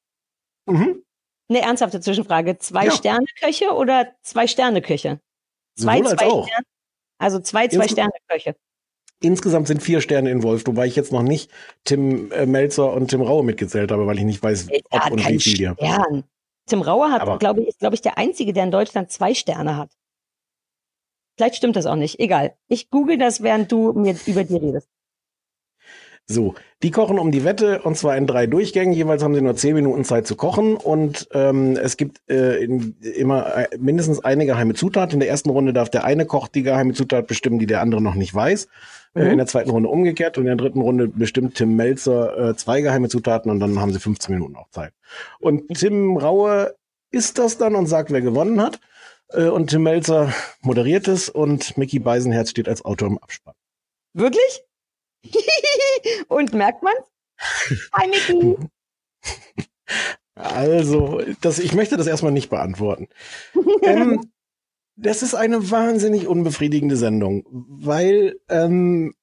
[0.66, 1.02] Mhm.
[1.48, 2.58] Eine ernsthafte Zwischenfrage.
[2.58, 2.90] Zwei Ja.
[2.90, 5.18] Sterne-Köche oder zwei Sterne-Köche?
[5.78, 6.46] Zwei, Sowohl als zwei auch.
[6.46, 6.66] Sterne.
[7.16, 8.54] Also zwei, zwei Sterne-Köche.
[9.22, 11.50] Insgesamt sind vier Sterne involviert, wobei ich jetzt noch nicht
[11.84, 15.28] Tim äh, Melzer und Tim Raue mitgezählt habe, weil ich nicht weiß, Er ob und
[15.28, 16.24] wie viel die haben.
[16.66, 19.76] Tim Rauer hat, glaube ich, ist, glaube ich, der Einzige, der in Deutschland zwei Sterne
[19.76, 19.90] hat.
[21.36, 22.20] Vielleicht stimmt das auch nicht.
[22.20, 22.54] Egal.
[22.68, 24.88] Ich google das, während du mir über die redest.
[26.28, 28.94] So, die kochen um die Wette und zwar in drei Durchgängen.
[28.94, 32.96] Jeweils haben sie nur zehn Minuten Zeit zu kochen und ähm, es gibt äh, in,
[33.00, 35.12] immer äh, mindestens eine geheime Zutat.
[35.12, 38.00] In der ersten Runde darf der eine Koch die geheime Zutat bestimmen, die der andere
[38.00, 38.68] noch nicht weiß.
[39.14, 39.30] Äh, Mhm.
[39.32, 42.80] in der zweiten Runde umgekehrt und in der dritten Runde bestimmt Tim Melzer äh, zwei
[42.80, 44.94] geheime Zutaten und dann haben sie 15 Minuten auch Zeit.
[45.38, 46.74] Und Tim Raue
[47.10, 48.80] isst das dann und sagt, wer gewonnen hat.
[49.28, 50.32] Äh, und Tim Melzer
[50.62, 53.54] moderiert es und Mickey Beisenherz steht als Autor im Abspann.
[54.14, 54.64] Wirklich?
[56.28, 57.06] Und merkt man's?
[57.94, 58.56] Hi, Micky.
[60.34, 63.08] Also, das, ich möchte das erstmal nicht beantworten.
[63.82, 64.32] ähm,
[64.96, 69.14] das ist eine wahnsinnig unbefriedigende Sendung, weil ähm,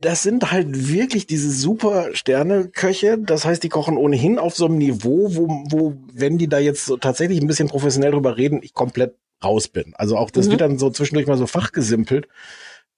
[0.00, 3.18] das sind halt wirklich diese super Sterne-Köche.
[3.18, 6.86] Das heißt, die kochen ohnehin auf so einem Niveau, wo, wo wenn die da jetzt
[6.86, 9.92] so tatsächlich ein bisschen professionell drüber reden, ich komplett raus bin.
[9.94, 10.50] Also auch das Mhm.
[10.52, 12.28] wird dann so zwischendurch mal so fachgesimpelt.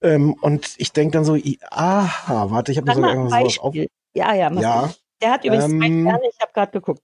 [0.03, 1.39] Ähm, und ich denke dann so,
[1.71, 3.75] aha, warte, ich habe mir sogar irgendwas sowas auf.
[4.15, 4.77] Ja, ja, mach Ja.
[4.83, 4.95] mal.
[5.23, 7.03] Der hat übrigens zwei Ähm, Sterne, ich habe gerade geguckt.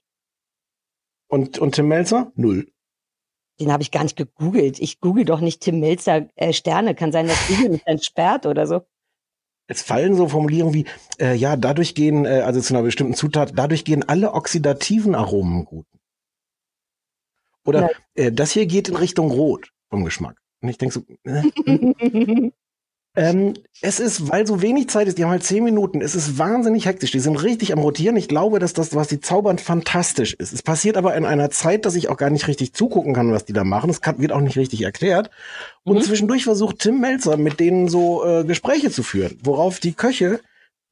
[1.29, 2.31] Und, und Tim Melzer?
[2.35, 2.71] Null.
[3.59, 4.81] Den habe ich gar nicht gegoogelt.
[4.81, 6.95] Ich google doch nicht Tim Melzer äh, Sterne.
[6.95, 8.83] Kann sein, dass Google mich dann sperrt oder so.
[9.67, 10.87] Es fallen so Formulierungen wie,
[11.19, 15.65] äh, ja, dadurch gehen, äh, also zu einer bestimmten Zutat, dadurch gehen alle oxidativen Aromen
[15.65, 15.87] gut.
[17.65, 20.37] Oder äh, das hier geht in Richtung Rot vom Geschmack.
[20.61, 22.51] Und ich denke so, äh.
[23.15, 26.39] ähm, es ist, weil so wenig Zeit ist, die haben halt zehn Minuten, es ist
[26.39, 28.17] wahnsinnig hektisch, die sind richtig am Rotieren.
[28.17, 30.53] Ich glaube, dass das, was die zaubern, fantastisch ist.
[30.53, 33.45] Es passiert aber in einer Zeit, dass ich auch gar nicht richtig zugucken kann, was
[33.45, 33.91] die da machen.
[33.91, 35.31] Es kann, wird auch nicht richtig erklärt.
[35.85, 40.41] Und zwischendurch versucht Tim Melzer mit denen so äh, Gespräche zu führen, worauf die Köche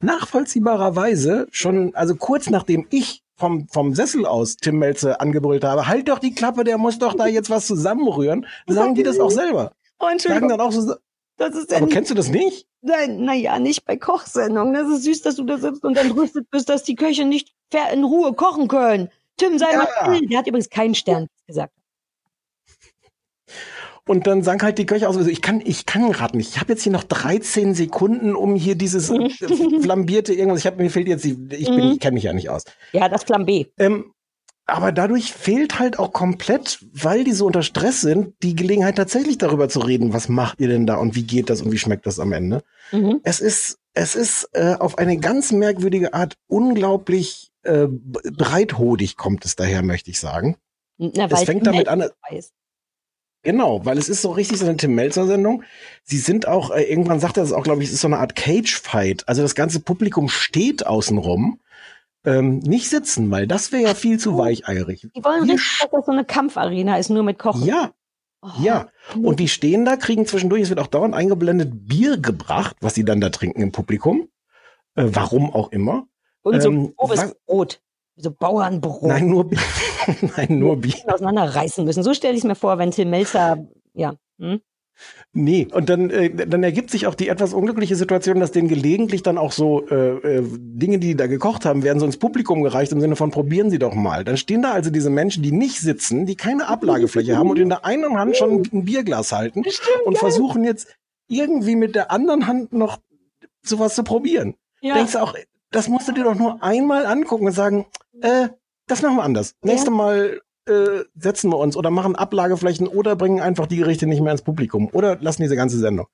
[0.01, 6.07] nachvollziehbarerweise schon, also kurz nachdem ich vom, vom Sessel aus Tim Melzer angebrüllt habe, halt
[6.07, 9.71] doch die Klappe, der muss doch da jetzt was zusammenrühren, sagen die das auch selber.
[9.99, 10.49] Oh, Entschuldigung.
[10.49, 10.95] Sagen dann auch so,
[11.37, 12.67] Das ist aber ja kennst du das nicht?
[12.81, 14.73] Nein, naja, nicht bei Kochsendungen.
[14.73, 17.53] Das ist süß, dass du da sitzt und dann rüstet bist, dass die Köche nicht
[17.71, 19.09] fair in Ruhe kochen können.
[19.37, 20.27] Tim, sei mal still.
[20.27, 21.73] Der hat übrigens keinen Stern gesagt.
[24.07, 26.49] Und dann sagen halt die Köche aus, also ich kann, ich kann gerade nicht.
[26.51, 29.29] Ich habe jetzt hier noch 13 Sekunden, um hier dieses äh,
[29.81, 30.59] flambierte irgendwas.
[30.61, 31.91] Ich habe mir fehlt jetzt, die, ich bin, Mhm.
[31.93, 32.63] ich kenne mich ja nicht aus.
[32.93, 33.67] Ja, das Flambé.
[33.77, 34.13] Ähm,
[34.71, 39.37] aber dadurch fehlt halt auch komplett, weil die so unter Stress sind, die Gelegenheit tatsächlich
[39.37, 42.05] darüber zu reden, was macht ihr denn da und wie geht das und wie schmeckt
[42.05, 42.63] das am Ende.
[42.91, 43.19] Mhm.
[43.23, 49.55] Es ist, es ist äh, auf eine ganz merkwürdige Art unglaublich äh, breithodig kommt es
[49.55, 50.55] daher, möchte ich sagen.
[50.97, 52.53] Na, Es fängt damit an, weiß.
[53.43, 55.63] Genau, weil es ist so richtig so eine Tim Melzer Sendung.
[56.03, 58.19] Sie sind auch äh, irgendwann sagt er es auch, glaube ich, es ist so eine
[58.19, 59.27] Art Cage Fight.
[59.27, 61.59] Also das ganze Publikum steht außenrum,
[62.25, 65.07] ähm, nicht sitzen, weil das wäre ja viel zu weicheierig.
[65.15, 67.65] Die wollen Wir richtig, dass das so eine Kampfarena ist, nur mit Kochen.
[67.65, 67.91] Ja.
[68.59, 68.87] Ja,
[69.21, 73.05] und die stehen da, kriegen zwischendurch, es wird auch dauernd eingeblendet, Bier gebracht, was sie
[73.05, 74.29] dann da trinken im Publikum.
[74.95, 76.07] Äh, warum auch immer.
[76.41, 77.81] Und so Ähm, grobes Brot.
[78.15, 79.03] So Bauernbrot.
[79.03, 79.59] Nein, nur Bier.
[80.37, 80.95] Nein, nur Bier.
[81.05, 82.01] auseinanderreißen müssen.
[82.01, 84.15] So stelle ich es mir vor, wenn Tim Melzer, ja.
[84.39, 84.59] Hm?
[85.33, 89.23] Nee, und dann, äh, dann ergibt sich auch die etwas unglückliche Situation, dass denen gelegentlich
[89.23, 92.63] dann auch so äh, äh, Dinge, die die da gekocht haben, werden so ins Publikum
[92.63, 94.23] gereicht im Sinne von probieren Sie doch mal.
[94.23, 97.69] Dann stehen da also diese Menschen, die nicht sitzen, die keine Ablagefläche haben und in
[97.69, 99.63] der einen Hand schon ein Bierglas halten
[100.05, 100.95] und versuchen jetzt
[101.27, 102.99] irgendwie mit der anderen Hand noch
[103.61, 104.55] sowas zu probieren.
[104.81, 104.95] Ja.
[104.95, 105.35] Denkst du auch,
[105.71, 107.85] das musst du dir doch nur einmal angucken und sagen,
[108.21, 108.49] äh,
[108.87, 109.55] das machen wir anders.
[109.61, 114.21] Nächstes Mal äh, setzen wir uns oder machen Ablageflächen oder bringen einfach die Gerichte nicht
[114.21, 116.07] mehr ins Publikum oder lassen diese ganze Sendung.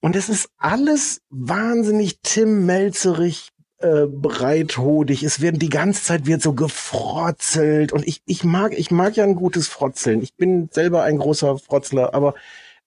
[0.00, 5.22] Und es ist alles wahnsinnig Tim Melzerig äh, breithodig.
[5.22, 9.24] Es werden die ganze Zeit wird so gefrotzelt und ich ich mag ich mag ja
[9.24, 10.22] ein gutes Frotzeln.
[10.22, 12.34] Ich bin selber ein großer Frotzler, aber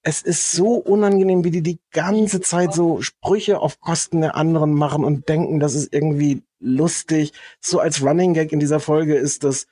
[0.02, 4.74] es ist so unangenehm, wie die die ganze Zeit so Sprüche auf Kosten der anderen
[4.74, 7.34] machen und denken, das ist irgendwie lustig.
[7.60, 9.68] So als Running Gag in dieser Folge ist, dass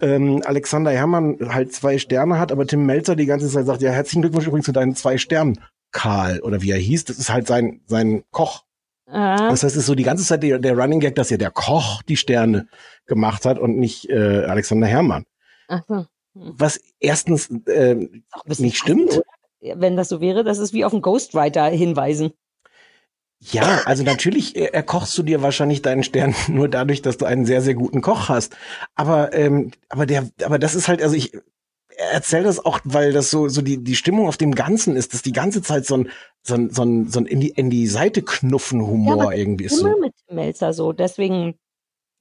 [0.00, 3.90] ähm, Alexander Herrmann halt zwei Sterne hat, aber Tim Melzer die ganze Zeit sagt, ja,
[3.90, 5.60] herzlichen Glückwunsch übrigens zu deinen zwei Sternen,
[5.90, 7.04] Karl, oder wie er hieß.
[7.04, 8.64] Das ist halt sein, sein Koch.
[9.06, 9.48] Ah.
[9.50, 11.50] Das heißt, es ist so die ganze Zeit der, der Running Gag, dass ja der
[11.50, 12.68] Koch die Sterne
[13.06, 15.24] gemacht hat und nicht äh, Alexander Herrmann.
[15.68, 16.06] Ach so.
[16.34, 17.96] Was erstens äh,
[18.58, 19.20] nicht stimmt.
[19.60, 22.32] Wenn das so wäre, das ist wie auf einen Ghostwriter hinweisen.
[23.40, 27.46] Ja, also natürlich äh, erkochst du dir wahrscheinlich deinen Stern nur dadurch, dass du einen
[27.46, 28.56] sehr, sehr guten Koch hast.
[28.94, 31.32] Aber, ähm, aber der, aber das ist halt, also ich
[32.12, 35.22] erzähle das auch, weil das so, so die, die Stimmung auf dem Ganzen ist, dass
[35.22, 36.10] die ganze Zeit so ein,
[36.42, 39.64] so ein, so ein, so ein in die, in die Seite knuffen Humor aber irgendwie
[39.64, 39.80] ist.
[39.80, 40.00] Immer So.
[40.00, 40.92] mit Melzer so.
[40.92, 41.54] Deswegen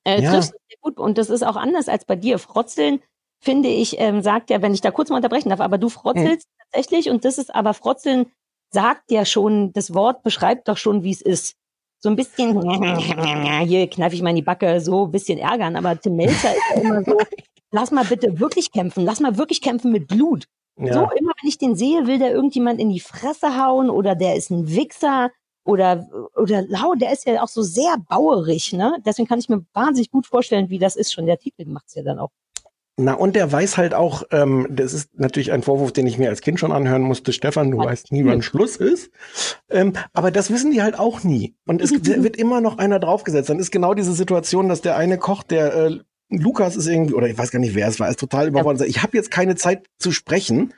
[0.04, 0.32] äh, Ja.
[0.32, 1.00] triffst du sehr gut.
[1.00, 2.40] Und das ist auch anders als bei dir.
[2.40, 3.02] Frotzeln,
[3.40, 6.48] finde ich, ähm, sagt ja, wenn ich da kurz mal unterbrechen darf, aber du frotzelst
[6.72, 8.28] tatsächlich und das ist aber Frotzeln
[8.72, 11.56] sagt ja schon, das Wort beschreibt doch schon, wie es ist.
[12.00, 12.62] So ein bisschen,
[13.66, 16.64] hier kneife ich mal in die Backe, so ein bisschen ärgern, aber Tim Melzer ist
[16.76, 17.18] ja immer so,
[17.72, 20.46] lass mal bitte wirklich kämpfen, lass mal wirklich kämpfen mit Blut.
[20.80, 20.94] Ja.
[20.94, 24.36] So immer, wenn ich den sehe, will der irgendjemand in die Fresse hauen oder der
[24.36, 25.32] ist ein Wichser
[25.66, 28.98] oder, oder Lau, der ist ja auch so sehr bauerig, ne?
[29.06, 31.12] Deswegen kann ich mir wahnsinnig gut vorstellen, wie das ist.
[31.12, 32.30] Schon der Titel macht's ja dann auch.
[33.00, 36.30] Na, und der weiß halt auch, ähm, das ist natürlich ein Vorwurf, den ich mir
[36.30, 39.12] als Kind schon anhören musste, Stefan, du weißt nie, wann Schluss ist.
[39.70, 41.56] Ähm, aber das wissen die halt auch nie.
[41.68, 41.92] Und es
[42.24, 43.52] wird immer noch einer draufgesetzt.
[43.52, 46.00] Dann ist genau diese Situation, dass der eine Koch, der äh,
[46.30, 48.80] Lukas ist irgendwie, oder ich weiß gar nicht, wer es war, ist total überfordert.
[48.80, 50.74] sagt, Ich habe jetzt keine Zeit zu sprechen.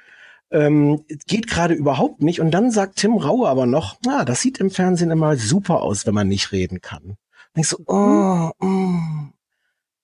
[0.52, 2.42] Ähm, geht gerade überhaupt nicht.
[2.42, 6.06] Und dann sagt Tim Raue aber noch, na, das sieht im Fernsehen immer super aus,
[6.06, 7.16] wenn man nicht reden kann.
[7.56, 9.32] Und ich so, oh, mm.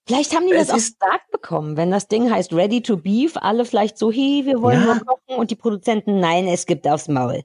[0.08, 3.38] Vielleicht haben die Es das auch gesagt bekommen, wenn das Ding heißt Ready to Beef,
[3.38, 4.86] alle vielleicht so, hey, wir wollen Ja.
[4.96, 7.44] nur kochen und die Produzenten, nein, es gibt aufs Maul.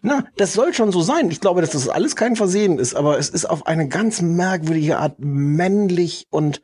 [0.00, 1.30] Na, das soll schon so sein.
[1.30, 4.98] Ich glaube, dass das alles kein Versehen ist, aber es ist auf eine ganz merkwürdige
[4.98, 6.62] Art männlich und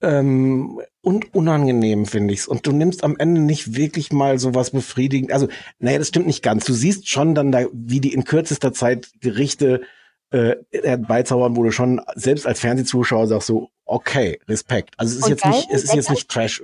[0.00, 2.46] ähm, und unangenehm, finde ich's.
[2.46, 5.32] Und du nimmst am Ende nicht wirklich mal sowas befriedigend.
[5.32, 5.48] Also,
[5.78, 6.64] naja, das stimmt nicht ganz.
[6.64, 9.82] Du siehst schon dann da, wie die in kürzester Zeit Gerichte
[10.30, 14.94] äh, herbeizaubern, wo du schon selbst als Fernsehzuschauer sagst so, okay, Respekt.
[14.96, 16.62] Also es ist Und jetzt nicht, geil, es ist jetzt nicht Trash.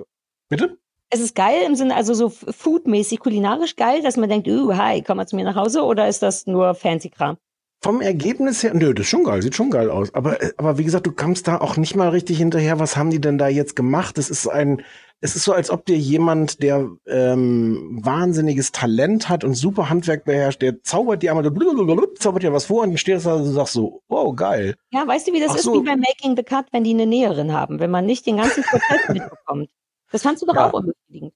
[0.48, 0.78] Bitte?
[1.10, 5.02] Es ist geil im Sinne, also so foodmäßig, kulinarisch geil, dass man denkt, uh, hi,
[5.02, 7.36] komm mal zu mir nach Hause, oder ist das nur Fancy-Kram?
[7.82, 10.14] Vom Ergebnis her, nö, das ist schon geil, sieht schon geil aus.
[10.14, 12.78] Aber, äh, aber wie gesagt, du kommst da auch nicht mal richtig hinterher.
[12.78, 14.16] Was haben die denn da jetzt gemacht?
[14.16, 14.82] Es ist ein,
[15.24, 20.26] es ist so, als ob dir jemand, der ähm, wahnsinniges Talent hat und super Handwerk
[20.26, 23.36] beherrscht, der zaubert dir einmal, blablabla, zaubert dir was vor und dann stehst du da
[23.36, 24.74] und sagst so, wow, geil.
[24.92, 25.72] Ja, weißt du, wie das Ach ist so.
[25.72, 28.62] wie bei Making the Cut, wenn die eine Näherin haben, wenn man nicht den ganzen
[28.64, 29.70] Prozess mitbekommt.
[30.12, 30.68] Das fandst du doch Ja.
[30.68, 31.32] auch unbefriedigend.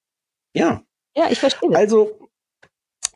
[0.53, 0.83] Ja.
[1.17, 1.75] Ja, ich verstehe.
[1.75, 2.11] Also,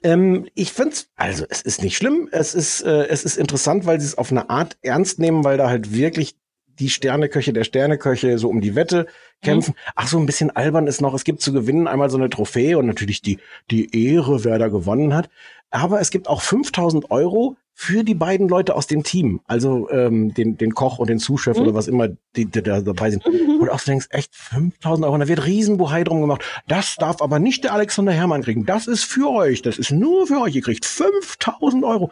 [0.02, 4.00] ähm, ich find's, also es ist nicht schlimm, es ist, äh, es ist interessant, weil
[4.00, 6.34] sie es auf eine Art ernst nehmen, weil da halt wirklich
[6.78, 9.06] die Sterneköche der Sterneköche so um die Wette
[9.42, 9.74] kämpfen.
[9.96, 12.78] Ach so, ein bisschen albern ist noch, es gibt zu gewinnen einmal so eine Trophäe
[12.78, 13.38] und natürlich die,
[13.70, 15.28] die Ehre, wer da gewonnen hat.
[15.70, 20.34] Aber es gibt auch 5000 Euro für die beiden Leute aus dem Team, also ähm,
[20.34, 21.62] den, den Koch und den Zuschef Mhm.
[21.62, 23.24] oder was immer, die, die da dabei sind.
[23.26, 26.42] Und auch so denkst, echt 5000 Euro, und da wird Riesenbuhai drum gemacht.
[26.68, 28.66] Das darf aber nicht der Alexander Hermann kriegen.
[28.66, 30.54] Das ist für euch, das ist nur für euch.
[30.54, 32.10] Ihr kriegt 5000 Euro.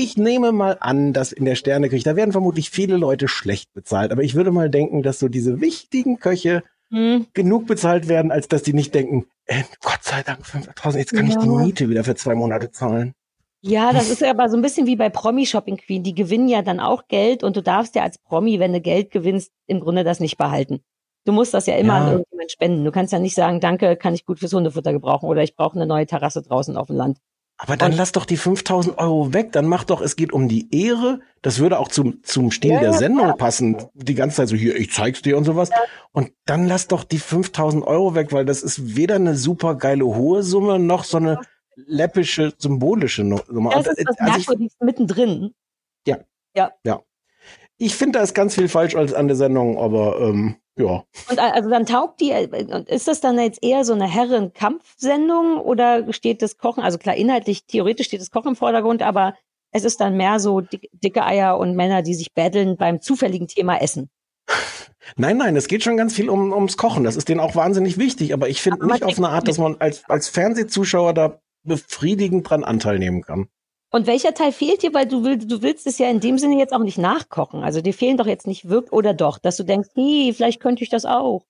[0.00, 4.12] Ich nehme mal an, dass in der Sterneküche, da werden vermutlich viele Leute schlecht bezahlt,
[4.12, 6.62] aber ich würde mal denken, dass so diese wichtigen Köche
[6.92, 7.26] Hm.
[7.34, 11.26] genug bezahlt werden, als dass die nicht denken, äh, Gott sei Dank 5000, jetzt kann
[11.26, 11.52] ich die Ja.
[11.52, 13.12] Miete wieder für zwei Monate zahlen.
[13.60, 16.04] Ja, das ist ja aber so ein bisschen wie bei Promi Shopping Queen.
[16.04, 19.10] Die gewinnen ja dann auch Geld und du darfst ja als Promi, wenn du Geld
[19.10, 20.80] gewinnst, im Grunde das nicht behalten.
[21.24, 22.04] Du musst das ja immer Ja.
[22.06, 22.84] an irgendjemand spenden.
[22.84, 25.74] Du kannst ja nicht sagen, danke, kann ich gut fürs Hundefutter gebrauchen oder ich brauche
[25.74, 27.18] eine neue Terrasse draußen auf dem Land.
[27.60, 30.68] Aber dann lass doch die 5000 Euro weg, dann mach doch, es geht um die
[30.72, 31.20] Ehre.
[31.42, 33.36] Das würde auch zum, zum Stil Ja, der ja, Sendung klar.
[33.36, 33.76] passen.
[33.94, 35.70] Die ganze Zeit so, hier, ich zeig's dir und sowas.
[36.12, 40.04] Und dann lass doch die 5000 Euro weg, weil das ist weder eine super geile
[40.06, 41.40] hohe Summe noch so eine
[41.74, 43.70] läppische, symbolische Summe.
[43.74, 45.54] Das Und, ist das äh, also ich, Merkwürdigste mittendrin.
[46.06, 46.18] ja.
[46.56, 46.72] Ja.
[46.84, 47.02] Ja.
[47.76, 51.04] Ich finde, da ist ganz viel falsch als an der Sendung, aber ähm, ja.
[51.30, 54.06] Und a- also dann taugt die, äh, und ist das dann jetzt eher so eine
[54.06, 59.34] Herren-Kampfsendung oder steht das Kochen, also klar, inhaltlich, theoretisch steht das Kochen im Vordergrund, aber
[59.70, 63.48] es ist dann mehr so dick, dicke Eier und Männer, die sich betteln beim zufälligen
[63.48, 64.08] Thema Essen.
[65.16, 67.02] Nein, nein, es geht schon ganz viel um, ums Kochen.
[67.02, 69.76] Das ist denen auch wahnsinnig wichtig, aber ich finde nicht auf eine Art, dass man
[69.78, 73.48] als, als Fernsehzuschauer da befriedigend dran Anteil nehmen kann.
[73.90, 74.92] Und welcher Teil fehlt dir?
[74.92, 77.62] Weil du willst, du willst es ja in dem Sinne jetzt auch nicht nachkochen.
[77.62, 80.82] Also dir fehlen doch jetzt nicht wirklich, oder doch, dass du denkst, hey, vielleicht könnte
[80.82, 81.44] ich das auch.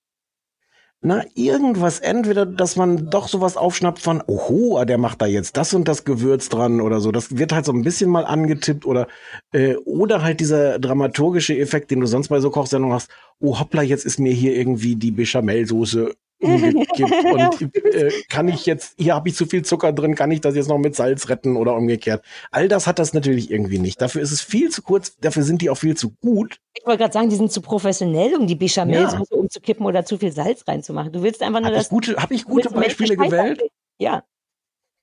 [1.00, 5.56] Na, irgendwas, entweder, dass man doch sowas aufschnappt von, oho, ah, der macht da jetzt
[5.56, 7.12] das und das Gewürz dran oder so.
[7.12, 9.06] Das wird halt so ein bisschen mal angetippt oder,
[9.52, 13.10] äh, oder halt dieser dramaturgische Effekt, den du sonst bei so Kochsendungen hast.
[13.38, 17.24] Oh, hoppla, jetzt ist mir hier irgendwie die Bechamelsoße umgekippt
[17.62, 20.54] und äh, kann ich jetzt, hier habe ich zu viel Zucker drin, kann ich das
[20.54, 22.24] jetzt noch mit Salz retten oder umgekehrt.
[22.50, 24.00] All das hat das natürlich irgendwie nicht.
[24.00, 26.58] Dafür ist es viel zu kurz, dafür sind die auch viel zu gut.
[26.74, 29.36] Ich wollte gerade sagen, die sind zu professionell, um die Bechamelsoße ja.
[29.36, 31.12] umzukippen oder zu viel Salz reinzumachen.
[31.12, 31.86] Du willst einfach nur hab das.
[31.86, 33.62] Ich gute, habe ich gute Beispiele gewählt?
[33.98, 34.22] Ja.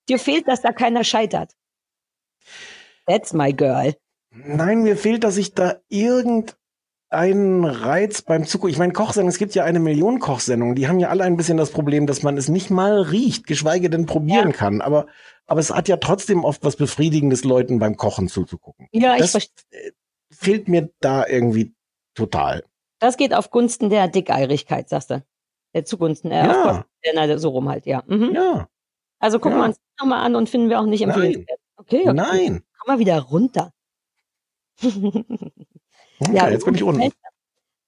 [0.08, 1.52] Dir fehlt, dass da keiner scheitert.
[3.08, 3.94] That's my girl.
[4.32, 6.58] Nein, mir fehlt, dass ich da irgend
[7.10, 8.72] einen Reiz beim Zugucken.
[8.72, 11.58] Ich meine, Kochsendungen, es gibt ja eine Million Kochsendungen, die haben ja alle ein bisschen
[11.58, 14.56] das Problem, dass man es nicht mal riecht, geschweige denn probieren ja.
[14.56, 14.82] kann.
[14.82, 15.08] Aber,
[15.48, 18.88] aber es hat ja trotzdem oft was Befriedigendes, Leuten beim Kochen zuzugucken.
[18.92, 19.94] Ja, das ich verstehe.
[20.32, 21.74] Fehlt mir da irgendwie
[22.16, 22.64] total.
[23.00, 25.24] Das geht auf Gunsten der Dickeirigkeit, sagst du.
[25.74, 26.86] Der zugunsten, äh, Ja.
[27.04, 28.04] der, so rum halt, ja.
[28.08, 28.34] Mhm.
[28.34, 28.68] Ja.
[29.20, 29.64] Also gucken Ja.
[29.64, 31.60] wir uns das nochmal an und finden wir auch nicht empfehlenswert.
[31.78, 32.14] Okay, okay.
[32.14, 32.64] Nein.
[32.80, 33.72] Komm mal wieder runter.
[36.20, 37.12] Okay, jetzt bin ich unten.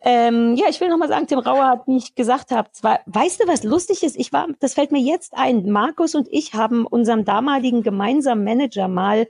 [0.01, 2.99] Ähm, ja, ich will noch mal sagen, Tim Rauer hat, wie ich gesagt habe, zwar,
[3.07, 4.15] weißt du, was lustig ist?
[4.15, 5.69] Ich war, das fällt mir jetzt ein.
[5.69, 9.27] Markus und ich haben unserem damaligen gemeinsamen Manager mal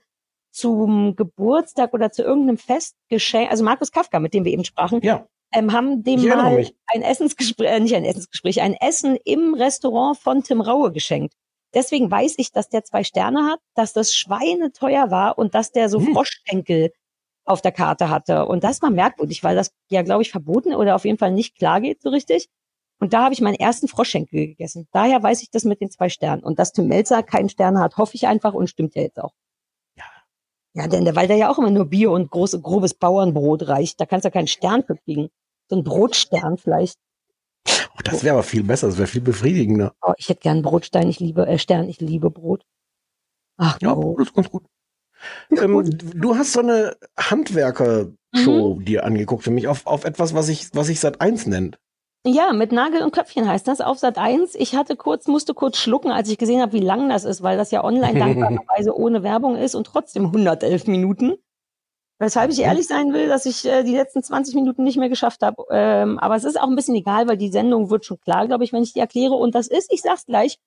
[0.52, 5.02] zum Geburtstag oder zu irgendeinem Fest geschenkt, also Markus Kafka, mit dem wir eben sprachen,
[5.02, 5.26] ja.
[5.54, 10.18] ähm, haben dem Ich mal ein Essensgespräch, äh, nicht ein Essensgespräch, ein Essen im Restaurant
[10.18, 11.34] von Tim Raue geschenkt.
[11.74, 15.72] Deswegen weiß ich, dass der zwei Sterne hat, dass das Schweine teuer war und dass
[15.72, 16.14] der so Hm.
[16.14, 16.92] Froschschenkel
[17.48, 18.46] auf der Karte hatte.
[18.46, 21.56] Und das war merkwürdig, weil das ja, glaube ich, verboten oder auf jeden Fall nicht
[21.58, 22.50] klar geht so richtig.
[23.00, 24.88] Und da habe ich meinen ersten Froschschenkel gegessen.
[24.92, 26.44] Daher weiß ich das mit den zwei Sternen.
[26.44, 29.34] Und dass Tim Melzer keinen Stern hat, hoffe ich einfach und stimmt ja jetzt auch.
[29.96, 30.04] Ja.
[30.74, 34.02] Ja, denn der, weil der ja auch immer nur Bier und große, grobes Bauernbrot reicht.
[34.02, 35.30] Da kannst du ja keinen Stern für kriegen.
[35.70, 36.98] So ein Brotstern vielleicht.
[37.68, 39.94] Oh, das wäre aber viel besser, das wäre viel befriedigender.
[40.02, 42.64] Oh, ich hätte gern Brotstein, ich liebe, äh, Stern, ich liebe Brot.
[43.58, 44.20] Ach, Ja, Brot.
[44.20, 44.64] das ist ganz gut.
[45.52, 48.86] Ähm, du hast so eine Handwerker-Show Mhm.
[48.86, 51.80] dir angeguckt für mich auf, auf etwas, was ich, was ich seit eins nennt.
[52.26, 54.56] Ja, mit Nagel und Köpfchen heißt das auf Sat 1.
[54.56, 57.58] Ich hatte kurz, musste kurz schlucken, als ich gesehen habe, wie lang das ist, weil
[57.58, 61.36] das ja online dankbarerweise ohne Werbung ist und trotzdem 111 Minuten.
[62.20, 65.42] Weshalb ich ehrlich sein will, dass ich äh, die letzten 20 Minuten nicht mehr geschafft
[65.44, 65.64] habe.
[65.70, 68.64] Ähm, aber es ist auch ein bisschen egal, weil die Sendung wird schon klar, glaube
[68.64, 69.36] ich, wenn ich die erkläre.
[69.36, 70.58] Und das ist, ich sag's gleich,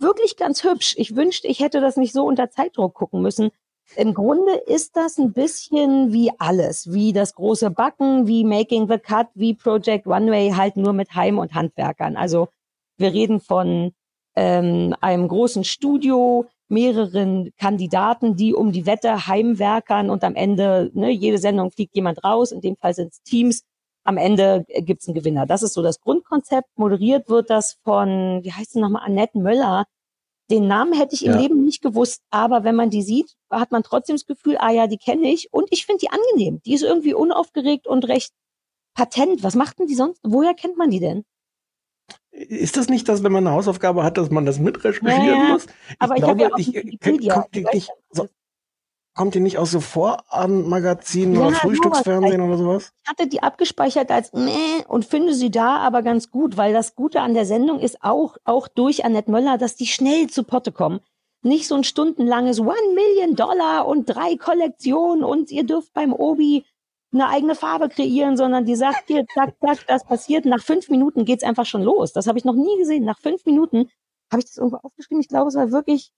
[0.00, 0.94] wirklich ganz hübsch.
[0.96, 3.50] Ich wünschte, ich hätte das nicht so unter Zeitdruck gucken müssen.
[3.96, 8.98] Im Grunde ist das ein bisschen wie alles, wie das große Backen, wie Making the
[8.98, 12.16] Cut, wie Project One Way, halt nur mit Heim- und Handwerkern.
[12.16, 12.48] Also
[12.96, 13.92] wir reden von
[14.36, 21.10] ähm, einem großen Studio, mehreren Kandidaten, die um die Wette heimwerkern und am Ende, ne,
[21.10, 23.64] jede Sendung fliegt jemand raus, in dem Fall sind es Teams,
[24.04, 25.46] am Ende äh, gibt's einen Gewinner.
[25.46, 26.68] Das ist so das Grundkonzept.
[26.76, 29.86] Moderiert wird das von, wie heißt sie nochmal, Annette Möller.
[30.50, 31.38] Den Namen hätte ich im Ja.
[31.40, 34.86] Leben nicht gewusst, aber wenn man die sieht, hat man trotzdem das Gefühl, ah ja,
[34.86, 36.60] die kenne ich und ich finde die angenehm.
[36.66, 38.32] Die ist irgendwie unaufgeregt und recht
[38.94, 39.42] patent.
[39.42, 40.20] Was macht denn die sonst?
[40.22, 41.24] Woher kennt man die denn?
[42.30, 45.66] Ist das nicht das, wenn man eine Hausaufgabe hat, dass man das mitrecherchieren Ja, muss?
[45.98, 47.34] Aber ich habe ja auch Wikipedia.
[47.34, 48.28] kommt, die nicht, so,
[49.14, 52.92] kommt die nicht aus so Vorabendmagazinen Ja, oder Frühstücksfernsehen sowas oder sowas?
[53.04, 56.94] Ich hatte die abgespeichert als meh und finde sie da aber ganz gut, weil das
[56.94, 60.72] Gute an der Sendung ist auch, auch durch Annette Möller, dass die schnell zu Potte
[60.72, 61.00] kommen.
[61.42, 66.64] Nicht so ein stundenlanges One Million Dollar und drei Kollektionen und ihr dürft beim Obi
[67.12, 70.46] eine eigene Farbe kreieren, sondern die sagt dir, zack, zack, das passiert.
[70.46, 72.12] Nach fünf Minuten geht's einfach schon los.
[72.12, 73.04] Das habe ich noch nie gesehen.
[73.04, 73.88] Nach fünf Minuten
[74.32, 75.20] habe ich das irgendwo aufgeschrieben.
[75.20, 76.10] Ich glaube, es war wirklich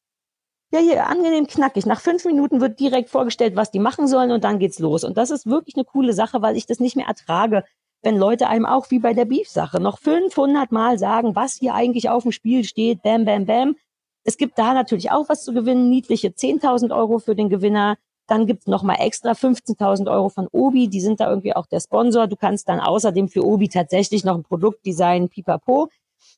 [0.72, 1.86] ja, hier, angenehm knackig.
[1.86, 5.04] Nach fünf Minuten wird direkt vorgestellt, was die machen sollen und dann geht's los.
[5.04, 7.64] Und das ist wirklich eine coole Sache, weil ich das nicht mehr ertrage,
[8.02, 12.08] wenn Leute einem auch wie bei der Beef-Sache noch 500 Mal sagen, was hier eigentlich
[12.10, 13.76] auf dem Spiel steht, bam, bam, bam.
[14.24, 17.96] Es gibt da natürlich auch was zu gewinnen, niedliche 10.000 Euro für den Gewinner.
[18.26, 21.78] Dann gibt's noch mal extra 15.000 Euro von Obi, die sind da irgendwie auch der
[21.78, 22.26] Sponsor.
[22.26, 25.88] Du kannst dann außerdem für Obi tatsächlich noch ein Produkt designen, pipapo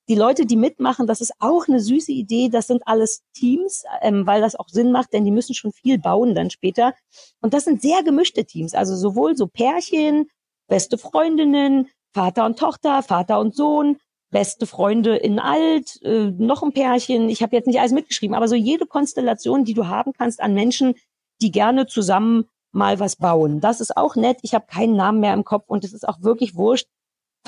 [0.09, 2.48] die Leute, die mitmachen, das ist auch eine süße Idee.
[2.48, 5.98] Das sind alles Teams, ähm, weil das auch Sinn macht, denn die müssen schon viel
[5.98, 6.94] bauen dann später.
[7.40, 10.28] Und das sind sehr gemischte Teams, also sowohl so Pärchen,
[10.66, 13.98] beste Freundinnen, Vater und Tochter, Vater und Sohn,
[14.30, 17.28] beste Freunde in alt, äh, noch ein Pärchen.
[17.28, 20.55] Ich habe jetzt nicht alles mitgeschrieben, aber so jede Konstellation, die du haben kannst an
[20.55, 20.94] Menschen,
[21.40, 23.60] die gerne zusammen mal was bauen.
[23.60, 24.39] Das ist auch nett.
[24.43, 26.89] Ich habe keinen Namen mehr im Kopf und es ist auch wirklich wurscht.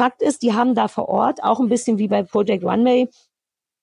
[0.00, 3.08] Fakt ist, die haben da vor Ort auch ein bisschen wie bei Project Runway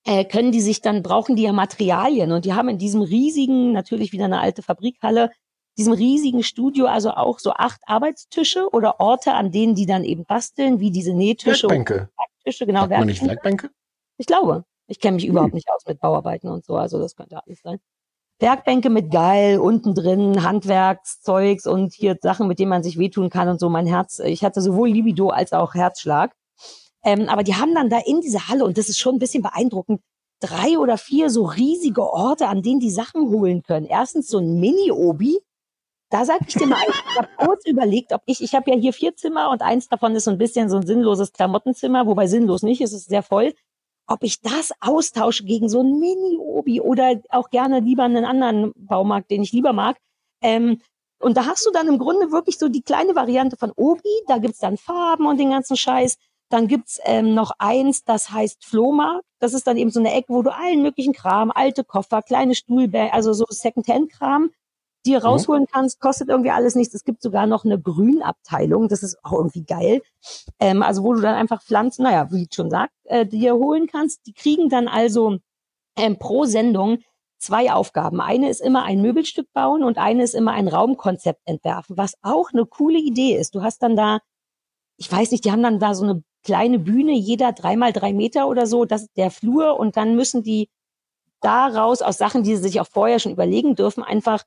[0.06, 3.72] äh, können die sich dann, brauchen die ja Materialien und die haben in diesem riesigen,
[3.72, 5.32] natürlich wieder eine alte Fabrikhalle,
[5.78, 10.26] diesem riesigen Studio also auch so acht Arbeitstische oder Orte, an denen die dann eben
[10.26, 12.10] basteln, wie diese Nähtische Werkbänke.
[12.10, 13.64] und Werktische, genau, Sagt man nicht Werkbänke.
[13.64, 13.70] Werkbänke?
[14.18, 14.64] Ich glaube.
[14.88, 15.32] Ich kenne mich Hm.
[15.32, 17.78] überhaupt nicht aus mit Bauarbeiten und so, also das könnte alles sein.
[18.40, 23.50] Werkbänke mit Geil, unten drin Handwerkszeugs und hier Sachen, mit denen man sich wehtun kann
[23.50, 23.68] und so.
[23.70, 26.36] Mein Herz, ich hatte sowohl Libido als auch Herzschlag.
[27.04, 29.42] Ähm, aber die haben dann da in dieser Halle, und das ist schon ein bisschen
[29.42, 30.02] beeindruckend,
[30.40, 33.88] drei oder vier so riesige Orte, an denen die Sachen holen können.
[33.88, 35.40] Erstens so ein Mini-Obi.
[36.10, 38.94] Da sag ich dir mal, ich habe kurz überlegt, ob ich, ich habe ja hier
[38.94, 42.62] vier Zimmer und eins davon ist so ein bisschen so ein sinnloses Klamottenzimmer, wobei sinnlos
[42.62, 43.54] nicht, es ist sehr voll
[44.08, 49.30] ob ich das austausche gegen so ein Mini-Obi oder auch gerne lieber einen anderen Baumarkt,
[49.30, 49.98] den ich lieber mag.
[50.42, 50.82] Ähm,
[51.20, 54.10] und da hast du dann im Grunde wirklich so die kleine Variante von Obi.
[54.28, 56.18] Da gibt's dann Farben und den ganzen Scheiß.
[56.50, 59.26] Dann gibt's ähm, noch eins, das heißt Flohmarkt.
[59.40, 62.56] Das ist dann eben so eine Ecke, wo du allen möglichen Kram, alte Koffer, kleine
[62.56, 64.52] Stuhlbänke, also so Secondhand-Kram,
[65.06, 66.94] dir rausholen kannst, kostet irgendwie alles nichts.
[66.94, 70.02] Es gibt sogar noch eine Grünabteilung, das ist auch irgendwie geil.
[70.60, 73.88] Ähm, also wo du dann einfach Pflanzen, naja, wie ich schon sagt, äh, dir holen
[73.88, 74.26] kannst.
[74.28, 75.38] Die kriegen dann also
[75.98, 77.00] ähm, pro Sendung
[77.40, 78.20] zwei Aufgaben.
[78.22, 82.52] Eine ist immer ein Möbelstück bauen und eine ist immer ein Raumkonzept entwerfen, was auch
[82.52, 83.56] eine coole Idee ist.
[83.56, 84.20] Du hast dann da,
[84.98, 88.48] ich weiß nicht, die haben dann da so eine kleine Bühne, jeder dreimal drei Meter
[88.48, 90.70] oder so, das ist der Flur und dann müssen die
[91.42, 94.44] daraus aus Sachen, die sie sich auch vorher schon überlegen dürfen, einfach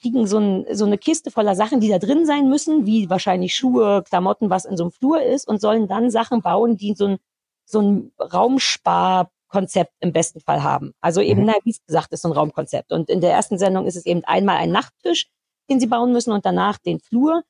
[0.00, 3.54] kriegen so, ein, so eine Kiste voller Sachen, die da drin sein müssen, wie wahrscheinlich
[3.54, 7.06] Schuhe, Klamotten, was in so einem Flur ist, und sollen dann Sachen bauen, die so
[7.06, 7.18] ein,
[7.64, 10.92] so ein Raumsparkonzept im besten Fall haben.
[11.00, 11.46] Also eben, Mhm.
[11.46, 12.92] na, wie es gesagt ist, so ein Raumkonzept.
[12.92, 15.28] Und in der ersten Sendung ist es eben einmal ein Nachttisch,
[15.70, 17.42] den sie bauen müssen und danach den Flur.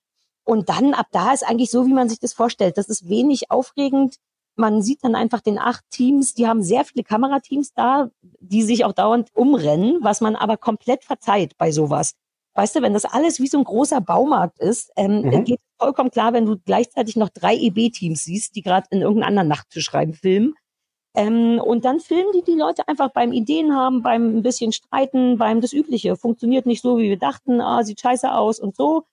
[0.45, 2.77] Und dann ab da ist eigentlich so, wie man sich das vorstellt.
[2.79, 4.17] Das ist wenig aufregend.
[4.57, 8.11] Man sieht dann einfach den acht Teams, die haben sehr viele Kamerateams da,
[8.41, 12.15] die sich auch dauernd umrennen, was man aber komplett verzeiht bei sowas.
[12.55, 15.45] Weißt du, wenn das alles wie so ein großer Baumarkt ist, ähm, Mhm.
[15.45, 19.49] geht vollkommen klar, wenn du gleichzeitig noch drei EB-Teams siehst, die gerade in irgendeinen anderen
[19.49, 20.55] Nachttisch filmen.
[21.17, 25.39] Ähm, und dann filmen die die Leute einfach beim Ideen haben, beim ein bisschen streiten,
[25.39, 26.17] beim das Übliche.
[26.17, 29.05] Funktioniert nicht so, wie wir dachten, ah, sieht scheiße aus und so.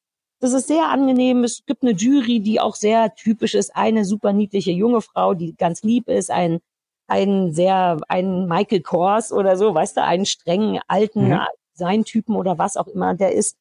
[0.41, 1.43] Das ist sehr angenehm.
[1.43, 3.75] Es gibt eine Jury, die auch sehr typisch ist.
[3.75, 6.31] Eine super niedliche junge Frau, die ganz lieb ist.
[6.31, 6.59] Ein,
[7.07, 11.39] ein sehr, ein Michael Kors oder so, weißt du, einen strengen alten Mhm.
[11.75, 13.55] Designtypen oder was auch immer der ist.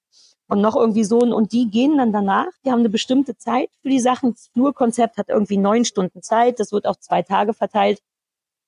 [0.49, 1.21] Und noch irgendwie so.
[1.21, 4.33] ein- Und die gehen dann danach, die haben eine bestimmte Zeit für die Sachen.
[4.33, 6.59] Das Flurkonzept hat irgendwie neun Stunden Zeit.
[6.61, 8.01] Das wird auf zwei Tage verteilt.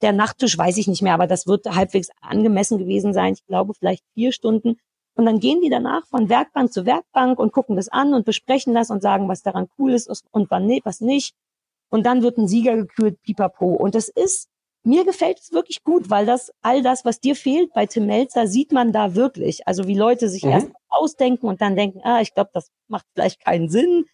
[0.03, 3.33] Der Nachttisch weiß ich nicht mehr, aber das wird halbwegs angemessen gewesen sein.
[3.35, 4.77] Ich glaube vielleicht vier Stunden.
[5.15, 8.75] Und dann gehen die danach von Werkbank zu Werkbank und gucken das an und besprechen
[8.75, 11.35] das und sagen, was daran cool ist und wann ne- was nicht.
[11.91, 13.67] Und dann wird ein Sieger gekürt, pipapo.
[13.75, 14.49] Und das ist,
[14.85, 18.47] mir gefällt es wirklich gut, weil das, all das, was dir fehlt bei Tim Melzer,
[18.47, 19.67] sieht man da wirklich.
[19.69, 20.51] Also wie Leute sich Mhm.
[20.51, 24.07] erst ausdenken und dann denken, ah, ich glaube, das macht vielleicht keinen Sinn.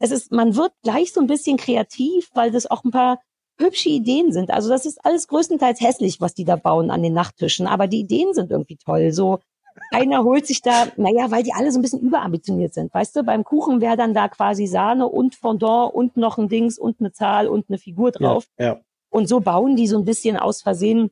[0.00, 3.20] Es ist, man wird gleich so ein bisschen kreativ, weil das auch ein paar
[3.60, 4.50] hübsche Ideen sind.
[4.50, 8.00] Also das ist alles größtenteils hässlich, was die da bauen an den Nachttischen, aber die
[8.00, 9.12] Ideen sind irgendwie toll.
[9.12, 9.40] So
[9.90, 12.92] einer holt sich da, naja, weil die alle so ein bisschen überambitioniert sind.
[12.92, 16.78] Weißt du, beim Kuchen wäre dann da quasi Sahne und Fondant und noch ein Dings
[16.78, 18.46] und eine Zahl und eine Figur drauf.
[18.58, 18.80] Ja, ja.
[19.10, 21.10] Und so bauen die so ein bisschen aus Versehen,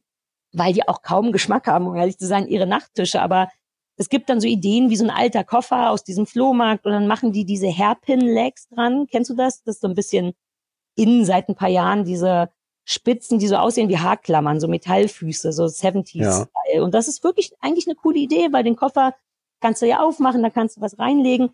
[0.53, 3.23] weil die auch kaum Geschmack haben, um ehrlich zu sein, ihre Nachttische.
[3.23, 3.49] Aber
[3.97, 7.07] es gibt dann so Ideen wie so ein alter Koffer aus diesem Flohmarkt und dann
[7.07, 9.07] machen die diese Hairpin-Legs dran.
[9.11, 9.63] Kennst du das?
[9.65, 10.35] Das ist so ein bisschen
[10.97, 12.51] innen seit ein paar Jahren diese
[12.89, 16.85] Spitzen, die so aussehen wie Haarklammern, so Metallfüße, so 70s-Style.
[16.85, 19.13] Und das ist wirklich eigentlich eine coole Idee, weil den Koffer
[19.61, 21.51] kannst du ja aufmachen, da kannst du was reinlegen.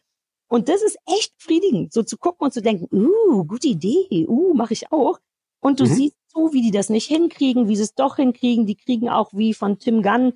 [0.48, 4.52] Und das ist echt befriedigend, so zu gucken und zu denken, uh, gute Idee, uh,
[4.52, 5.18] mache ich auch.
[5.60, 5.94] Und du Mhm.
[5.94, 8.66] siehst so, wie die das nicht hinkriegen, wie sie es doch hinkriegen.
[8.66, 10.34] Die kriegen auch wie von Tim Gunn,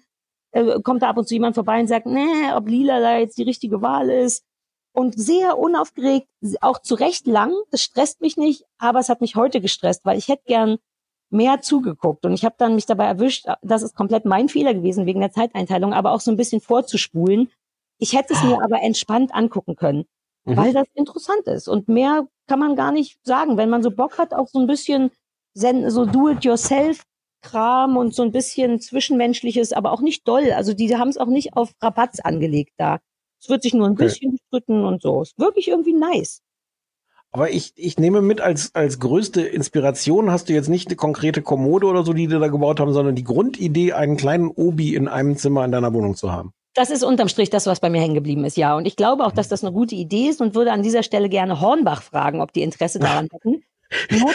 [0.52, 3.36] äh, kommt da ab und zu jemand vorbei und sagt, nee, ob Lila da jetzt
[3.36, 4.45] die richtige Wahl ist.
[4.96, 6.26] Und sehr unaufgeregt,
[6.62, 7.52] auch zu Recht lang.
[7.70, 10.78] Das stresst mich nicht, aber es hat mich heute gestresst, weil ich hätte gern
[11.28, 12.24] mehr zugeguckt.
[12.24, 15.32] Und ich habe dann mich dabei erwischt, das ist komplett mein Fehler gewesen wegen der
[15.32, 17.50] Zeiteinteilung, aber auch so ein bisschen vorzuspulen.
[17.98, 20.06] Ich hätte es mir aber entspannt angucken können,
[20.46, 20.56] Mhm.
[20.56, 21.68] weil das interessant ist.
[21.68, 23.58] Und mehr kann man gar nicht sagen.
[23.58, 25.10] Wenn man so Bock hat, auch so ein bisschen
[25.54, 30.52] so Do-it-yourself-Kram und so ein bisschen Zwischenmenschliches, aber auch nicht doll.
[30.52, 32.98] Also die haben es auch nicht auf Rabatz angelegt da.
[33.46, 34.04] Es wird sich nur ein Okay.
[34.04, 35.22] bisschen gestritten und so.
[35.22, 36.40] Ist wirklich irgendwie nice.
[37.30, 41.42] Aber ich, ich nehme mit, als, als größte Inspiration hast du jetzt nicht eine konkrete
[41.42, 45.06] Kommode oder so, die die da gebaut haben, sondern die Grundidee, einen kleinen Obi in
[45.06, 46.52] einem Zimmer in deiner Wohnung zu haben.
[46.74, 48.76] Das ist unterm Strich das, was bei mir hängen geblieben ist, ja.
[48.76, 51.28] Und ich glaube auch, dass das eine gute Idee ist und würde an dieser Stelle
[51.28, 53.62] gerne Hornbach fragen, ob die Interesse daran hätten.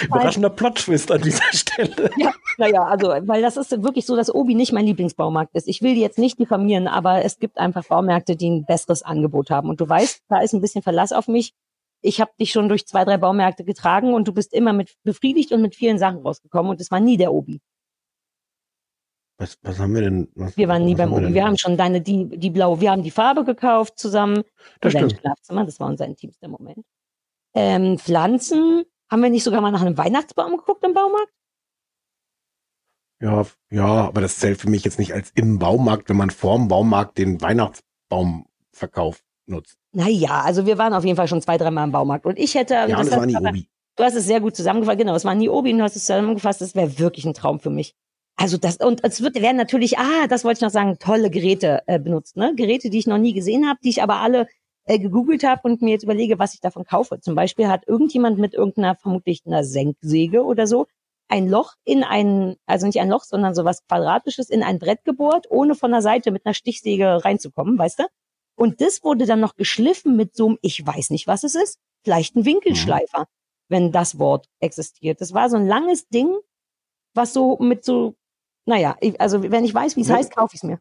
[0.04, 2.10] Überraschender Plot-Twist an dieser Stelle.
[2.18, 5.68] Ja, naja, also, weil das ist wirklich so, dass Obi nicht mein Lieblingsbaumarkt ist.
[5.68, 9.50] Ich will die jetzt nicht diffamieren, aber es gibt einfach Baumärkte, die ein besseres Angebot
[9.50, 9.70] haben.
[9.70, 11.54] Und du weißt, da ist ein bisschen Verlass auf mich.
[12.02, 15.52] Ich habe dich schon durch zwei, drei Baumärkte getragen und du bist immer mit befriedigt
[15.52, 17.62] und mit vielen Sachen rausgekommen und es war nie der Obi.
[19.38, 20.28] Was, was haben wir denn?
[20.36, 21.24] Was, Wir waren nie beim Obi.
[21.24, 21.34] denn?
[21.34, 24.44] Wir haben schon deine, die, die blaue, wir haben die Farbe gekauft zusammen.
[24.82, 25.20] Das in stimmt.
[25.20, 26.86] Schlafzimmer, das war unser intimster Moment.
[27.54, 31.32] Ähm, Pflanzen, haben wir nicht sogar mal nach einem Weihnachtsbaum geguckt im Baumarkt?
[33.22, 36.68] Ja, ja, aber das zählt für mich jetzt nicht als im Baumarkt, wenn man vorm
[36.68, 39.78] Baumarkt den Weihnachtsbaumverkauf nutzt.
[39.94, 42.26] Naja, also wir waren auf jeden Fall schon zwei, dreimal im Baumarkt.
[42.26, 42.74] Und ich hätte.
[42.74, 43.68] Ja, es hast war nie du aber- Obi.
[43.98, 44.98] Du hast es sehr gut zusammengefasst.
[44.98, 46.62] Genau, es war nie Obi und du hast es zusammengefasst.
[46.62, 47.94] Das wäre wirklich ein Traum für mich.
[48.38, 51.84] Also das, und es wird, werden natürlich, ah, das wollte ich noch sagen, tolle Geräte
[51.86, 52.54] äh, benutzt, ne?
[52.56, 54.48] Geräte, die ich noch nie gesehen habe, die ich aber alle
[54.92, 57.22] äh, gegoogelt habe und mir jetzt überlege, was ich davon kaufe.
[57.22, 60.86] Zum Beispiel hat irgendjemand mit irgendeiner, vermutlich einer Senksäge oder so,
[61.30, 65.06] ein Loch in ein, also nicht ein Loch, sondern so was Quadratisches in ein Brett
[65.06, 68.04] gebohrt, ohne von der Seite mit einer Stichsäge reinzukommen, weißt du?
[68.56, 71.80] Und das wurde dann noch geschliffen mit so einem, ich weiß nicht, was es ist,
[72.04, 73.28] vielleicht ein Winkelschleifer,
[73.70, 75.22] wenn das Wort existiert.
[75.22, 76.36] Das war so ein langes Ding,
[77.14, 78.16] was so mit so,
[78.66, 80.80] naja, also wenn ich weiß, wie es heißt, kaufe ich es mir.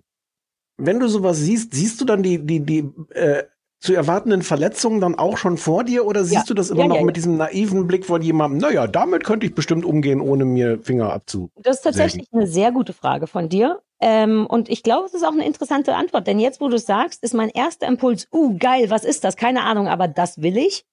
[0.79, 2.79] Wenn du sowas siehst, siehst du dann die, die, die
[3.11, 3.45] äh,
[3.81, 6.45] zu erwartenden Verletzungen dann auch schon vor dir oder siehst Ja.
[6.49, 9.47] du das immer Ja, noch ja, mit diesem naiven Blick von jemandem, naja, damit könnte
[9.47, 11.51] ich bestimmt umgehen, ohne mir Finger abzu.
[11.57, 13.81] Das ist tatsächlich eine sehr gute Frage von dir.
[14.03, 16.27] Ähm, und ich glaube, es ist auch eine interessante Antwort.
[16.27, 19.37] Denn jetzt, wo du es sagst, ist mein erster Impuls, uh, geil, was ist das?
[19.37, 20.85] Keine Ahnung, aber das will ich.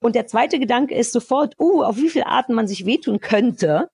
[0.00, 3.88] Und der zweite Gedanke ist sofort, uh, auf wie viele Arten man sich wehtun könnte.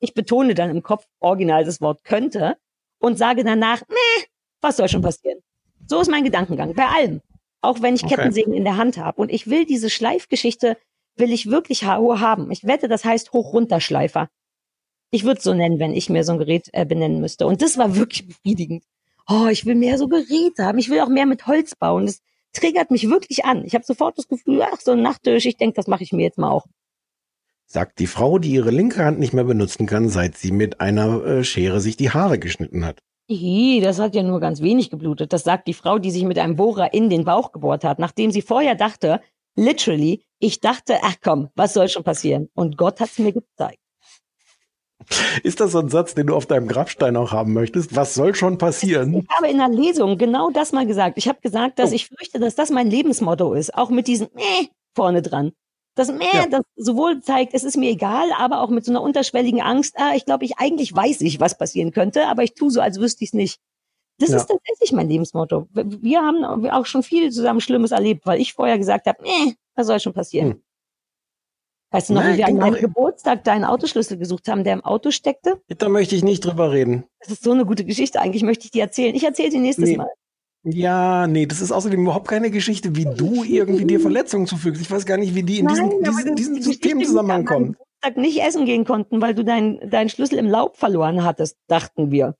[0.00, 2.56] Ich betone dann im Kopf original das Wort könnte
[2.98, 4.24] und sage danach, meh,
[4.60, 5.38] was soll schon passieren?
[5.86, 7.20] So ist mein Gedankengang, bei allem.
[7.64, 8.14] Auch wenn ich Okay.
[8.16, 9.20] Kettensägen in der Hand habe.
[9.20, 10.76] Und ich will diese Schleifgeschichte,
[11.16, 12.50] will ich wirklich ha- haben.
[12.50, 14.28] Ich wette, das heißt Hoch-Runter-Schleifer.
[15.10, 17.46] Ich würde es so nennen, wenn ich mir so ein Gerät äh, benennen müsste.
[17.46, 18.84] Und das war wirklich befriedigend.
[19.28, 20.78] Oh, ich will mehr so Geräte haben.
[20.78, 22.06] Ich will auch mehr mit Holz bauen.
[22.06, 22.20] Das
[22.52, 23.64] triggert mich wirklich an.
[23.64, 26.22] Ich habe sofort das Gefühl, ach, so ein Nachttisch, ich denke, das mache ich mir
[26.24, 26.66] jetzt mal auch.
[27.66, 31.24] Sagt die Frau, die ihre linke Hand nicht mehr benutzen kann, seit sie mit einer
[31.24, 33.00] äh, Schere sich die Haare geschnitten hat.
[33.26, 35.32] Ih, das hat ja nur ganz wenig geblutet.
[35.32, 38.30] Das sagt die Frau, die sich mit einem Bohrer in den Bauch gebohrt hat, nachdem
[38.30, 39.20] sie vorher dachte,
[39.56, 42.50] literally, ich dachte, ach komm, was soll schon passieren?
[42.54, 43.78] Und Gott hat's mir gezeigt.
[45.42, 47.96] Ist das so ein Satz, den du auf deinem Grabstein auch haben möchtest?
[47.96, 49.14] Was soll schon passieren?
[49.14, 51.18] Ich habe in der Lesung genau das mal gesagt.
[51.18, 54.68] Ich habe gesagt, dass ich fürchte, dass das mein Lebensmotto ist, auch mit diesem Meh
[54.94, 55.52] vorne dran.
[55.96, 56.46] Das Meh, Ja.
[56.46, 60.12] das sowohl zeigt, es ist mir egal, aber auch mit so einer unterschwelligen Angst, ah,
[60.14, 63.22] ich glaube, ich eigentlich weiß ich, was passieren könnte, aber ich tue so, als wüsste
[63.24, 63.60] ich es nicht.
[64.18, 64.36] Das Ja.
[64.36, 65.68] ist tatsächlich mein Lebensmotto.
[65.72, 69.86] Wir haben auch schon viel zusammen Schlimmes erlebt, weil ich vorher gesagt habe, Meh, was
[69.86, 70.50] soll schon passieren?
[70.52, 70.62] Hm.
[71.90, 74.72] Weißt du noch, Na, wie wir an meinem auch- Geburtstag deinen Autoschlüssel gesucht haben, der
[74.72, 75.60] im Auto steckte?
[75.68, 77.04] Da möchte ich nicht drüber reden.
[77.20, 78.20] Das ist so eine gute Geschichte.
[78.20, 79.14] Eigentlich möchte ich die erzählen.
[79.14, 79.96] Ich erzähle sie nächstes Nee.
[79.96, 80.08] Mal.
[80.66, 84.80] Ja, nee, das ist außerdem überhaupt keine Geschichte, wie du irgendwie dir Verletzungen zufügst.
[84.80, 87.76] Ich weiß gar nicht, wie die in diesen, Nein, diesen, diesen Systemzusammenhang kommen.
[88.16, 92.34] nicht essen gehen konnten, weil du deinen deinen Schlüssel im Laub verloren hattest, dachten wir.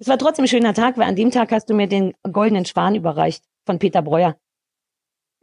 [0.00, 2.64] Es war trotzdem ein schöner Tag, weil an dem Tag hast du mir den goldenen
[2.64, 4.36] Schwan überreicht von Peter Breuer.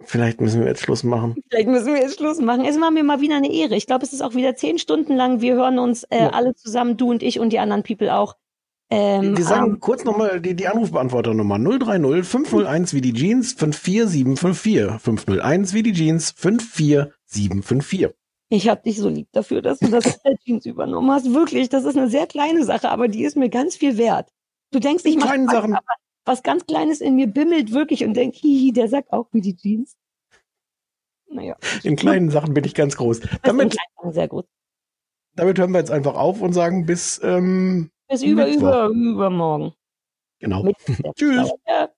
[0.04, 1.36] Vielleicht müssen wir jetzt Schluss machen.
[1.50, 2.66] Vielleicht müssen wir jetzt Schluss machen.
[2.66, 3.76] Es war mir mal wieder eine Ehre.
[3.76, 5.42] Ich glaube, es ist auch wieder zehn Stunden lang.
[5.42, 6.30] Wir hören uns äh, Ja.
[6.32, 8.36] alle zusammen, du und ich und die anderen People auch.
[8.92, 15.02] Ähm, Wir sagen am- kurz nochmal die, die Anrufbeantworternummer 030 501 wie die Jeans 54754
[15.02, 18.12] 501 wie die Jeans 54754.
[18.50, 20.04] Ich hab dich so lieb dafür, dass du das
[20.46, 21.34] Jeans übernommen hast.
[21.34, 24.30] Wirklich, das ist eine sehr kleine Sache, aber die ist mir ganz viel wert.
[24.72, 25.80] Du denkst, ich mache aber
[26.26, 29.56] was ganz Kleines in mir bimmelt wirklich und denkt, hihi, der sagt auch wie die
[29.56, 29.96] Jeans.
[31.28, 33.22] Naja, In kleinen Sachen bin ich ganz groß.
[33.44, 33.76] Damit,
[34.12, 34.46] sehr gut.
[35.36, 38.62] damit hören wir jetzt einfach auf und sagen bis ähm, Bis über, Mittwoch.
[38.62, 39.74] über, übermorgen.
[40.40, 40.64] Genau.
[41.16, 41.52] Tschüss.
[41.68, 41.90] Ja.